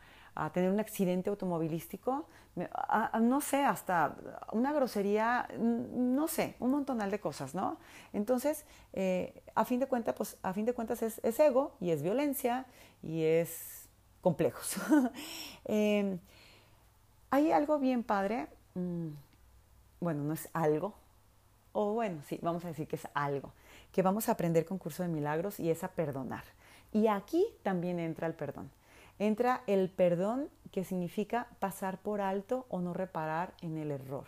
tener 0.53 0.71
un 0.71 0.79
accidente 0.79 1.29
automovilístico, 1.29 2.27
no 3.21 3.41
sé, 3.41 3.63
hasta 3.63 4.15
una 4.51 4.73
grosería, 4.73 5.47
no 5.57 6.27
sé, 6.27 6.55
un 6.59 6.71
montonal 6.71 7.11
de 7.11 7.19
cosas, 7.19 7.55
¿no? 7.55 7.77
Entonces, 8.13 8.65
eh, 8.93 9.41
a 9.55 9.65
fin 9.65 9.79
de 9.79 9.87
cuentas, 9.87 10.15
pues 10.15 10.37
a 10.43 10.53
fin 10.53 10.65
de 10.65 10.73
cuentas 10.73 11.01
es, 11.01 11.39
ego 11.39 11.75
y 11.79 11.91
es 11.91 12.01
violencia 12.01 12.65
y 13.01 13.23
es 13.23 13.87
complejos. 14.21 14.75
Em, 15.65 16.19
hay 17.29 17.51
algo 17.51 17.79
bien 17.79 18.03
padre, 18.03 18.47
mm, 18.73 19.09
bueno, 19.99 20.23
no 20.23 20.33
es 20.33 20.49
algo, 20.53 20.95
o 21.71 21.93
bueno, 21.93 22.21
sí, 22.27 22.39
vamos 22.41 22.65
a 22.65 22.69
decir 22.69 22.87
que 22.87 22.97
es 22.97 23.07
algo, 23.13 23.53
que 23.91 24.01
vamos 24.01 24.27
a 24.27 24.33
aprender 24.33 24.65
con 24.65 24.77
Curso 24.77 25.03
de 25.03 25.09
Milagros 25.09 25.59
y 25.59 25.69
es 25.69 25.83
a 25.83 25.89
perdonar. 25.89 26.43
Y 26.91 27.07
aquí 27.07 27.45
también 27.63 27.99
entra 27.99 28.27
el 28.27 28.33
perdón. 28.33 28.69
Entra 29.21 29.61
el 29.67 29.91
perdón 29.91 30.49
que 30.71 30.83
significa 30.83 31.45
pasar 31.59 31.99
por 31.99 32.21
alto 32.21 32.65
o 32.69 32.81
no 32.81 32.91
reparar 32.91 33.53
en 33.61 33.77
el 33.77 33.91
error. 33.91 34.25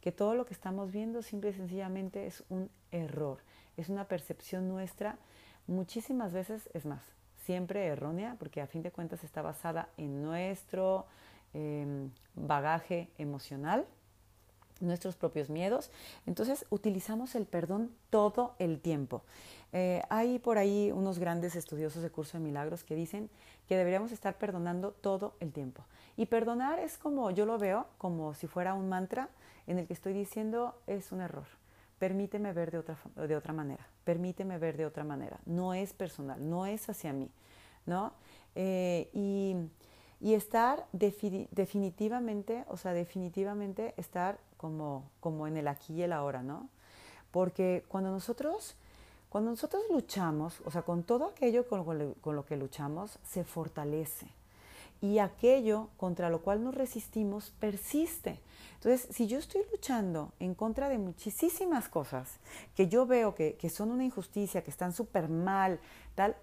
Que 0.00 0.12
todo 0.12 0.36
lo 0.36 0.46
que 0.46 0.54
estamos 0.54 0.92
viendo 0.92 1.22
simple 1.22 1.50
y 1.50 1.54
sencillamente 1.54 2.28
es 2.28 2.44
un 2.48 2.70
error, 2.92 3.38
es 3.76 3.88
una 3.88 4.04
percepción 4.04 4.68
nuestra, 4.68 5.18
muchísimas 5.66 6.32
veces 6.32 6.70
es 6.72 6.86
más, 6.86 7.02
siempre 7.46 7.86
errónea, 7.86 8.36
porque 8.38 8.60
a 8.60 8.68
fin 8.68 8.82
de 8.82 8.92
cuentas 8.92 9.24
está 9.24 9.42
basada 9.42 9.88
en 9.96 10.22
nuestro 10.22 11.06
em, 11.52 12.12
bagaje 12.36 13.08
emocional, 13.18 13.86
nuestros 14.80 15.16
propios 15.16 15.50
miedos. 15.50 15.90
Entonces 16.26 16.66
utilizamos 16.70 17.34
el 17.34 17.46
perdón 17.46 17.90
todo 18.10 18.54
el 18.58 18.80
tiempo. 18.80 19.22
Eh, 19.72 20.02
hay 20.08 20.38
por 20.38 20.58
ahí 20.58 20.90
unos 20.92 21.18
grandes 21.18 21.54
estudiosos 21.56 22.02
de 22.02 22.10
curso 22.10 22.38
de 22.38 22.44
milagros 22.44 22.84
que 22.84 22.94
dicen 22.94 23.28
que 23.68 23.76
deberíamos 23.76 24.12
estar 24.12 24.38
perdonando 24.38 24.92
todo 24.92 25.34
el 25.40 25.52
tiempo. 25.52 25.84
Y 26.16 26.26
perdonar 26.26 26.78
es 26.78 26.96
como, 26.96 27.30
yo 27.30 27.44
lo 27.46 27.58
veo, 27.58 27.86
como 27.98 28.34
si 28.34 28.46
fuera 28.46 28.74
un 28.74 28.88
mantra 28.88 29.28
en 29.66 29.78
el 29.78 29.86
que 29.86 29.92
estoy 29.92 30.14
diciendo 30.14 30.74
es 30.86 31.12
un 31.12 31.20
error. 31.20 31.46
Permíteme 31.98 32.52
ver 32.52 32.70
de 32.70 32.78
otra, 32.78 32.96
de 33.14 33.36
otra 33.36 33.52
manera, 33.52 33.86
permíteme 34.04 34.58
ver 34.58 34.76
de 34.76 34.86
otra 34.86 35.04
manera. 35.04 35.38
No 35.44 35.74
es 35.74 35.92
personal, 35.92 36.48
no 36.48 36.64
es 36.64 36.88
hacia 36.88 37.12
mí, 37.12 37.30
¿no? 37.86 38.12
Eh, 38.54 39.10
y, 39.12 39.56
y, 40.20 40.34
estar 40.34 40.86
definitivamente, 40.92 42.64
o 42.68 42.76
sea, 42.76 42.92
definitivamente 42.92 43.94
estar 43.96 44.38
como, 44.56 45.04
como 45.20 45.46
en 45.46 45.56
el 45.56 45.68
aquí 45.68 45.94
y 45.94 46.02
el 46.02 46.12
ahora, 46.12 46.42
¿no? 46.42 46.68
Porque 47.30 47.84
cuando 47.88 48.10
nosotros 48.10 48.76
cuando 49.28 49.50
nosotros 49.50 49.82
luchamos, 49.90 50.62
o 50.64 50.70
sea, 50.70 50.82
con 50.82 51.02
todo 51.02 51.26
aquello 51.26 51.66
con 51.68 52.34
lo, 52.34 52.46
que 52.46 52.56
luchamos, 52.56 53.18
se 53.24 53.44
fortalece. 53.44 54.26
Y 55.00 55.18
aquello 55.18 55.88
contra 55.96 56.30
lo 56.30 56.40
cual 56.40 56.64
nos 56.64 56.74
resistimos 56.74 57.52
persiste. 57.60 58.40
Entonces, 58.74 59.14
si 59.14 59.26
yo 59.26 59.38
estoy 59.38 59.62
luchando 59.70 60.32
en 60.40 60.54
contra 60.54 60.88
de 60.88 60.98
muchísimas 60.98 61.88
cosas 61.88 62.38
que 62.74 62.88
yo 62.88 63.06
veo 63.06 63.34
que, 63.34 63.70
son 63.70 63.90
una 63.90 64.04
injusticia, 64.04 64.62
que 64.62 64.70
están 64.70 64.92
súper 64.92 65.28
mal, 65.28 65.78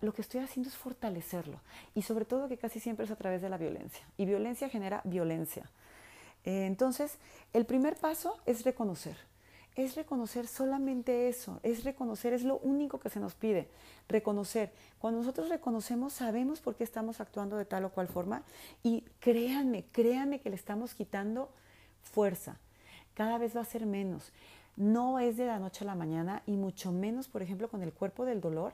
lo 0.01 0.13
que 0.13 0.21
estoy 0.21 0.41
haciendo 0.41 0.69
es 0.69 0.75
fortalecerlo. 0.75 1.59
Y 1.93 2.01
sobre 2.03 2.25
todo 2.25 2.47
que 2.47 2.57
casi 2.57 2.79
siempre 2.79 3.05
es 3.05 3.11
a 3.11 3.15
través 3.15 3.41
de 3.41 3.49
la 3.49 3.57
violencia. 3.57 4.05
Y 4.17 4.25
violencia 4.25 4.69
genera 4.69 5.01
violencia. 5.03 5.69
Eh, 6.43 6.65
entonces, 6.65 7.17
el 7.53 7.65
primer 7.65 7.95
paso 7.95 8.37
es 8.45 8.63
reconocer 8.63 9.15
es 9.75 9.95
reconocer 9.95 10.47
solamente 10.47 11.27
eso, 11.27 11.59
es 11.61 11.83
reconocer, 11.83 12.33
es 12.33 12.43
lo 12.43 12.59
único 12.59 12.99
que 12.99 13.09
se 13.09 13.19
nos 13.19 13.35
pide, 13.35 13.67
reconocer. 14.07 14.71
Cuando 14.99 15.19
nosotros 15.19 15.49
reconocemos, 15.49 16.13
sabemos 16.13 16.61
por 16.61 16.75
qué 16.75 16.85
estamos 16.85 17.19
actuando 17.19 17.57
de 17.57 17.65
tal 17.65 17.83
o 17.83 17.89
cual 17.89 18.07
forma 18.07 18.43
y 18.83 19.01
créanme, 19.19 19.85
créanme 19.91 20.39
que 20.39 20.49
le 20.49 20.55
estamos 20.55 20.93
quitando 20.93 21.49
fuerza. 22.03 22.57
Cada 23.13 23.37
vez 23.37 23.55
va 23.55 23.61
a 23.61 23.65
ser 23.65 23.85
menos. 23.85 24.31
No 24.77 25.19
es 25.19 25.37
de 25.37 25.45
la 25.45 25.59
noche 25.59 25.83
a 25.83 25.87
la 25.87 25.95
mañana 25.95 26.41
y 26.45 26.55
mucho 26.55 26.91
menos, 26.91 27.27
por 27.27 27.41
ejemplo, 27.41 27.69
con 27.69 27.81
el 27.81 27.93
cuerpo 27.93 28.25
del 28.25 28.41
dolor, 28.41 28.73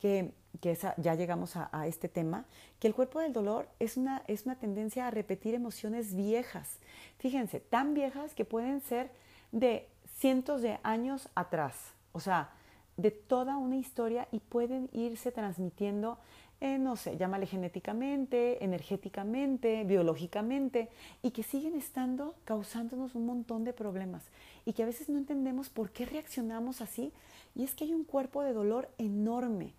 que, 0.00 0.32
ya 0.62 1.14
llegamos 1.14 1.56
a, 1.56 1.86
este 1.86 2.08
tema, 2.08 2.44
que 2.80 2.88
el 2.88 2.94
cuerpo 2.94 3.20
del 3.20 3.32
dolor 3.32 3.68
es 3.78 3.96
una, 3.96 4.22
es 4.26 4.46
una 4.46 4.56
tendencia 4.56 5.06
a 5.06 5.10
repetir 5.10 5.54
emociones 5.54 6.14
viejas. 6.14 6.78
Fíjense, 7.18 7.60
tan 7.60 7.94
viejas 7.94 8.34
que 8.34 8.44
pueden 8.44 8.80
ser 8.80 9.10
de 9.52 9.88
cientos 10.18 10.62
de 10.62 10.78
años 10.82 11.28
atrás, 11.34 11.74
o 12.12 12.20
sea, 12.20 12.50
de 12.96 13.10
toda 13.10 13.56
una 13.56 13.76
historia 13.76 14.28
y 14.32 14.40
pueden 14.40 14.90
irse 14.92 15.32
transmitiendo, 15.32 16.18
no 16.60 16.96
sé, 16.96 17.16
llámale 17.16 17.46
genéticamente, 17.46 18.62
energéticamente, 18.62 19.84
biológicamente, 19.84 20.90
y 21.22 21.30
que 21.30 21.42
siguen 21.42 21.74
estando 21.74 22.34
causándonos 22.44 23.14
un 23.14 23.24
montón 23.24 23.64
de 23.64 23.72
problemas 23.72 24.24
y 24.66 24.72
que 24.72 24.82
a 24.82 24.86
veces 24.86 25.08
no 25.08 25.18
entendemos 25.18 25.70
por 25.70 25.90
qué 25.90 26.04
reaccionamos 26.04 26.80
así, 26.80 27.12
y 27.54 27.64
es 27.64 27.74
que 27.74 27.84
hay 27.84 27.94
un 27.94 28.04
cuerpo 28.04 28.42
de 28.42 28.52
dolor 28.52 28.88
enorme. 28.98 29.72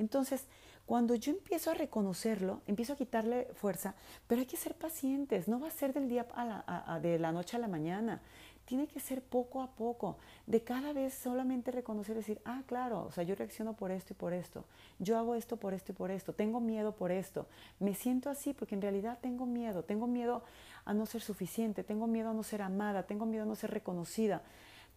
Entonces, 0.00 0.46
cuando 0.86 1.14
yo 1.14 1.30
empiezo 1.30 1.70
a 1.70 1.74
reconocerlo, 1.74 2.62
empiezo 2.66 2.94
a 2.94 2.96
quitarle 2.96 3.48
fuerza, 3.54 3.94
pero 4.26 4.40
hay 4.40 4.46
que 4.46 4.56
ser 4.56 4.74
pacientes, 4.74 5.46
no 5.46 5.60
va 5.60 5.68
a 5.68 5.70
ser 5.70 5.92
del 5.92 6.08
día 6.08 6.26
a 6.34 6.44
la, 6.44 7.00
de 7.00 7.18
la 7.18 7.32
noche 7.32 7.56
a 7.56 7.60
la 7.60 7.68
mañana 7.68 8.20
tiene 8.64 8.86
que 8.86 9.00
ser 9.00 9.20
poco 9.20 9.62
a 9.62 9.72
poco, 9.72 10.18
de 10.46 10.62
cada 10.62 10.92
vez 10.92 11.12
solamente 11.12 11.72
reconocer, 11.72 12.14
decir, 12.14 12.40
ah, 12.44 12.62
claro, 12.66 13.02
o 13.02 13.10
sea, 13.10 13.24
yo 13.24 13.34
reacciono 13.34 13.74
por 13.74 13.90
esto 13.90 14.12
y 14.12 14.16
por 14.16 14.32
esto, 14.32 14.64
yo 15.00 15.18
hago 15.18 15.34
esto 15.34 15.56
por 15.56 15.74
esto 15.74 15.90
y 15.90 15.94
por 15.96 16.12
esto, 16.12 16.34
tengo 16.34 16.60
miedo 16.60 16.94
por 16.94 17.10
esto, 17.10 17.48
me 17.80 17.94
siento 17.94 18.30
así 18.30 18.52
porque 18.52 18.76
en 18.76 18.82
realidad 18.82 19.18
tengo 19.20 19.44
miedo, 19.44 19.82
tengo 19.82 20.06
miedo 20.06 20.44
a 20.84 20.94
no 20.94 21.04
ser 21.06 21.20
suficiente, 21.20 21.82
tengo 21.82 22.06
miedo 22.06 22.30
a 22.30 22.32
no 22.32 22.44
ser 22.44 22.62
amada, 22.62 23.02
tengo 23.02 23.26
miedo 23.26 23.42
a 23.42 23.46
no 23.46 23.56
ser 23.56 23.72
reconocida, 23.72 24.42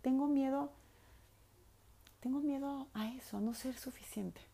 tengo 0.04 0.28
miedo, 0.28 0.70
tengo 2.20 2.41
miedo 2.41 2.88
a 2.93 3.10
eso, 3.10 3.38
a 3.38 3.41
no 3.41 3.56
ser 3.56 3.76
suficiente. 3.76 4.53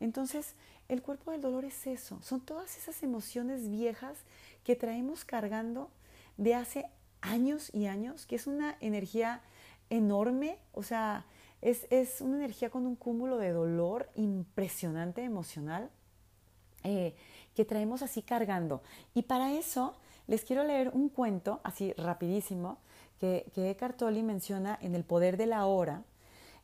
Entonces, 0.00 0.54
el 0.88 1.02
cuerpo 1.02 1.30
del 1.30 1.40
dolor 1.40 1.64
es 1.64 1.86
eso, 1.86 2.20
son 2.22 2.40
todas 2.40 2.76
esas 2.76 3.02
emociones 3.02 3.70
viejas 3.70 4.18
que 4.64 4.74
traemos 4.74 5.24
cargando 5.24 5.90
de 6.36 6.54
hace 6.54 6.86
años 7.20 7.72
y 7.72 7.86
años, 7.86 8.26
que 8.26 8.36
es 8.36 8.46
una 8.46 8.76
energía 8.80 9.42
enorme, 9.90 10.58
o 10.72 10.82
sea, 10.82 11.26
es, 11.60 12.20
una 12.20 12.36
energía 12.36 12.70
con 12.70 12.86
un 12.86 12.96
cúmulo 12.96 13.36
de 13.36 13.50
dolor 13.52 14.08
impresionante 14.14 15.22
emocional 15.22 15.90
eh, 16.84 17.14
que 17.54 17.64
traemos 17.64 18.02
así 18.02 18.22
cargando. 18.22 18.82
Y 19.14 19.22
para 19.22 19.52
eso 19.52 19.94
les 20.26 20.44
quiero 20.44 20.64
leer 20.64 20.90
un 20.94 21.08
cuento, 21.10 21.60
así 21.62 21.92
rapidísimo, 21.94 22.78
que, 23.18 23.50
que 23.54 23.70
Eckhart 23.70 23.98
Tolle 23.98 24.22
menciona 24.22 24.78
en 24.80 24.94
El 24.94 25.04
Poder 25.04 25.36
de 25.36 25.46
la 25.46 25.66
Hora, 25.66 26.02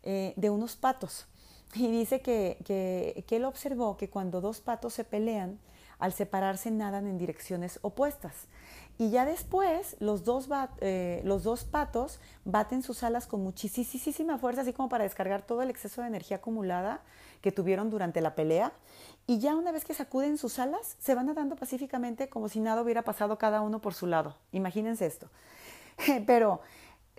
eh, 0.03 0.32
de 0.37 0.51
unos 0.51 0.76
patos. 0.76 1.26
Y 1.74 1.90
dice 1.90 2.20
que, 2.20 2.58
que, 2.64 3.36
él 3.36 3.44
observó 3.44 3.96
que 3.96 4.08
cuando 4.08 4.40
dos 4.40 4.60
patos 4.60 4.94
se 4.94 5.04
pelean, 5.04 5.58
al 5.98 6.12
separarse 6.12 6.70
nadan 6.70 7.06
en 7.06 7.18
direcciones 7.18 7.78
opuestas. 7.82 8.48
Y 8.98 9.10
ya 9.10 9.26
después 9.26 9.96
los 10.00 10.24
dos, 10.24 10.48
eh, 10.80 11.20
los 11.24 11.42
dos 11.42 11.64
patos 11.64 12.18
baten 12.44 12.82
sus 12.82 13.02
alas 13.02 13.26
con 13.26 13.42
muchísima 13.42 14.38
fuerza, 14.38 14.62
así 14.62 14.72
como 14.72 14.88
para 14.88 15.04
descargar 15.04 15.42
todo 15.42 15.62
el 15.62 15.70
exceso 15.70 16.00
de 16.00 16.08
energía 16.08 16.38
acumulada 16.38 17.02
que 17.42 17.52
tuvieron 17.52 17.90
durante 17.90 18.20
la 18.22 18.34
pelea. 18.34 18.72
Y 19.26 19.38
ya 19.38 19.54
una 19.54 19.72
vez 19.72 19.84
que 19.84 19.92
sacuden 19.92 20.38
sus 20.38 20.58
alas, 20.58 20.96
se 20.98 21.14
van 21.14 21.26
nadando 21.26 21.56
pacíficamente 21.56 22.28
como 22.28 22.48
si 22.48 22.60
nada 22.60 22.80
hubiera 22.80 23.02
pasado 23.02 23.36
cada 23.38 23.60
uno 23.60 23.80
por 23.80 23.92
su 23.92 24.06
lado. 24.06 24.36
Imagínense 24.52 25.04
esto. 25.04 25.28
Pero 26.26 26.60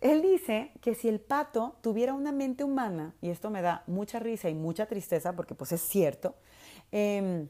él 0.01 0.21
dice 0.21 0.71
que 0.81 0.93
si 0.93 1.09
el 1.09 1.19
pato 1.19 1.75
tuviera 1.81 2.13
una 2.13 2.31
mente 2.31 2.63
humana, 2.63 3.15
y 3.21 3.29
esto 3.29 3.49
me 3.49 3.61
da 3.61 3.83
mucha 3.87 4.19
risa 4.19 4.49
y 4.49 4.53
mucha 4.53 4.85
tristeza 4.85 5.35
porque 5.35 5.55
pues 5.55 5.71
es 5.71 5.81
cierto, 5.81 6.35
em, 6.91 7.47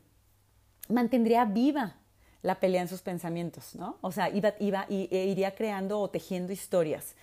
mantendría 0.88 1.46
viva 1.46 1.98
la 2.42 2.60
pelea 2.60 2.82
en 2.82 2.88
sus 2.88 3.02
pensamientos, 3.02 3.76
¿no? 3.76 3.98
O 4.02 4.12
sea, 4.12 4.30
iba, 4.30 4.54
iba, 4.60 4.86
e 4.90 5.26
iría 5.26 5.56
creando 5.56 6.00
o 6.00 6.10
tejiendo 6.10 6.54
historias. 6.54 7.16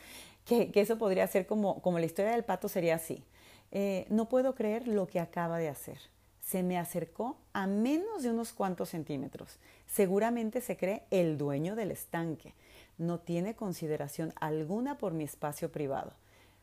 Que, 0.44 0.70
eso 0.74 0.98
podría 0.98 1.26
ser 1.26 1.46
como, 1.46 1.80
como 1.80 1.98
la 1.98 2.04
historia 2.04 2.32
del 2.32 2.44
pato 2.44 2.68
sería 2.68 2.96
así. 2.96 3.24
Eh, 3.72 4.06
no 4.10 4.28
puedo 4.28 4.54
creer 4.54 4.86
lo 4.86 5.06
que 5.06 5.20
acaba 5.20 5.58
de 5.58 5.68
hacer. 5.68 5.98
Se 6.40 6.62
me 6.62 6.76
acercó 6.76 7.38
a 7.54 7.66
menos 7.66 8.22
de 8.22 8.30
unos 8.30 8.52
cuantos 8.52 8.90
centímetros. 8.90 9.58
Seguramente 9.86 10.60
se 10.60 10.76
cree 10.76 11.04
el 11.10 11.38
dueño 11.38 11.74
del 11.74 11.90
estanque. 11.90 12.54
No 12.99 13.18
tiene 13.18 13.55
consideración 13.55 14.32
alguna 14.40 14.99
por 14.99 15.12
mi 15.12 15.24
espacio 15.24 15.70
privado. 15.72 16.12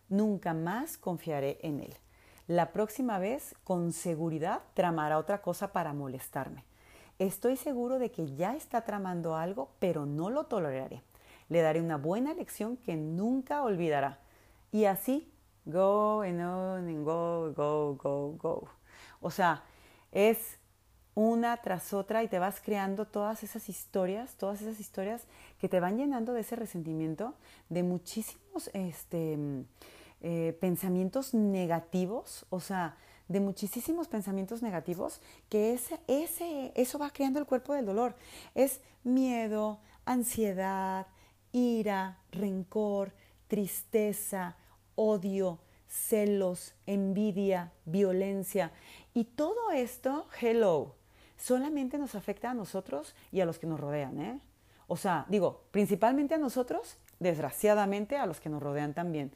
Nunca 0.10 0.54
más 0.54 0.98
confiaré 0.98 1.60
en 1.62 1.80
él. 1.80 1.94
La 2.48 2.72
próxima 2.72 3.20
vez, 3.20 3.56
con 3.64 3.94
seguridad, 3.94 4.62
tramará 4.74 5.18
otra 5.18 5.42
cosa 5.42 5.72
para 5.72 5.94
molestarme. 5.94 6.66
Estoy 7.20 7.56
seguro 7.56 8.00
de 8.00 8.12
que 8.12 8.36
ya 8.36 8.56
está 8.56 8.82
tramando 8.82 9.36
algo, 9.36 9.70
pero 9.80 10.06
no 10.06 10.30
lo 10.30 10.46
toleraré. 10.46 11.04
Le 11.50 11.62
daré 11.62 11.82
una 11.82 11.98
buena 11.98 12.34
lección 12.34 12.78
que 12.78 12.96
nunca 12.96 13.62
olvidará. 13.62 14.20
Y 14.72 14.86
así, 14.86 15.32
go 15.66 16.22
and 16.22 16.42
on 16.42 16.88
and 16.88 17.06
go, 17.06 17.54
go, 17.54 17.96
go, 17.96 18.32
go. 18.38 18.70
O 19.22 19.30
sea, 19.30 19.64
es 20.12 20.58
una 21.16 21.58
tras 21.58 21.94
otra 21.94 22.24
y 22.24 22.28
te 22.28 22.40
vas 22.40 22.62
creando 22.62 23.06
todas 23.06 23.44
esas 23.44 23.70
historias, 23.70 24.36
todas 24.36 24.62
esas 24.62 24.80
historias 24.80 25.24
que 25.60 25.68
te 25.68 25.80
van 25.80 25.98
llenando 25.98 26.34
de 26.34 26.42
ese 26.42 26.56
resentimiento, 26.56 27.34
de 27.70 27.84
muchísimos 27.84 28.70
este, 28.74 29.38
eh, 30.22 30.58
pensamientos 30.60 31.34
negativos, 31.34 32.46
o 32.50 32.60
sea, 32.60 32.98
de 33.28 33.40
muchísimos 33.40 34.08
pensamientos 34.08 34.62
negativos, 34.62 35.22
que 35.50 35.74
ese, 35.74 36.00
ese, 36.08 36.72
eso 36.76 37.00
va 37.00 37.12
creando 37.12 37.40
el 37.40 37.46
cuerpo 37.46 37.74
del 37.74 37.86
dolor. 37.86 38.16
Es 38.56 38.82
miedo, 39.04 39.80
ansiedad, 40.06 41.08
ira, 41.52 42.20
rencor, 42.32 43.14
tristeza, 43.48 44.58
odio, 44.96 45.60
celos, 45.88 46.74
envidia, 46.86 47.72
violencia. 47.86 48.72
Y 49.14 49.26
todo 49.26 49.72
esto, 49.72 50.28
hello, 50.40 50.96
solamente 51.42 51.98
nos 51.98 52.16
afecta 52.16 52.52
a 52.52 52.54
nosotros 52.54 53.16
y 53.32 53.42
a 53.42 53.46
los 53.46 53.58
que 53.58 53.68
nos 53.68 53.80
rodean. 53.80 54.20
¿eh? 54.22 54.40
O 54.88 54.98
sea, 54.98 55.26
digo, 55.30 55.64
principalmente 55.72 56.36
a 56.36 56.38
nosotros, 56.38 56.98
desgraciadamente 57.20 58.18
a 58.18 58.26
los 58.26 58.40
que 58.40 58.50
nos 58.50 58.62
rodean 58.62 58.94
también. 58.94 59.32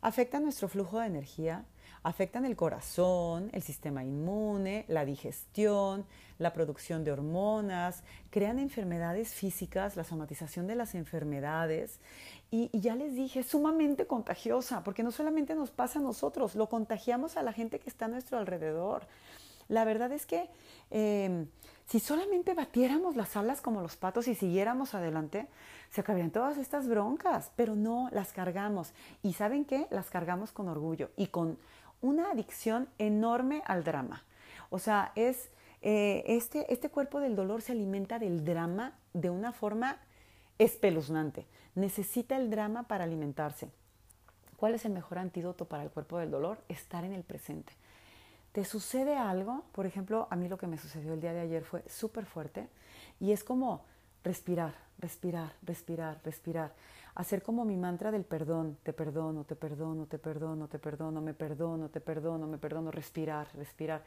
Afecta 0.00 0.40
nuestro 0.40 0.68
flujo 0.68 1.00
de 1.00 1.06
energía, 1.06 1.64
afectan 2.02 2.44
el 2.44 2.56
corazón, 2.56 3.50
el 3.52 3.62
sistema 3.62 4.04
inmune, 4.04 4.84
la 4.88 5.04
digestión, 5.04 6.06
la 6.38 6.52
producción 6.52 7.04
de 7.04 7.12
hormonas, 7.12 8.02
crean 8.30 8.58
enfermedades 8.58 9.34
físicas, 9.34 9.96
la 9.96 10.04
somatización 10.04 10.66
de 10.66 10.76
las 10.76 10.94
enfermedades. 10.94 11.98
Y, 12.50 12.70
ya 12.78 12.94
les 12.94 13.14
dije, 13.14 13.42
sumamente 13.42 14.06
contagiosa, 14.06 14.82
porque 14.82 15.02
no 15.02 15.10
solamente 15.10 15.54
nos 15.54 15.70
pasa 15.70 15.98
a 15.98 16.02
nosotros, 16.02 16.54
lo 16.54 16.68
contagiamos 16.68 17.36
a 17.36 17.42
la 17.42 17.52
gente 17.52 17.78
que 17.78 17.90
está 17.90 18.06
a 18.06 18.08
nuestro 18.08 18.38
alrededor. 18.38 19.06
La 19.68 19.84
verdad 19.84 20.12
es 20.12 20.26
que 20.26 20.48
em, 20.90 21.46
si 21.86 22.00
solamente 22.00 22.54
batiéramos 22.54 23.16
las 23.16 23.36
alas 23.36 23.60
como 23.60 23.80
los 23.80 23.96
patos 23.96 24.28
y 24.28 24.34
siguiéramos 24.34 24.94
adelante, 24.94 25.46
se 25.90 26.00
acabarían 26.00 26.30
todas 26.30 26.58
estas 26.58 26.88
broncas, 26.88 27.50
pero 27.56 27.76
no, 27.76 28.08
las 28.12 28.32
cargamos. 28.32 28.92
¿Y 29.22 29.34
saben 29.34 29.64
qué? 29.64 29.86
Las 29.90 30.10
cargamos 30.10 30.52
con 30.52 30.68
orgullo 30.68 31.10
y 31.16 31.28
con 31.28 31.58
una 32.00 32.30
adicción 32.30 32.88
enorme 32.98 33.62
al 33.66 33.84
drama. 33.84 34.24
O 34.70 34.78
sea, 34.78 35.12
es 35.14 35.50
eh, 35.80 36.24
este, 36.26 36.72
este 36.72 36.90
cuerpo 36.90 37.20
del 37.20 37.36
dolor 37.36 37.62
se 37.62 37.72
alimenta 37.72 38.18
del 38.18 38.44
drama 38.44 38.92
de 39.12 39.30
una 39.30 39.52
forma 39.52 39.98
espeluznante. 40.58 41.46
Necesita 41.74 42.36
el 42.36 42.50
drama 42.50 42.88
para 42.88 43.04
alimentarse. 43.04 43.70
¿Cuál 44.56 44.74
es 44.74 44.84
el 44.84 44.92
mejor 44.92 45.18
antídoto 45.18 45.66
para 45.66 45.84
el 45.84 45.90
cuerpo 45.90 46.18
del 46.18 46.32
dolor? 46.32 46.58
Estar 46.68 47.04
en 47.04 47.12
el 47.12 47.22
presente. 47.22 47.72
¿Te 48.58 48.64
sucede 48.64 49.16
algo? 49.16 49.62
Por 49.70 49.86
ejemplo, 49.86 50.26
a 50.32 50.34
mí 50.34 50.48
lo 50.48 50.58
que 50.58 50.66
me 50.66 50.78
sucedió 50.78 51.12
el 51.12 51.20
día 51.20 51.32
de 51.32 51.38
ayer 51.38 51.62
fue 51.62 51.84
súper 51.88 52.26
fuerte 52.26 52.68
y 53.20 53.30
es 53.30 53.44
como 53.44 53.84
respirar, 54.24 54.74
respirar, 54.98 55.52
respirar, 55.62 56.20
respirar 56.24 56.74
hacer 57.14 57.40
como 57.44 57.64
mi 57.64 57.76
mantra 57.76 58.10
del 58.10 58.24
perdón, 58.24 58.76
te 58.82 58.92
perdono, 58.92 59.44
te 59.44 59.54
perdono, 59.54 60.06
te 60.06 60.18
perdono, 60.18 60.66
te 60.66 60.80
perdono, 60.80 61.20
me 61.20 61.34
perdono, 61.34 61.88
te 61.88 62.00
perdono, 62.00 62.48
me 62.48 62.58
perdono, 62.58 62.90
respirar, 62.90 63.46
respirar. 63.54 64.02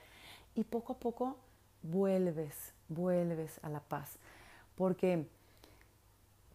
Y 0.54 0.66
poco 0.66 0.91
a 0.91 0.99
poco 0.99 1.38
vuelves, 1.82 2.74
vuelves 2.89 3.58
a 3.64 3.70
la 3.70 3.80
paz. 3.80 4.18
Porque 4.76 5.30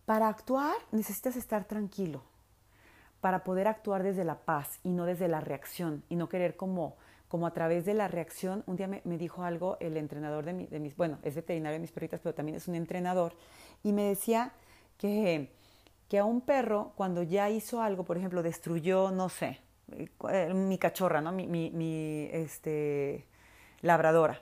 para 0.04 0.28
actuar 0.28 0.76
necesitas 0.92 1.34
estar 1.34 1.64
tranquilo, 1.64 2.20
para 3.22 3.42
poder 3.42 3.66
actuar 3.68 4.02
desde 4.02 4.24
la 4.24 4.40
paz 4.40 4.80
y 4.84 4.90
no 4.90 5.06
desde 5.06 5.28
la 5.28 5.40
reacción 5.40 6.04
y 6.10 6.16
no 6.16 6.28
querer 6.28 6.56
como, 6.56 6.98
como 7.28 7.46
a 7.46 7.52
través 7.52 7.84
de 7.84 7.94
la 7.94 8.08
reacción. 8.08 8.64
Un 8.66 8.76
día 8.76 8.88
me, 8.88 9.18
dijo 9.18 9.42
algo 9.42 9.76
el 9.80 9.96
entrenador 9.96 10.44
de, 10.44 10.66
de 10.66 10.80
mis, 10.80 10.96
bueno, 10.96 11.18
es 11.22 11.34
veterinario 11.34 11.74
de 11.74 11.80
mis 11.80 11.92
perritas, 11.92 12.20
pero 12.20 12.34
también 12.34 12.56
es 12.56 12.68
un 12.68 12.74
entrenador, 12.74 13.34
y 13.82 13.92
me 13.92 14.04
decía 14.04 14.52
que 14.98 15.50
que 16.08 16.18
a 16.18 16.24
un 16.24 16.40
perro 16.40 16.92
cuando 16.96 17.22
ya 17.22 17.50
hizo 17.50 17.80
algo, 17.82 18.04
por 18.04 18.16
ejemplo, 18.16 18.42
destruyó, 18.42 19.10
no 19.10 19.28
sé, 19.28 19.60
eh, 19.98 20.54
mi 20.54 20.78
cachorra, 20.78 21.20
¿no? 21.20 21.32
Mi, 21.32 21.46
mi, 21.46 22.28
este, 22.32 23.26
labradora. 23.82 24.40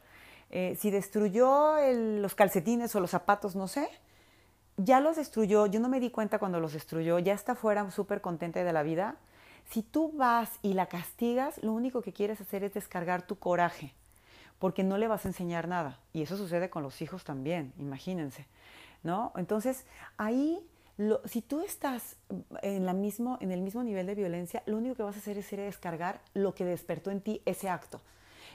Eh, 0.51 0.77
si 0.79 0.91
destruyó 0.91 1.77
los 2.21 2.35
calcetines 2.35 2.95
o 2.95 3.01
los 3.01 3.11
zapatos, 3.11 3.57
no 3.57 3.67
sé, 3.67 3.89
ya 4.77 5.01
los 5.01 5.17
destruyó, 5.17 5.67
yo 5.67 5.81
no 5.81 5.89
me 5.89 6.01
di 6.01 6.11
cuenta 6.11 6.39
cuando 6.39 6.61
los 6.61 6.75
destruyó, 6.75 7.19
ya 7.19 7.33
está 7.33 7.55
fuera 7.55 7.91
súper 7.91 8.21
contenta 8.21 8.63
de 8.63 8.73
la 8.73 8.83
vida. 8.83 9.17
Si 9.71 9.83
tú 9.83 10.13
vas 10.13 10.51
y 10.63 10.75
la 10.75 10.87
castigas, 10.87 11.63
lo 11.63 11.73
único 11.73 12.03
que 12.03 12.13
quieres 12.13 12.41
hacer 12.41 12.65
es 12.65 12.75
descargar 12.75 13.27
tu 13.27 13.37
coraje, 13.37 13.93
porque 14.59 14.85
no 14.85 14.99
le 14.99 15.09
vas 15.09 15.25
a 15.25 15.29
enseñar 15.29 15.69
nada. 15.69 15.99
Y 16.13 16.23
eso 16.23 16.37
sucede 16.37 16.71
con 16.71 16.83
los 16.83 17.03
hijos 17.03 17.25
también, 17.25 17.73
imagínense, 17.79 18.47
¿no? 19.03 19.33
Entonces, 19.37 19.85
ahí 20.17 20.61
si 21.25 21.43
tú 21.43 21.61
estás 21.61 22.17
en, 22.63 22.87
la 22.87 22.93
mismo, 22.93 23.39
en 23.41 23.51
el 23.51 23.61
mismo 23.63 23.83
nivel 23.83 24.07
de 24.07 24.15
violencia, 24.15 24.63
lo 24.67 24.77
único 24.77 24.95
que 24.95 25.03
vas 25.03 25.17
a 25.17 25.19
hacer 25.19 25.39
es 25.39 25.53
a 25.53 25.57
descargar 25.57 26.21
lo 26.35 26.55
que 26.55 26.65
despertó 26.65 27.11
en 27.11 27.21
ti 27.21 27.43
ese 27.45 27.69
acto. 27.69 28.01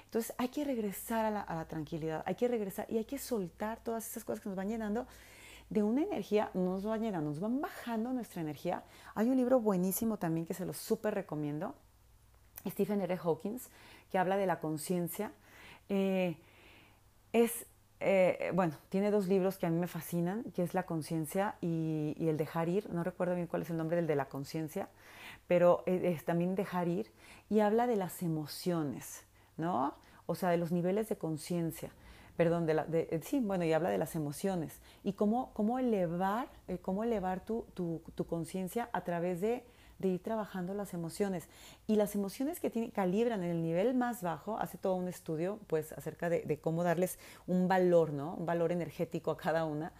Entonces 0.05 0.33
hay 0.37 0.47
que 0.47 0.63
regresar 0.63 1.25
a 1.25 1.31
la, 1.31 1.65
tranquilidad, 1.65 2.23
hay 2.25 2.35
que 2.35 2.47
regresar 2.47 2.87
y 2.89 2.97
hay 2.97 3.05
que 3.05 3.19
soltar 3.19 3.83
todas 3.83 4.09
esas 4.09 4.23
cosas 4.23 4.41
que 4.41 4.49
nos 4.49 4.55
van 4.55 4.69
llenando 4.69 5.05
de 5.69 5.83
una 5.83 6.01
energía, 6.01 6.49
nos 6.53 6.83
van 6.83 7.01
llenando, 7.01 7.29
nos 7.29 7.39
van 7.39 7.61
bajando 7.61 8.11
nuestra 8.11 8.41
energía. 8.41 8.83
Hay 9.15 9.29
un 9.29 9.37
libro 9.37 9.59
buenísimo 9.59 10.17
también 10.17 10.45
que 10.45 10.53
se 10.53 10.65
lo 10.65 10.73
súper 10.73 11.13
recomiendo, 11.13 11.75
Stephen 12.67 13.01
R. 13.01 13.17
Hawkins, 13.23 13.69
que 14.11 14.17
habla 14.17 14.37
de 14.37 14.45
la 14.45 14.59
conciencia. 14.59 15.31
Eh, 15.89 16.37
es 17.31 17.67
eh, 18.01 18.51
bueno, 18.53 18.75
tiene 18.87 19.11
dos 19.11 19.27
libros 19.27 19.57
que 19.57 19.65
a 19.65 19.69
mí 19.69 19.77
me 19.77 19.87
fascinan, 19.87 20.43
que 20.55 20.63
es 20.63 20.73
La 20.73 20.83
conciencia 20.83 21.55
y, 21.61 22.15
el 22.19 22.37
dejar 22.37 22.69
ir. 22.69 22.89
No 22.91 23.03
recuerdo 23.03 23.35
bien 23.35 23.47
cuál 23.47 23.63
es 23.63 23.69
el 23.69 23.77
nombre 23.77 23.97
del 23.97 24.07
de 24.07 24.15
la 24.15 24.25
conciencia, 24.25 24.89
pero 25.47 25.83
es 25.85 26.23
también 26.23 26.55
dejar 26.55 26.87
ir 26.87 27.11
y 27.49 27.59
habla 27.59 27.87
de 27.87 27.95
las 27.95 28.21
emociones, 28.23 29.25
¿no? 29.57 29.95
O 30.27 30.35
sea, 30.35 30.49
de 30.49 30.57
los 30.57 30.71
niveles 30.71 31.09
de 31.09 31.17
conciencia. 31.17 31.91
Perdón, 32.39 32.65
de, 32.65 32.73
la, 32.73 32.85
de 32.85 33.19
sí, 33.21 33.41
bueno, 33.41 33.65
y 33.65 33.73
habla 33.73 33.89
de 33.89 33.97
las 33.97 34.15
emociones 34.15 34.79
y 35.03 35.11
cómo, 35.11 35.51
cómo 35.53 35.77
elevar, 35.77 36.47
eh, 36.69 36.77
cómo 36.77 37.03
elevar 37.03 37.43
tu, 37.43 37.65
tu, 37.73 38.01
tu 38.15 38.25
conciencia 38.27 38.89
a 38.93 39.03
través 39.03 39.41
de 39.41 39.65
de 39.97 40.07
ir 40.07 40.23
trabajando 40.23 40.73
las 40.73 40.93
emociones. 40.93 41.49
Y 41.85 41.97
las 41.97 42.15
emociones 42.15 42.61
que 42.61 42.69
tiene, 42.69 42.91
calibran 42.91 43.43
en 43.43 43.51
el 43.51 43.61
nivel 43.61 43.93
más 43.93 44.23
bajo, 44.23 44.57
hace 44.57 44.77
todo 44.77 44.95
un 44.95 45.09
estudio 45.09 45.59
pues 45.67 45.91
acerca 45.91 46.29
de, 46.29 46.59
cómo 46.61 46.85
darles 46.85 47.19
un 47.45 47.67
valor, 47.67 48.13
¿no? 48.13 48.35
Un 48.35 48.45
valor 48.45 48.71
energético 48.71 49.31
a 49.31 49.37
cada 49.37 49.65
una. 49.65 49.91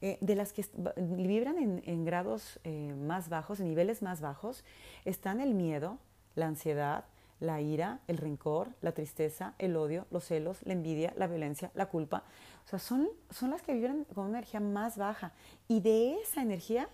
Eh, 0.00 0.16
de 0.20 0.36
las 0.36 0.52
que 0.52 0.64
vibran 0.96 1.82
en, 1.84 2.04
grados 2.04 2.60
eh, 2.62 2.94
más 2.94 3.28
bajos, 3.28 3.58
en 3.58 3.66
niveles 3.66 4.00
más 4.00 4.20
bajos, 4.20 4.62
están 5.04 5.40
el 5.40 5.54
miedo, 5.54 5.98
la 6.36 6.46
ansiedad, 6.46 7.06
la 7.40 7.60
ira, 7.60 8.00
el 8.06 8.18
rencor, 8.18 8.68
la 8.82 8.92
tristeza, 8.92 9.54
el 9.58 9.76
odio, 9.76 10.06
los 10.10 10.24
celos, 10.24 10.58
la 10.64 10.74
envidia, 10.74 11.12
la 11.16 11.26
violencia, 11.26 11.70
la 11.74 11.86
culpa. 11.86 12.24
O 12.66 12.68
sea, 12.68 12.78
son, 12.78 13.08
son 13.30 13.50
las 13.50 13.62
que 13.62 13.72
vibran 13.72 14.04
con 14.04 14.26
una 14.26 14.38
energía 14.38 14.60
más 14.60 14.98
baja. 14.98 15.32
Y 15.66 15.80
de 15.80 16.20
esa 16.20 16.42
energía 16.42 16.88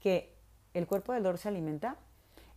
que 0.00 0.34
el 0.74 0.86
cuerpo 0.86 1.12
del 1.12 1.22
dolor 1.22 1.38
se 1.38 1.48
alimenta 1.48 1.96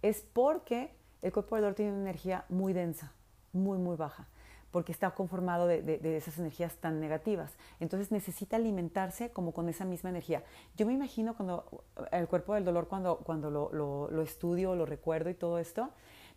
es 0.01 0.21
porque 0.21 0.91
el 1.21 1.31
cuerpo 1.31 1.55
del 1.55 1.63
dolor 1.63 1.75
tiene 1.75 1.91
una 1.91 2.01
energía 2.01 2.45
muy 2.49 2.73
densa, 2.73 3.13
muy, 3.53 3.77
muy 3.77 3.95
baja, 3.95 4.27
porque 4.71 4.91
está 4.91 5.11
conformado 5.11 5.67
de, 5.67 6.17
esas 6.17 6.39
energías 6.39 6.75
tan 6.77 6.99
negativas. 6.99 7.53
Entonces 7.79 8.11
necesita 8.11 8.55
alimentarse 8.55 9.29
como 9.29 9.53
con 9.53 9.69
esa 9.69 9.85
misma 9.85 10.09
energía. 10.09 10.43
Yo 10.75 10.87
me 10.87 10.93
imagino 10.93 11.35
cuando 11.35 11.83
el 12.11 12.27
cuerpo 12.27 12.55
del 12.55 12.65
dolor, 12.65 12.87
cuando, 12.87 13.17
cuando 13.19 13.51
lo, 13.51 14.09
lo 14.09 14.21
estudio, 14.23 14.75
lo 14.75 14.87
recuerdo 14.87 15.29
y 15.29 15.35
todo 15.35 15.59
esto, 15.59 15.91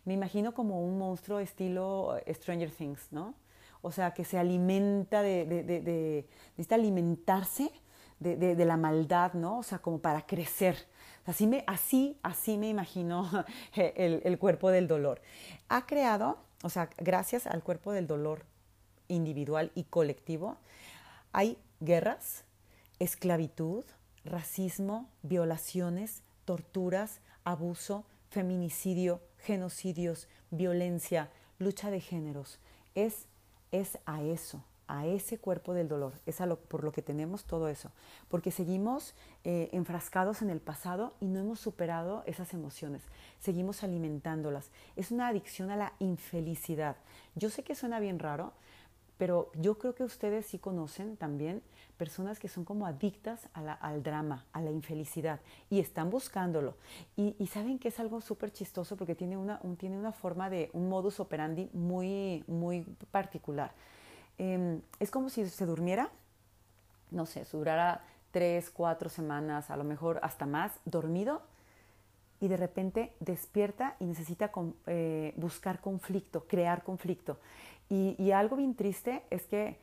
me 0.05 0.13
imagino 0.13 0.53
como 0.53 0.83
un 0.83 0.97
monstruo 0.97 1.39
estilo 1.39 2.17
Stranger 2.27 2.71
Things, 2.71 3.07
¿no? 3.11 3.35
O 3.81 3.91
sea, 3.91 4.13
que 4.13 4.25
se 4.25 4.37
alimenta 4.37 5.21
de, 5.21 5.45
de, 5.45 6.27
necesita 6.51 6.75
alimentarse 6.75 7.71
de, 8.19 8.65
la 8.65 8.77
maldad, 8.77 9.33
¿no? 9.33 9.59
O 9.59 9.63
sea, 9.63 9.79
como 9.79 9.99
para 9.99 10.25
crecer. 10.25 10.75
Así, 11.25 11.47
me, 11.47 11.63
así, 11.67 12.17
así 12.21 12.57
me 12.57 12.69
imagino 12.69 13.29
el, 13.75 14.21
el 14.23 14.39
cuerpo 14.39 14.69
del 14.69 14.87
dolor. 14.87 15.21
Ha 15.69 15.85
creado, 15.87 16.37
o 16.63 16.69
sea, 16.69 16.89
gracias 16.97 17.47
al 17.47 17.63
cuerpo 17.63 17.91
del 17.91 18.07
dolor 18.07 18.45
individual 19.07 19.71
y 19.75 19.85
colectivo, 19.85 20.57
hay 21.33 21.57
guerras, 21.79 22.43
esclavitud, 22.99 23.83
racismo, 24.23 25.09
violaciones, 25.23 26.21
torturas, 26.45 27.19
abuso, 27.43 28.05
feminicidio, 28.29 29.21
genocidios, 29.43 30.27
violencia, 30.49 31.29
lucha 31.59 31.91
de 31.91 31.99
géneros. 31.99 32.59
Es, 32.95 33.27
es 33.71 33.97
a 34.05 34.23
eso 34.23 34.63
a 34.91 35.07
ese 35.07 35.37
cuerpo 35.37 35.73
del 35.73 35.87
dolor. 35.87 36.11
Es 36.25 36.41
a 36.41 36.45
lo, 36.45 36.59
por 36.59 36.83
lo 36.83 36.91
que 36.91 37.01
tenemos 37.01 37.45
todo 37.45 37.69
eso. 37.69 37.91
Porque 38.27 38.51
seguimos 38.51 39.15
eh, 39.45 39.69
enfrascados 39.71 40.41
en 40.41 40.49
el 40.49 40.59
pasado 40.59 41.13
y 41.21 41.27
no 41.27 41.39
hemos 41.39 41.61
superado 41.61 42.23
esas 42.25 42.53
emociones. 42.53 43.01
Seguimos 43.39 43.83
alimentándolas. 43.83 44.69
Es 44.97 45.11
una 45.11 45.29
adicción 45.29 45.71
a 45.71 45.77
la 45.77 45.93
infelicidad. 45.99 46.97
Yo 47.35 47.49
sé 47.49 47.63
que 47.63 47.73
suena 47.73 48.01
bien 48.01 48.19
raro, 48.19 48.51
pero 49.17 49.49
yo 49.55 49.77
creo 49.77 49.95
que 49.95 50.03
ustedes 50.03 50.45
sí 50.45 50.59
conocen 50.59 51.15
también 51.15 51.61
personas 52.01 52.39
que 52.39 52.47
son 52.47 52.65
como 52.65 52.87
adictas 52.87 53.47
al 53.53 54.01
drama, 54.01 54.43
a 54.53 54.59
la 54.59 54.71
infelicidad 54.71 55.39
y 55.69 55.79
están 55.79 56.09
buscándolo. 56.09 56.73
Y, 57.15 57.45
saben 57.45 57.77
que 57.77 57.89
es 57.89 57.99
algo 57.99 58.21
súper 58.21 58.51
chistoso 58.51 58.97
porque 58.97 59.13
tiene 59.13 59.37
una, 59.37 59.59
tiene 59.77 59.99
una 59.99 60.11
forma 60.11 60.49
de, 60.49 60.71
un 60.73 60.89
modus 60.89 61.19
operandi 61.19 61.69
muy, 61.73 62.43
muy 62.47 62.81
particular. 63.11 63.71
Em, 64.39 64.81
es 64.99 65.11
como 65.11 65.29
si 65.29 65.47
se 65.47 65.65
durmiera, 65.67 66.09
no 67.11 67.27
sé, 67.27 67.45
durara 67.51 68.01
tres, 68.31 68.71
cuatro 68.71 69.07
semanas, 69.07 69.69
a 69.69 69.77
lo 69.77 69.83
mejor 69.83 70.19
hasta 70.23 70.47
más, 70.47 70.71
dormido 70.85 71.43
y 72.39 72.47
de 72.47 72.57
repente 72.57 73.13
despierta 73.19 73.95
y 73.99 74.05
necesita 74.05 74.51
eh, 74.87 75.35
buscar 75.37 75.79
conflicto, 75.81 76.47
crear 76.47 76.81
conflicto. 76.81 77.37
Y, 77.89 78.31
algo 78.31 78.55
bien 78.55 78.73
triste 78.73 79.21
es 79.29 79.43
que 79.43 79.77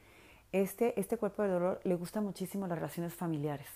este, 0.52 0.98
este 0.98 1.16
cuerpo 1.16 1.42
de 1.42 1.50
dolor 1.50 1.80
le 1.84 1.94
gusta 1.94 2.20
muchísimo 2.20 2.66
las 2.66 2.78
relaciones 2.78 3.14
familiares, 3.14 3.68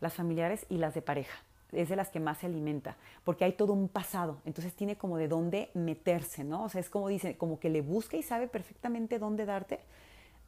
las 0.00 0.14
familiares 0.14 0.66
y 0.68 0.78
las 0.78 0.94
de 0.94 1.02
pareja. 1.02 1.38
Es 1.70 1.88
de 1.88 1.96
las 1.96 2.10
que 2.10 2.20
más 2.20 2.38
se 2.38 2.46
alimenta, 2.46 2.96
porque 3.24 3.44
hay 3.44 3.52
todo 3.52 3.72
un 3.72 3.88
pasado, 3.88 4.38
entonces 4.44 4.74
tiene 4.74 4.96
como 4.96 5.16
de 5.16 5.28
dónde 5.28 5.70
meterse, 5.72 6.44
¿no? 6.44 6.64
O 6.64 6.68
sea, 6.68 6.80
es 6.82 6.90
como 6.90 7.08
dice, 7.08 7.38
como 7.38 7.58
que 7.58 7.70
le 7.70 7.80
busca 7.80 8.16
y 8.18 8.22
sabe 8.22 8.46
perfectamente 8.46 9.18
dónde 9.18 9.46
darte. 9.46 9.80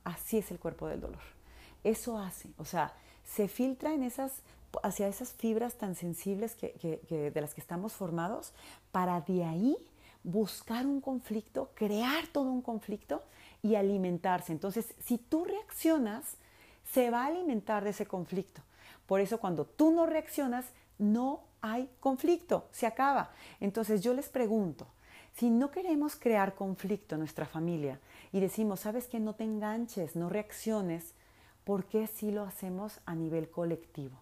Así 0.05 0.37
es 0.37 0.51
el 0.51 0.59
cuerpo 0.59 0.87
del 0.87 1.01
dolor. 1.01 1.23
Eso 1.83 2.19
hace, 2.19 2.51
o 2.59 2.67
sea, 2.67 2.93
se 3.25 3.49
filtra 3.49 3.95
en 3.95 4.03
esas, 4.03 4.43
hacia 4.83 5.09
esas 5.09 5.33
fibras 5.33 5.77
tan 5.77 5.95
sensibles 5.95 6.55
que, 6.55 7.31
de 7.33 7.41
las 7.41 7.55
que 7.55 7.61
estamos 7.61 7.95
formados 7.95 8.53
para 8.93 9.21
de 9.23 9.45
ahí 9.45 9.77
buscar 10.23 10.87
un 10.87 11.01
conflicto, 11.01 11.71
crear 11.75 12.27
todo 12.29 12.51
un 12.51 12.63
conflicto 12.63 13.23
y 13.65 13.75
alimentarse. 13.75 14.53
Entonces, 14.53 14.95
si 15.03 15.19
tú 15.19 15.45
reaccionas, 15.45 16.37
se 16.93 17.11
va 17.11 17.25
a 17.25 17.27
alimentar 17.27 17.83
de 17.83 17.91
ese 17.91 18.07
conflicto. 18.07 18.63
Por 19.07 19.21
eso 19.21 19.41
cuando 19.41 19.65
tú 19.65 19.91
no 19.91 20.07
reaccionas, 20.07 20.67
no 20.99 21.41
hay 21.61 21.91
conflicto, 21.99 22.69
se 22.71 22.87
acaba. 22.87 23.33
Entonces 23.59 24.03
yo 24.03 24.15
les 24.15 24.29
pregunto, 24.29 24.87
si 25.33 25.51
no 25.51 25.73
queremos 25.73 26.15
crear 26.15 26.55
conflicto 26.55 27.17
en 27.17 27.21
nuestra 27.21 27.47
familia 27.47 27.99
y 28.31 28.39
decimos, 28.39 28.81
sabes 28.81 29.09
que 29.09 29.19
no 29.19 29.35
te 29.35 29.43
enganches, 29.43 30.15
no 30.15 30.29
reacciones, 30.29 31.15
¿por 31.65 31.87
qué 31.87 32.07
sí 32.07 32.31
lo 32.31 32.45
hacemos 32.45 33.01
a 33.07 33.17
nivel 33.17 33.51
colectivo? 33.51 34.21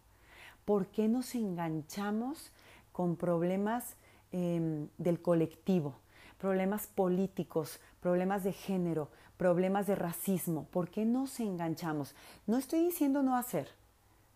¿Por 0.65 0.87
qué 0.87 1.09
nos 1.09 1.35
enganchamos 1.35 2.53
con 2.93 3.17
problemas 3.17 3.97
Em, 4.35 4.89
del 4.97 5.21
colectivo, 5.21 5.93
problemas 6.39 6.87
políticos, 6.87 7.81
problemas 8.01 8.45
de 8.45 8.55
género, 8.55 9.11
problemas 9.43 9.89
de 9.89 9.97
racismo. 9.97 10.69
¿Por 10.71 10.89
qué 10.89 11.05
nos 11.05 11.41
enganchamos? 11.41 12.15
No 12.47 12.59
estoy 12.59 12.85
diciendo 12.85 13.25
no 13.25 13.37
hacer. 13.37 13.67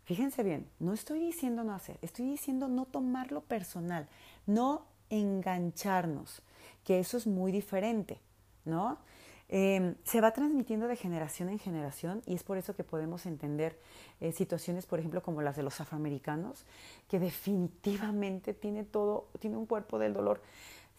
Fíjense 0.03 0.43
bien, 0.43 0.69
no 0.81 0.93
estoy 0.93 1.21
diciendo 1.21 1.63
no 1.63 1.73
hacer, 1.73 1.97
estoy 2.03 2.27
diciendo 2.27 2.67
no 2.67 2.87
tomarlo 2.87 3.41
personal, 3.43 4.09
no 4.47 4.85
engancharnos, 5.09 6.43
que 6.83 6.99
eso 6.99 7.19
es 7.19 7.29
muy 7.29 7.53
diferente, 7.53 8.19
¿no? 8.65 8.99
Em, 9.49 9.95
se 10.03 10.21
va 10.21 10.33
transmitiendo 10.33 10.89
de 10.89 10.97
generación 10.97 11.51
en 11.51 11.61
generación 11.61 12.21
y 12.27 12.35
es 12.35 12.43
por 12.43 12.59
eso 12.59 12.75
que 12.75 12.83
podemos 12.83 13.27
entender 13.27 13.79
eh, 14.21 14.33
situaciones, 14.33 14.87
por 14.87 14.99
ejemplo, 14.99 15.23
como 15.23 15.41
las 15.41 15.55
de 15.55 15.63
los 15.63 15.81
afroamericanos, 15.81 16.65
que 17.09 17.21
definitivamente 17.21 18.55
tiene 18.55 18.83
todo, 18.83 19.29
tiene 19.39 19.57
un 19.57 19.67
cuerpo 19.67 20.01
del 20.01 20.15
dolor 20.15 20.43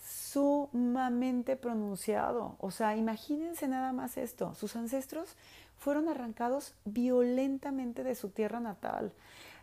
sumamente 0.03 1.55
pronunciado. 1.55 2.55
O 2.59 2.71
sea, 2.71 2.95
imagínense 2.95 3.67
nada 3.67 3.93
más 3.93 4.17
esto, 4.17 4.53
sus 4.55 4.75
ancestros 4.75 5.35
fueron 5.77 6.07
arrancados 6.07 6.73
violentamente 6.85 8.03
de 8.03 8.15
su 8.15 8.29
tierra 8.29 8.59
natal, 8.59 9.11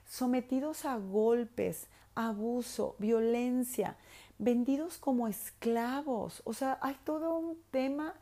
sometidos 0.07 0.85
a 0.85 0.97
golpes, 0.97 1.89
abuso, 2.15 2.95
violencia, 2.99 3.97
vendidos 4.39 4.99
como 4.99 5.29
esclavos. 5.29 6.43
O 6.45 6.55
sea, 6.55 6.79
hay 6.81 6.97
todo 7.05 7.37
un 7.37 7.59
tema 7.71 8.15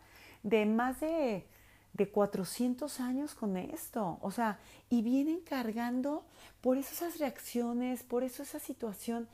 de 0.42 0.66
más 0.66 1.00
de, 1.00 1.46
de 1.92 2.08
400 2.08 3.00
años 3.00 3.34
con 3.34 3.56
esto. 3.56 4.18
O 4.22 4.30
sea, 4.30 4.58
y 4.88 5.02
vienen 5.02 5.40
cargando 5.40 6.24
por 6.60 6.78
eso 6.78 6.92
esas 6.92 7.18
reacciones, 7.18 8.02
por 8.02 8.24
eso 8.24 8.42
esa 8.42 8.58
situación 8.58 9.28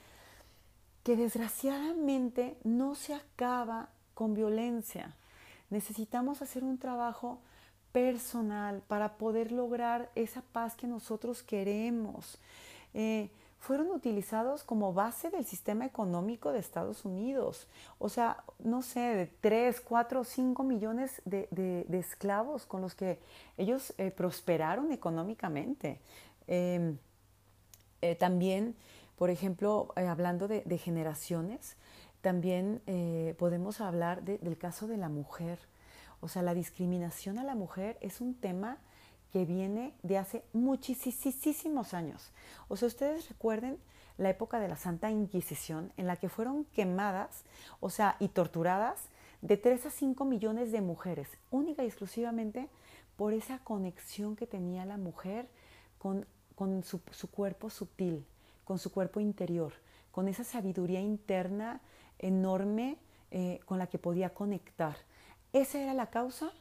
que 1.08 1.16
desgraciadamente 1.16 2.58
no 2.64 2.94
se 2.94 3.14
acaba 3.14 3.88
con 4.12 4.34
violencia. 4.34 5.16
Necesitamos 5.70 6.42
hacer 6.42 6.62
un 6.62 6.76
trabajo 6.76 7.38
personal 7.92 8.82
para 8.88 9.16
poder 9.16 9.50
lograr 9.50 10.10
esa 10.14 10.42
paz 10.42 10.74
que 10.74 10.86
nosotros 10.86 11.42
queremos. 11.42 12.36
Eh, 12.92 13.30
fueron 13.58 13.90
utilizados 13.90 14.62
como 14.64 14.92
base 14.92 15.30
del 15.30 15.46
sistema 15.46 15.86
económico 15.86 16.52
de 16.52 16.58
Estados 16.58 17.06
Unidos. 17.06 17.68
O 17.98 18.10
sea, 18.10 18.44
no 18.58 18.82
sé, 18.82 19.00
de 19.00 19.26
3, 19.40 19.80
4, 19.80 20.24
5 20.24 20.62
millones 20.62 21.22
de, 21.24 21.86
esclavos 21.90 22.66
con 22.66 22.82
los 22.82 22.94
que 22.94 23.18
ellos 23.56 23.94
eh, 23.96 24.10
prosperaron 24.10 24.92
económicamente. 24.92 26.02
Em, 26.46 26.98
eh, 28.02 28.14
también, 28.14 28.76
por 29.18 29.30
ejemplo, 29.30 29.92
eh, 29.96 30.06
hablando 30.06 30.48
de, 30.48 30.78
generaciones, 30.78 31.76
también 32.20 32.82
podemos 33.38 33.80
hablar 33.80 34.22
del 34.24 34.58
caso 34.58 34.88
de 34.88 34.96
la 34.96 35.08
mujer. 35.08 35.58
O 36.20 36.28
sea, 36.28 36.42
la 36.42 36.54
discriminación 36.54 37.38
a 37.38 37.44
la 37.44 37.54
mujer 37.54 37.96
es 38.00 38.20
un 38.20 38.34
tema 38.34 38.78
que 39.32 39.44
viene 39.44 39.94
de 40.02 40.18
hace 40.18 40.44
muchísimos 40.52 41.94
años. 41.94 42.32
O 42.68 42.76
sea, 42.76 42.88
ustedes 42.88 43.28
recuerden 43.28 43.78
la 44.16 44.30
época 44.30 44.58
de 44.58 44.68
la 44.68 44.76
Santa 44.76 45.10
Inquisición 45.10 45.92
en 45.96 46.06
la 46.06 46.16
que 46.16 46.28
fueron 46.28 46.64
quemadas, 46.64 47.44
o 47.80 47.88
sea, 47.88 48.16
y 48.18 48.28
torturadas 48.28 49.00
de 49.40 49.56
3 49.56 49.86
a 49.86 49.90
5 49.90 50.24
millones 50.24 50.72
de 50.72 50.80
mujeres, 50.80 51.28
única 51.50 51.84
y 51.84 51.86
exclusivamente 51.86 52.68
por 53.16 53.32
esa 53.32 53.60
conexión 53.60 54.36
que 54.36 54.46
tenía 54.46 54.84
la 54.84 54.96
mujer 54.96 55.48
con, 55.98 56.26
su, 56.82 57.30
cuerpo 57.30 57.70
sutil, 57.70 58.26
con 58.68 58.78
su 58.78 58.92
cuerpo 58.92 59.18
interior, 59.18 59.72
con 60.10 60.28
esa 60.28 60.44
sabiduría 60.44 61.00
interna 61.00 61.80
enorme 62.18 62.98
eh, 63.30 63.60
con 63.64 63.78
la 63.78 63.86
que 63.86 63.98
podía 63.98 64.34
conectar. 64.34 64.94
Esa 65.54 65.80
era 65.80 65.94
la 65.94 66.10
causa 66.10 66.52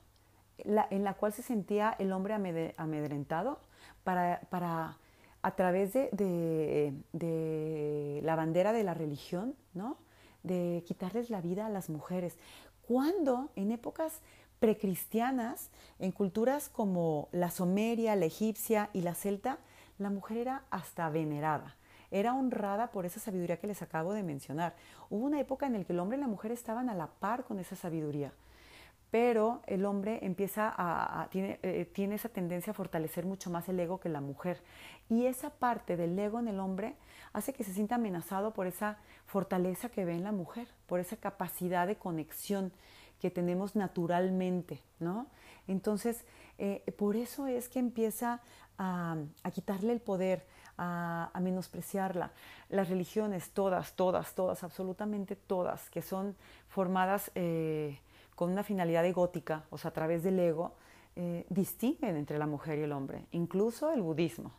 en 0.58 1.04
la 1.04 1.16
cual 1.16 1.34
se 1.34 1.42
sentía 1.44 1.94
el 2.00 2.14
hombre 2.14 2.74
amedrentado 2.78 3.60
para, 4.06 4.40
para 4.50 4.98
a 5.42 5.56
través 5.58 5.92
de, 5.92 6.94
la 8.24 8.36
bandera 8.38 8.72
de 8.72 8.84
la 8.86 8.94
religión, 8.94 9.56
¿no? 9.74 9.98
de 10.44 10.86
quitarles 10.88 11.30
la 11.30 11.42
vida 11.42 11.66
a 11.66 11.70
las 11.70 11.90
mujeres. 11.90 12.38
Cuando 12.88 13.50
en 13.58 13.74
épocas 13.74 14.22
precristianas, 14.60 15.72
en 16.00 16.14
culturas 16.14 16.70
como 16.70 17.28
la 17.34 17.52
someria, 17.52 18.16
la 18.16 18.28
egipcia 18.28 18.90
y 18.94 19.02
la 19.02 19.14
celta, 19.14 19.60
la 19.98 20.10
mujer 20.10 20.38
era 20.38 20.64
hasta 20.70 21.10
venerada, 21.10 21.77
era 22.12 22.34
honrada 22.34 22.92
por 22.92 23.06
esa 23.06 23.20
sabiduría 23.20 23.58
que 23.58 23.68
les 23.68 23.82
acabo 23.82 24.14
de 24.14 24.24
mencionar. 24.24 24.76
Hubo 25.10 25.26
una 25.26 25.40
época 25.40 25.68
en 25.68 25.74
la 25.74 25.84
que 25.84 25.94
el 25.94 26.00
hombre 26.00 26.18
y 26.18 26.22
la 26.22 26.28
mujer 26.28 26.52
estaban 26.52 26.90
a 26.90 26.96
la 26.96 27.08
par 27.08 27.44
con 27.44 27.60
esa 27.60 27.76
sabiduría 27.76 28.34
pero 29.10 29.62
el 29.68 29.86
hombre 29.86 30.20
empieza 30.24 30.74
a, 30.76 31.30
tiene, 31.30 31.60
eh, 31.64 31.90
tiene, 31.94 32.16
esa 32.16 32.30
tendencia 32.30 32.72
a 32.72 32.74
fortalecer 32.74 33.26
mucho 33.26 33.50
más 33.50 33.70
el 33.70 33.80
ego 33.80 34.00
que 34.00 34.10
la 34.10 34.20
mujer. 34.20 34.62
Y 35.10 35.26
esa 35.28 35.50
parte 35.50 35.96
del 35.96 36.18
ego 36.20 36.40
en 36.40 36.50
el 36.50 36.60
hombre 36.60 36.96
hace 37.34 37.54
que 37.54 37.64
se 37.64 37.74
sienta 37.74 37.96
amenazado 37.96 38.54
por 38.54 38.68
esa 38.68 38.98
fortaleza 39.26 39.90
que 39.90 40.04
ve 40.04 40.14
en 40.14 40.24
la 40.24 40.32
mujer, 40.32 40.68
por 40.88 41.00
esa 41.00 41.16
capacidad 41.16 41.88
de 41.88 41.96
conexión 41.96 42.74
que 43.22 43.32
tenemos 43.32 43.76
naturalmente, 43.76 44.82
¿no? 45.00 45.28
Entonces, 45.68 46.26
eh, 46.58 46.84
por 46.98 47.16
eso 47.16 47.48
es 47.48 47.70
que 47.70 47.80
empieza 47.80 48.42
a, 48.78 49.18
quitarle 49.54 49.94
el 49.94 50.02
poder, 50.02 50.46
a, 50.78 51.32
menospreciarla. 51.42 52.32
Las 52.70 52.90
religiones, 52.90 53.52
todas, 53.52 53.94
todas, 53.94 54.34
todas, 54.36 54.64
absolutamente 54.64 55.36
todas, 55.36 55.90
que 55.90 56.02
son 56.02 56.36
formadas... 56.70 57.32
Eh, 57.36 58.00
con 58.38 58.52
una 58.52 58.62
finalidad 58.62 59.04
egótica, 59.04 59.64
o 59.72 59.80
sea, 59.80 59.90
a 59.90 59.94
través 59.96 60.22
del 60.22 60.38
ego, 60.38 60.76
eh, 61.16 61.44
distinguen 61.50 62.16
entre 62.16 62.38
la 62.38 62.46
mujer 62.46 62.78
y 62.78 62.84
el 62.84 62.92
hombre, 62.92 63.26
incluso 63.32 63.92
el 63.92 64.04
budismo, 64.04 64.52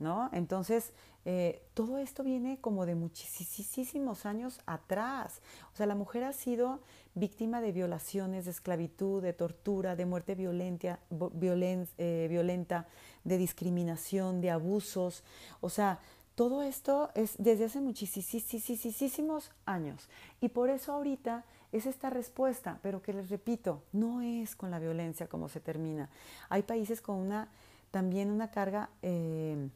¿no? 0.00 0.30
Entonces, 0.32 0.92
eh, 1.24 1.62
todo 1.74 1.98
esto 1.98 2.24
viene 2.24 2.58
como 2.60 2.86
de 2.86 2.94
muchísimos 2.94 4.26
años 4.26 4.58
atrás. 4.66 5.42
O 5.72 5.76
sea, 5.76 5.86
la 5.86 5.94
mujer 5.94 6.24
ha 6.24 6.32
sido 6.32 6.80
víctima 7.14 7.60
de 7.60 7.70
violaciones, 7.70 8.46
de 8.46 8.50
esclavitud, 8.50 9.22
de 9.22 9.34
tortura, 9.34 9.94
de 9.94 10.06
muerte 10.06 10.34
violenta, 10.34 10.98
eh, 11.98 12.26
violenta 12.28 12.88
de 13.24 13.38
discriminación, 13.38 14.40
de 14.40 14.50
abusos. 14.50 15.22
O 15.60 15.68
sea, 15.68 16.00
todo 16.34 16.62
esto 16.62 17.10
es 17.14 17.34
desde 17.38 17.66
hace 17.66 17.80
muchísimos 17.80 19.52
años. 19.66 20.08
Y 20.40 20.48
por 20.48 20.70
eso 20.70 20.94
ahorita 20.94 21.44
es 21.72 21.84
esta 21.84 22.08
respuesta, 22.08 22.78
pero 22.82 23.02
que 23.02 23.12
les 23.12 23.28
repito, 23.28 23.82
no 23.92 24.22
es 24.22 24.56
con 24.56 24.70
la 24.70 24.78
violencia 24.78 25.28
como 25.28 25.50
se 25.50 25.60
termina. 25.60 26.08
Hay 26.48 26.62
países 26.62 27.02
con 27.02 27.16
una 27.16 27.48
también 27.90 28.30
una 28.30 28.50
carga 28.50 28.90
eh, 29.02 29.68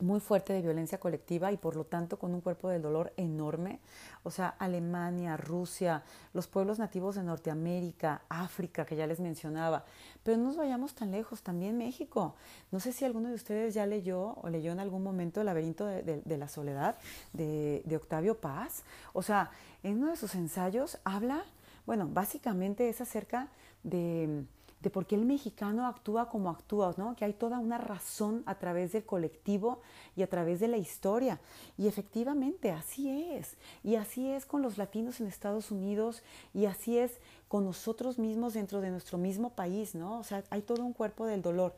muy 0.00 0.20
fuerte 0.20 0.52
de 0.52 0.62
violencia 0.62 0.98
colectiva 0.98 1.52
y 1.52 1.56
por 1.56 1.74
lo 1.76 1.84
tanto 1.84 2.18
con 2.18 2.34
un 2.34 2.40
cuerpo 2.40 2.68
del 2.68 2.82
dolor 2.82 3.12
enorme. 3.16 3.80
O 4.24 4.30
sea, 4.30 4.48
Alemania, 4.58 5.36
Rusia, 5.36 6.02
los 6.34 6.46
pueblos 6.46 6.78
nativos 6.78 7.14
de 7.14 7.22
Norteamérica, 7.22 8.22
África, 8.28 8.84
que 8.84 8.96
ya 8.96 9.06
les 9.06 9.20
mencionaba. 9.20 9.84
Pero 10.22 10.36
no 10.36 10.44
nos 10.44 10.56
vayamos 10.56 10.94
tan 10.94 11.12
lejos, 11.12 11.42
también 11.42 11.78
México. 11.78 12.34
No 12.70 12.80
sé 12.80 12.92
si 12.92 13.04
alguno 13.04 13.28
de 13.28 13.34
ustedes 13.34 13.74
ya 13.74 13.86
leyó 13.86 14.36
o 14.42 14.48
leyó 14.48 14.72
en 14.72 14.80
algún 14.80 15.02
momento 15.02 15.40
El 15.40 15.46
laberinto 15.46 15.86
de, 15.86 16.22
la 16.36 16.48
soledad 16.48 16.96
de, 17.32 17.82
de 17.84 17.96
Octavio 17.96 18.38
Paz. 18.38 18.82
O 19.12 19.22
sea, 19.22 19.50
en 19.82 19.98
uno 19.98 20.10
de 20.10 20.16
sus 20.16 20.34
ensayos 20.34 20.98
habla, 21.04 21.44
bueno, 21.86 22.08
básicamente 22.12 22.88
es 22.88 23.00
acerca 23.00 23.48
de 23.82 24.44
de 24.80 24.90
por 24.90 25.06
qué 25.06 25.14
el 25.14 25.24
mexicano 25.24 25.86
actúa 25.86 26.28
como 26.28 26.50
actúa, 26.50 26.94
¿no? 26.96 27.16
que 27.16 27.24
hay 27.24 27.32
toda 27.32 27.58
una 27.58 27.78
razón 27.78 28.42
a 28.46 28.56
través 28.56 28.92
del 28.92 29.04
colectivo 29.04 29.80
y 30.16 30.22
a 30.22 30.28
través 30.28 30.60
de 30.60 30.68
la 30.68 30.76
historia. 30.76 31.40
Y 31.78 31.88
efectivamente, 31.88 32.70
así 32.70 33.32
es. 33.32 33.56
Y 33.82 33.96
así 33.96 34.30
es 34.30 34.44
con 34.44 34.62
los 34.62 34.78
latinos 34.78 35.20
en 35.20 35.26
Estados 35.26 35.70
Unidos 35.70 36.22
y 36.52 36.66
así 36.66 36.98
es 36.98 37.18
con 37.48 37.64
nosotros 37.64 38.18
mismos 38.18 38.54
dentro 38.54 38.80
de 38.80 38.90
nuestro 38.90 39.18
mismo 39.18 39.50
país, 39.50 39.94
¿no? 39.94 40.18
O 40.18 40.24
sea, 40.24 40.44
hay 40.50 40.62
todo 40.62 40.84
un 40.84 40.92
cuerpo 40.92 41.26
del 41.26 41.42
dolor. 41.42 41.74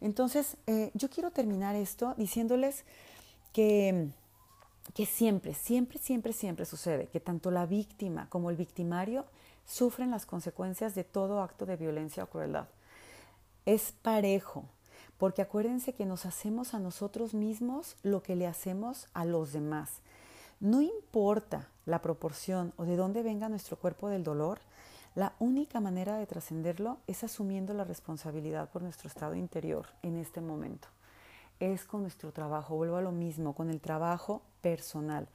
Entonces, 0.00 0.56
eh, 0.66 0.90
yo 0.94 1.08
quiero 1.08 1.30
terminar 1.30 1.74
esto 1.74 2.14
diciéndoles 2.18 2.84
que, 3.52 4.08
que 4.94 5.06
siempre, 5.06 5.54
siempre, 5.54 5.98
siempre, 5.98 6.32
siempre 6.32 6.66
sucede 6.66 7.06
que 7.06 7.20
tanto 7.20 7.50
la 7.50 7.64
víctima 7.66 8.28
como 8.28 8.50
el 8.50 8.56
victimario 8.56 9.24
sufren 9.66 10.10
las 10.10 10.24
consecuencias 10.24 10.94
de 10.94 11.04
todo 11.04 11.42
acto 11.42 11.66
de 11.66 11.76
violencia 11.76 12.24
o 12.24 12.28
crueldad. 12.28 12.68
Es 13.66 13.92
parejo, 13.92 14.64
porque 15.18 15.42
acuérdense 15.42 15.92
que 15.92 16.06
nos 16.06 16.24
hacemos 16.24 16.72
a 16.72 16.78
nosotros 16.78 17.34
mismos 17.34 17.96
lo 18.02 18.22
que 18.22 18.36
le 18.36 18.46
hacemos 18.46 19.08
a 19.12 19.24
los 19.24 19.52
demás. 19.52 20.00
No 20.60 20.80
importa 20.80 21.68
la 21.84 22.00
proporción 22.00 22.72
o 22.76 22.84
de 22.84 22.96
dónde 22.96 23.22
venga 23.22 23.48
nuestro 23.48 23.76
cuerpo 23.76 24.08
del 24.08 24.24
dolor, 24.24 24.60
la 25.14 25.34
única 25.38 25.80
manera 25.80 26.16
de 26.16 26.26
trascenderlo 26.26 26.98
es 27.06 27.24
asumiendo 27.24 27.72
la 27.72 27.84
responsabilidad 27.84 28.68
por 28.70 28.82
nuestro 28.82 29.08
estado 29.08 29.34
interior 29.34 29.86
en 30.02 30.16
este 30.16 30.40
momento. 30.40 30.88
Es 31.58 31.84
con 31.84 32.02
nuestro 32.02 32.32
trabajo, 32.32 32.76
vuelvo 32.76 32.96
a 32.96 33.02
lo 33.02 33.12
mismo, 33.12 33.54
con 33.54 33.70
el 33.70 33.80
trabajo 33.80 34.42
personal. 34.60 35.26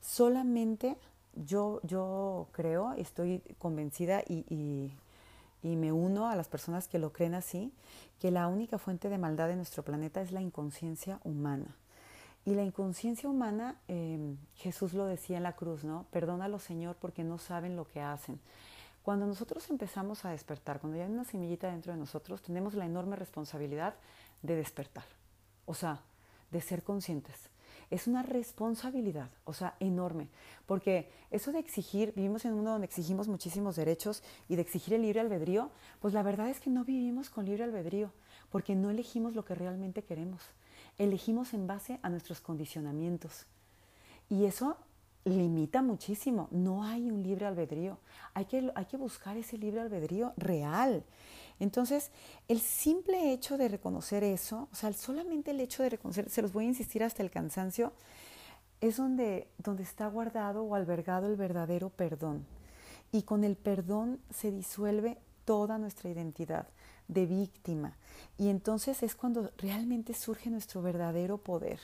Solamente 0.00 0.96
yo, 1.36 1.80
yo 1.82 2.48
creo, 2.52 2.92
estoy 2.94 3.42
convencida 3.58 4.22
y, 4.26 4.92
me 5.62 5.90
uno 5.90 6.28
a 6.28 6.36
las 6.36 6.46
personas 6.46 6.86
que 6.86 7.00
lo 7.00 7.12
creen 7.12 7.34
así, 7.34 7.72
que 8.20 8.30
la 8.30 8.46
única 8.46 8.78
fuente 8.78 9.08
de 9.08 9.18
maldad 9.18 9.48
de 9.48 9.56
nuestro 9.56 9.82
planeta 9.82 10.20
es 10.20 10.30
la 10.30 10.40
inconsciencia 10.40 11.18
humana. 11.24 11.74
Y 12.44 12.54
la 12.54 12.62
inconsciencia 12.62 13.28
humana, 13.28 13.74
em, 13.88 14.36
Jesús 14.54 14.92
lo 14.92 15.06
decía 15.06 15.38
en 15.38 15.42
la 15.42 15.56
cruz, 15.56 15.82
¿no? 15.82 16.06
Perdónalo, 16.12 16.60
Señor, 16.60 16.94
porque 17.00 17.24
no 17.24 17.38
saben 17.38 17.74
lo 17.74 17.84
que 17.84 18.00
hacen. 18.00 18.38
Cuando 19.02 19.26
nosotros 19.26 19.68
empezamos 19.68 20.24
a 20.24 20.30
despertar, 20.30 20.78
cuando 20.78 20.98
ya 20.98 21.04
hay 21.04 21.10
una 21.10 21.24
semillita 21.24 21.68
dentro 21.68 21.92
de 21.92 21.98
nosotros, 21.98 22.42
tenemos 22.42 22.74
la 22.74 22.86
enorme 22.86 23.16
responsabilidad 23.16 23.94
de 24.42 24.54
despertar, 24.54 25.04
o 25.64 25.74
sea, 25.74 26.00
de 26.52 26.60
ser 26.60 26.84
conscientes 26.84 27.50
es 27.90 28.06
una 28.06 28.22
responsabilidad, 28.22 29.30
o 29.44 29.52
sea, 29.52 29.76
enorme, 29.80 30.28
porque 30.66 31.10
eso 31.30 31.52
de 31.52 31.58
exigir, 31.58 32.12
vivimos 32.14 32.44
en 32.44 32.52
un 32.52 32.56
mundo 32.58 32.72
donde 32.72 32.86
exigimos 32.86 33.28
muchísimos 33.28 33.76
derechos 33.76 34.22
y 34.48 34.56
de 34.56 34.62
exigir 34.62 34.94
el 34.94 35.02
libre 35.02 35.20
albedrío, 35.20 35.70
pues 36.00 36.14
la 36.14 36.22
verdad 36.22 36.48
es 36.48 36.60
que 36.60 36.70
no 36.70 36.84
vivimos 36.84 37.30
con 37.30 37.44
libre 37.44 37.64
albedrío, 37.64 38.10
porque 38.50 38.74
no 38.74 38.90
elegimos 38.90 39.34
lo 39.34 39.44
que 39.44 39.54
realmente 39.54 40.02
queremos, 40.02 40.42
elegimos 40.98 41.54
en 41.54 41.66
base 41.66 41.98
a 42.02 42.08
nuestros 42.08 42.40
condicionamientos. 42.40 43.46
Y 44.28 44.44
eso 44.44 44.76
limita 45.24 45.82
muchísimo, 45.82 46.48
no 46.50 46.84
hay 46.84 47.10
un 47.10 47.22
libre 47.22 47.46
albedrío, 47.46 47.98
hay 48.34 48.44
que, 48.44 48.70
hay 48.74 48.84
que 48.86 48.96
buscar 48.96 49.36
ese 49.36 49.58
libre 49.58 49.80
albedrío 49.80 50.32
real. 50.36 51.04
Entonces, 51.58 52.10
el 52.48 52.60
simple 52.60 53.32
hecho 53.32 53.56
de 53.56 53.68
reconocer 53.68 54.24
eso, 54.24 54.68
o 54.72 54.74
sea, 54.74 54.92
solamente 54.92 55.52
el 55.52 55.60
hecho 55.60 55.82
de 55.82 55.90
reconocer, 55.90 56.28
se 56.28 56.42
los 56.42 56.52
voy 56.52 56.64
a 56.64 56.68
insistir 56.68 57.02
hasta 57.02 57.22
el 57.22 57.30
cansancio, 57.30 57.92
es 58.80 58.98
donde, 58.98 59.48
donde 59.58 59.82
está 59.82 60.06
guardado 60.08 60.62
o 60.62 60.74
albergado 60.74 61.26
el 61.26 61.36
verdadero 61.36 61.88
perdón. 61.88 62.44
Y 63.12 63.22
con 63.22 63.44
el 63.44 63.56
perdón 63.56 64.20
se 64.30 64.50
disuelve 64.50 65.18
toda 65.44 65.78
nuestra 65.78 66.10
identidad 66.10 66.68
de 67.08 67.24
víctima. 67.24 67.96
Y 68.36 68.48
entonces 68.48 69.02
es 69.02 69.14
cuando 69.14 69.50
realmente 69.56 70.12
surge 70.12 70.50
nuestro 70.50 70.82
verdadero 70.82 71.38
poder, 71.38 71.80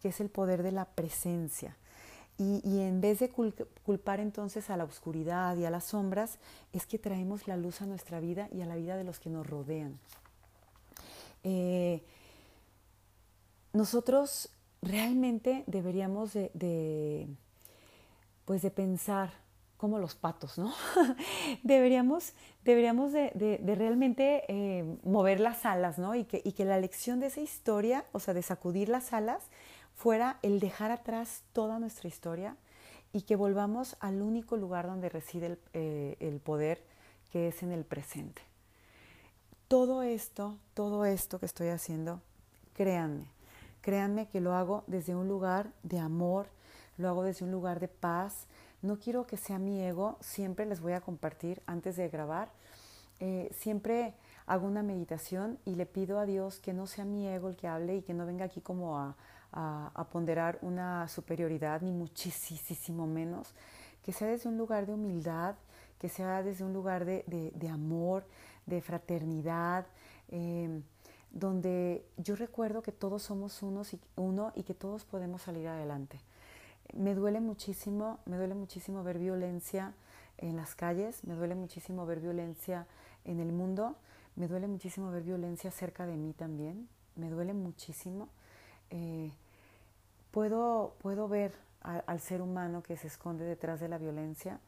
que 0.00 0.08
es 0.08 0.20
el 0.20 0.30
poder 0.30 0.62
de 0.62 0.72
la 0.72 0.86
presencia. 0.86 1.76
Y, 2.42 2.80
en 2.80 3.02
vez 3.02 3.18
de 3.18 3.28
culpar 3.28 4.18
entonces 4.18 4.70
a 4.70 4.78
la 4.78 4.84
oscuridad 4.84 5.58
y 5.58 5.66
a 5.66 5.70
las 5.70 5.84
sombras, 5.84 6.38
es 6.72 6.86
que 6.86 6.98
traemos 6.98 7.46
la 7.46 7.58
luz 7.58 7.82
a 7.82 7.86
nuestra 7.86 8.18
vida 8.18 8.48
y 8.50 8.62
a 8.62 8.66
la 8.66 8.76
vida 8.76 8.96
de 8.96 9.04
los 9.04 9.20
que 9.20 9.28
nos 9.28 9.46
rodean. 9.46 9.98
Eh, 11.44 12.02
nosotros 13.74 14.48
realmente 14.80 15.64
deberíamos 15.66 16.32
de, 16.32 17.28
pues 18.46 18.62
de 18.62 18.70
pensar 18.70 19.32
como 19.76 19.98
los 19.98 20.14
patos, 20.14 20.56
¿no? 20.56 20.72
deberíamos 21.62 22.32
deberíamos 22.64 23.12
de, 23.12 23.60
realmente 23.76 24.44
eh, 24.48 24.96
mover 25.02 25.40
las 25.40 25.66
alas, 25.66 25.98
¿no? 25.98 26.14
Y 26.14 26.24
que, 26.24 26.40
y 26.42 26.52
que 26.52 26.64
la 26.64 26.80
lección 26.80 27.20
de 27.20 27.26
esa 27.26 27.42
historia, 27.42 28.06
o 28.12 28.18
sea, 28.18 28.32
de 28.32 28.40
sacudir 28.40 28.88
las 28.88 29.12
alas, 29.12 29.42
fuera 30.00 30.38
el 30.40 30.60
dejar 30.60 30.90
atrás 30.90 31.42
toda 31.52 31.78
nuestra 31.78 32.08
historia 32.08 32.56
y 33.12 33.20
que 33.22 33.36
volvamos 33.36 33.98
al 34.00 34.22
único 34.22 34.56
lugar 34.56 34.86
donde 34.86 35.10
reside 35.10 35.58
eh, 35.74 36.16
el, 36.20 36.40
poder, 36.40 36.82
que 37.30 37.48
es 37.48 37.62
en 37.62 37.70
el 37.70 37.84
presente. 37.84 38.40
Todo 39.68 40.02
esto, 40.02 40.56
todo 40.72 41.04
esto 41.04 41.38
que 41.38 41.44
estoy 41.44 41.68
haciendo, 41.68 42.22
créanme, 42.72 43.26
créanme 43.82 44.26
que 44.26 44.40
lo 44.40 44.54
hago 44.54 44.84
desde 44.86 45.14
un 45.14 45.28
lugar 45.28 45.70
de 45.82 45.98
amor, 45.98 46.46
lo 46.96 47.10
hago 47.10 47.22
desde 47.22 47.44
un 47.44 47.52
lugar 47.52 47.78
de 47.78 47.88
paz. 47.88 48.46
No 48.80 48.98
quiero 48.98 49.26
que 49.26 49.36
sea 49.36 49.58
mi 49.58 49.82
ego, 49.82 50.16
siempre 50.22 50.64
les 50.64 50.80
voy 50.80 50.94
a 50.94 51.02
compartir 51.02 51.60
antes 51.66 51.96
de 51.96 52.08
grabar. 52.08 52.48
Eh, 53.18 53.54
siempre 53.54 54.14
hago 54.50 54.66
una 54.66 54.82
meditación 54.82 55.60
y 55.64 55.76
le 55.76 55.86
pido 55.86 56.18
a 56.18 56.26
Dios 56.26 56.58
que 56.58 56.72
no 56.72 56.88
sea 56.88 57.04
mi 57.04 57.28
ego 57.28 57.48
el 57.48 57.56
que 57.56 57.68
hable 57.68 57.98
y 57.98 58.02
que 58.02 58.14
no 58.14 58.26
venga 58.26 58.46
aquí 58.46 58.60
como 58.60 58.98
a, 58.98 59.16
a, 59.52 60.08
ponderar 60.10 60.58
una 60.60 61.06
superioridad, 61.06 61.82
ni 61.82 61.92
muchísimo 61.92 63.06
menos, 63.06 63.54
que 64.02 64.12
sea 64.12 64.26
desde 64.26 64.48
un 64.48 64.58
lugar 64.58 64.86
de 64.86 64.94
humildad, 64.94 65.54
que 66.00 66.08
sea 66.08 66.42
desde 66.42 66.64
un 66.64 66.72
lugar 66.72 67.04
de, 67.04 67.68
amor, 67.70 68.24
de 68.66 68.82
fraternidad, 68.82 69.86
em, 70.32 70.82
donde 71.30 72.04
yo 72.16 72.34
recuerdo 72.34 72.82
que 72.82 72.90
todos 72.90 73.22
somos 73.22 73.62
unos 73.62 73.94
y, 73.94 74.00
uno 74.16 74.50
y 74.56 74.64
que 74.64 74.74
todos 74.74 75.04
podemos 75.04 75.42
salir 75.42 75.68
adelante. 75.68 76.18
Me 76.92 77.14
duele 77.14 77.40
muchísimo, 77.40 78.18
me 78.26 78.36
duele 78.36 78.56
muchísimo 78.56 79.04
ver 79.04 79.20
violencia 79.20 79.94
en 80.38 80.56
las 80.56 80.74
calles, 80.74 81.22
me 81.22 81.34
duele 81.34 81.54
muchísimo 81.54 82.04
ver 82.04 82.18
violencia 82.18 82.88
en 83.24 83.38
el 83.38 83.52
mundo, 83.52 83.94
me 84.36 84.48
duele 84.48 84.66
muchísimo 84.66 85.10
ver 85.10 85.22
violencia 85.22 85.70
cerca 85.70 86.06
de 86.06 86.16
mí 86.16 86.32
también, 86.32 86.88
me 87.16 87.30
duele 87.30 87.52
muchísimo. 87.52 88.28
Eh, 88.90 89.30
puedo, 90.30 90.94
puedo 91.00 91.28
ver 91.28 91.52
al 91.82 92.20
ser 92.20 92.42
humano 92.42 92.82
que 92.82 92.96
se 92.96 93.06
esconde 93.06 93.44
detrás 93.44 93.80
de 93.80 93.88
la 93.88 93.98
violencia 93.98 94.60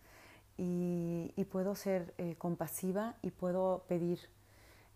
y, 0.56 1.44
puedo 1.50 1.74
ser 1.74 2.14
eh, 2.18 2.36
compasiva 2.38 3.16
y 3.20 3.30
puedo 3.30 3.84
pedir 3.88 4.20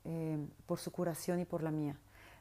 eh, 0.05 0.39
por 0.65 0.79
su 0.79 0.91
curación 0.91 1.41
y 1.41 1.45
por 1.45 1.63
la 1.63 1.71
mía. 1.71 1.97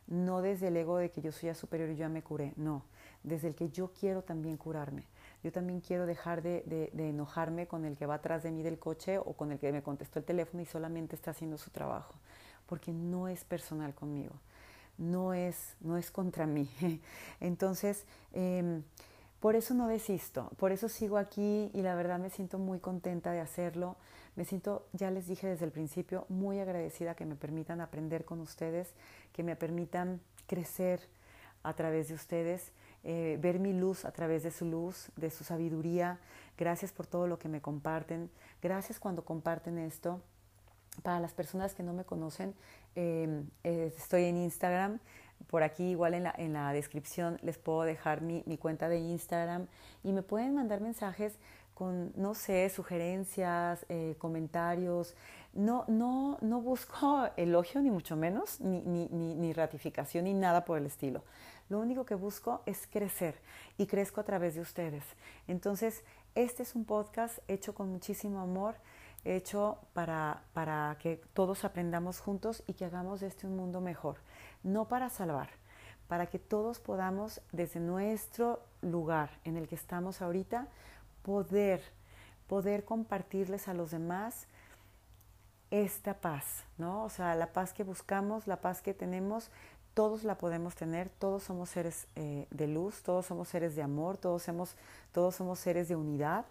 No 0.08 0.42
desde 0.42 0.68
el 0.68 0.78
ego 0.78 0.98
de 0.98 1.12
que 1.12 1.22
yo 1.22 1.32
soy 1.32 1.54
superior 1.56 1.90
y 1.90 1.94
yo 1.94 2.00
ya 2.02 2.10
me 2.10 2.22
curé, 2.22 2.54
no, 2.56 2.84
desde 3.24 3.48
el 3.50 3.56
que 3.56 3.70
yo 3.70 3.92
quiero 4.00 4.22
también 4.22 4.58
curarme. 4.58 5.06
Yo 5.46 5.52
también 5.52 5.80
quiero 5.80 6.08
dejar 6.08 6.42
de, 6.42 6.90
enojarme 6.98 7.68
con 7.68 7.86
el 7.86 7.96
que 7.96 8.08
va 8.08 8.16
atrás 8.16 8.42
de 8.42 8.50
mí 8.50 8.64
del 8.64 8.80
coche 8.80 9.20
o 9.20 9.34
con 9.34 9.52
el 9.52 9.60
que 9.60 9.72
me 9.72 9.84
contestó 9.84 10.18
el 10.18 10.26
teléfono 10.26 10.64
y 10.64 10.66
solamente 10.66 11.16
está 11.16 11.30
haciendo 11.30 11.60
su 11.60 11.70
trabajo, 11.70 12.16
porque 12.66 12.92
no 12.92 13.28
es 13.28 13.44
personal 13.44 13.94
conmigo 13.94 14.34
no 14.98 15.34
es, 15.34 15.76
no 15.82 15.98
es 15.98 16.10
contra 16.10 16.48
mí. 16.48 16.70
Entonces, 17.42 18.06
em, 18.32 18.82
por 19.42 19.58
eso 19.58 19.74
no 19.74 19.88
desisto, 19.90 20.50
por 20.58 20.72
eso 20.72 20.88
sigo 20.88 21.18
aquí 21.18 21.70
y 21.74 21.82
la 21.82 21.96
verdad 21.96 22.18
me 22.18 22.30
siento 22.30 22.58
muy 22.58 22.80
contenta 22.80 23.32
de 23.34 23.42
hacerlo. 23.42 23.98
Me 24.38 24.46
siento, 24.46 24.88
ya 24.94 25.12
les 25.12 25.28
dije 25.28 25.48
desde 25.48 25.66
el 25.66 25.72
principio, 25.72 26.26
muy 26.30 26.60
agradecida 26.60 27.14
que 27.14 27.26
me 27.26 27.36
permitan 27.36 27.82
aprender 27.82 28.24
con 28.24 28.40
ustedes, 28.40 28.94
que 29.34 29.44
me 29.44 29.58
permitan 29.58 30.22
crecer 30.48 31.02
a 31.62 31.74
través 31.74 32.08
de 32.08 32.16
ustedes. 32.16 32.72
Eh, 33.06 33.38
ver 33.40 33.60
mi 33.60 33.72
luz 33.72 34.04
a 34.04 34.12
través 34.12 34.44
de 34.44 34.52
su 34.52 34.66
luz, 34.66 35.12
de 35.16 35.30
su 35.30 35.44
sabiduría. 35.44 36.20
Gracias 36.58 36.92
por 36.92 37.06
todo 37.06 37.28
lo 37.28 37.38
que 37.38 37.48
me 37.48 37.62
comparten. 37.62 38.32
Gracias 38.62 39.00
cuando 39.00 39.24
comparten 39.24 39.78
esto. 39.78 40.20
Para 41.04 41.20
las 41.20 41.34
personas 41.34 41.76
que 41.76 41.84
no 41.84 41.94
me 41.94 42.04
conocen, 42.04 42.56
em, 42.96 43.48
eh, 43.64 43.94
estoy 43.96 44.24
en 44.24 44.38
Instagram. 44.38 45.00
Por 45.48 45.62
aquí 45.64 45.92
igual 45.92 46.16
en 46.16 46.24
la, 46.24 46.34
en 46.38 46.54
la 46.54 46.74
descripción 46.74 47.38
les 47.44 47.58
puedo 47.58 47.84
dejar 47.84 48.22
mi, 48.22 48.44
mi 48.48 48.58
cuenta 48.58 48.90
de 48.90 48.98
Instagram 48.98 49.68
y 50.04 50.12
me 50.12 50.24
pueden 50.24 50.56
mandar 50.56 50.82
mensajes 50.82 51.38
con, 51.76 52.14
no 52.16 52.34
sé, 52.34 52.70
sugerencias, 52.70 53.86
eh, 53.90 54.16
comentarios. 54.18 55.14
No, 55.54 55.84
no, 55.88 56.40
no 56.42 56.62
busco 56.62 57.28
elogio, 57.38 57.82
ni 57.82 57.92
mucho 57.92 58.16
menos, 58.16 58.60
ni, 58.62 58.82
ni, 58.82 59.08
ni, 59.08 59.54
ratificación, 59.54 60.24
ni 60.24 60.34
nada 60.34 60.66
por 60.66 60.80
el 60.80 60.88
estilo. 60.88 61.24
Lo 61.70 61.80
único 61.80 62.06
que 62.06 62.16
busco 62.16 62.62
es 62.66 62.88
crecer 62.88 63.40
y 63.78 63.88
crezco 63.88 64.22
a 64.22 64.26
través 64.26 64.56
de 64.56 64.62
ustedes. 64.62 65.04
Entonces, 65.48 66.04
este 66.36 66.64
es 66.64 66.76
un 66.76 66.86
podcast 66.86 67.40
hecho 67.48 67.74
con 67.74 67.90
muchísimo 67.90 68.40
amor, 68.40 68.76
hecho 69.24 69.80
para, 69.94 70.44
para 70.54 70.98
que 71.00 71.22
todos 71.34 71.66
aprendamos 71.66 72.20
juntos 72.20 72.64
y 72.68 72.74
que 72.74 72.86
hagamos 72.86 73.20
de 73.20 73.28
este 73.28 73.48
un 73.48 73.56
mundo 73.56 73.82
mejor. 73.82 74.18
No 74.64 74.88
para 74.88 75.10
salvar, 75.10 75.50
para 76.08 76.28
que 76.28 76.38
todos 76.38 76.80
podamos, 76.80 77.42
desde 77.52 77.80
nuestro 77.80 78.62
lugar 78.82 79.32
en 79.44 79.58
el 79.58 79.68
que 79.68 79.76
estamos 79.76 80.22
ahorita, 80.22 80.68
poder, 81.24 81.82
poder 82.48 82.86
compartirles 82.86 83.68
a 83.68 83.74
los 83.74 83.90
demás 83.90 84.48
esta 85.72 86.14
paz, 86.14 86.64
¿no? 86.78 87.04
O 87.04 87.10
sea, 87.10 87.36
la 87.36 87.52
paz 87.52 87.74
que 87.74 87.84
buscamos, 87.84 88.48
la 88.48 88.62
paz 88.62 88.82
que 88.82 88.94
tenemos, 88.94 89.50
todos 89.96 90.26
la 90.26 90.38
podemos 90.38 90.76
tener, 90.76 91.10
todos 91.10 91.44
somos 91.44 91.70
seres 91.70 92.08
eh, 92.16 92.48
de 92.52 92.68
luz, 92.68 93.02
todos 93.02 93.26
somos 93.26 93.48
seres 93.48 93.78
de 93.78 93.82
amor, 93.82 94.18
todos 94.18 94.44
somos, 94.44 94.76
todos 95.14 95.36
somos 95.36 95.58
seres 95.58 95.88
de 95.88 95.96
unidad, 95.96 96.46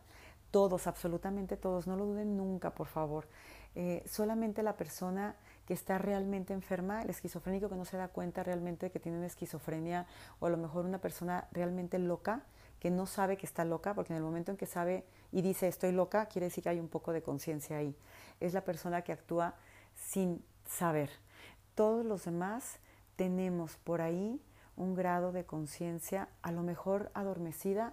todos, 0.51 0.87
absolutamente 0.87 1.59
todos, 1.59 1.87
no 1.87 1.95
lo 1.95 2.07
duden 2.07 2.39
nunca, 2.39 2.71
por 2.71 2.87
favor. 2.87 3.27
Eh, 3.75 4.03
solamente 4.07 4.63
la 4.63 4.77
persona 4.77 5.37
que 5.67 5.75
está 5.75 5.99
realmente 5.99 6.55
enferma, 6.55 7.03
el 7.03 7.11
esquizofrénico 7.11 7.69
que 7.69 7.77
no 7.77 7.85
se 7.85 7.99
da 7.99 8.09
cuenta 8.09 8.43
realmente 8.43 8.87
de 8.87 8.93
que 8.93 8.99
tiene 8.99 9.19
una 9.19 9.27
esquizofrenia, 9.27 10.07
o 10.41 10.47
a 10.47 10.51
lo 10.51 10.57
mejor 10.57 10.87
una 10.87 10.99
persona 10.99 11.47
realmente 11.53 11.99
loca, 11.99 12.45
que 12.81 12.91
no 12.91 13.05
sabe 13.05 13.37
que 13.37 13.45
está 13.45 13.67
loca, 13.67 13.93
porque 13.93 14.15
en 14.15 14.19
el 14.19 14.23
momento 14.23 14.53
en 14.53 14.57
que 14.57 14.67
sabe 14.67 15.05
y 15.33 15.43
dice 15.43 15.69
estoy 15.69 15.93
loca, 15.93 16.27
quiere 16.27 16.47
decir 16.47 16.65
que 16.65 16.71
hay 16.71 16.81
un 16.81 16.89
poco 16.89 17.13
de 17.13 17.23
conciencia 17.23 17.77
ahí. 17.77 17.95
Es 18.41 18.55
la 18.55 18.65
persona 18.65 19.03
que 19.03 19.13
actúa 19.13 19.55
sin 19.95 20.43
saber. 20.67 21.11
Todos 21.75 22.07
los 22.07 22.25
demás 22.25 22.79
tenemos 23.17 23.77
por 23.77 24.01
ahí 24.01 24.41
un 24.77 24.95
grado 24.95 25.33
de 25.33 25.45
conciencia, 25.45 26.29
a 26.43 26.53
lo 26.53 26.63
mejor 26.63 27.11
adormecida, 27.15 27.93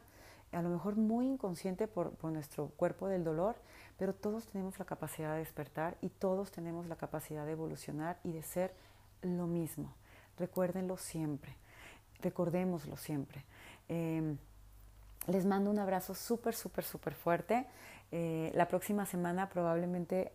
a 0.52 0.62
lo 0.62 0.70
mejor 0.70 0.96
muy 0.96 1.28
inconsciente 1.28 1.88
por, 1.88 2.12
por, 2.12 2.32
nuestro 2.32 2.70
cuerpo 2.70 3.08
del 3.08 3.24
dolor, 3.24 3.56
pero 3.98 4.14
todos 4.14 4.48
tenemos 4.48 4.78
la 4.80 4.86
capacidad 4.86 5.34
de 5.34 5.40
despertar 5.40 5.98
y 6.02 6.10
todos 6.10 6.52
tenemos 6.52 6.88
la 6.88 6.96
capacidad 6.96 7.46
de 7.46 7.54
evolucionar 7.54 8.20
y 8.24 8.32
de 8.32 8.42
ser 8.42 8.74
lo 9.22 9.48
mismo. 9.48 9.94
Recuérdenlo 10.38 10.98
siempre, 10.98 11.56
recordémoslo 12.22 12.98
siempre. 12.98 13.46
Eh, 13.88 14.36
les 15.28 15.46
mando 15.46 15.70
un 15.70 15.80
abrazo 15.80 16.16
súper, 16.16 16.56
súper, 16.56 16.84
súper 16.84 17.14
fuerte. 17.14 17.68
Eh, 18.12 18.52
la 18.56 18.68
próxima 18.68 19.06
semana 19.06 19.48
probablemente 19.50 20.32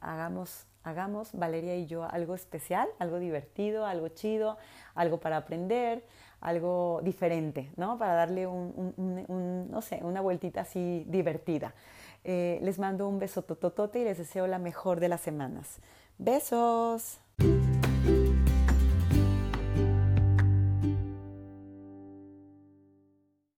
hagamos, 0.00 0.66
hagamos, 0.82 1.32
Valeria 1.34 1.76
y 1.76 1.86
yo, 1.86 2.04
algo 2.04 2.34
especial, 2.34 2.88
algo 2.98 3.18
divertido, 3.18 3.84
algo 3.84 4.08
chido, 4.08 4.56
algo 4.94 5.20
para 5.20 5.36
aprender, 5.36 6.02
algo 6.40 7.00
diferente, 7.02 7.70
¿no? 7.76 7.98
Para 7.98 8.14
darle 8.14 8.46
un, 8.46 9.68
no 9.70 9.82
sé, 9.82 10.00
una 10.02 10.20
vueltita 10.22 10.62
así 10.62 11.04
divertida. 11.08 11.74
Eh, 12.24 12.58
les 12.62 12.78
mando 12.78 13.08
un 13.08 13.18
beso 13.18 13.42
tototote 13.42 14.00
y 14.00 14.04
les 14.04 14.18
deseo 14.18 14.46
la 14.46 14.58
mejor 14.58 15.00
de 15.00 15.08
las 15.08 15.20
semanas. 15.20 15.80
Besos. 16.18 17.20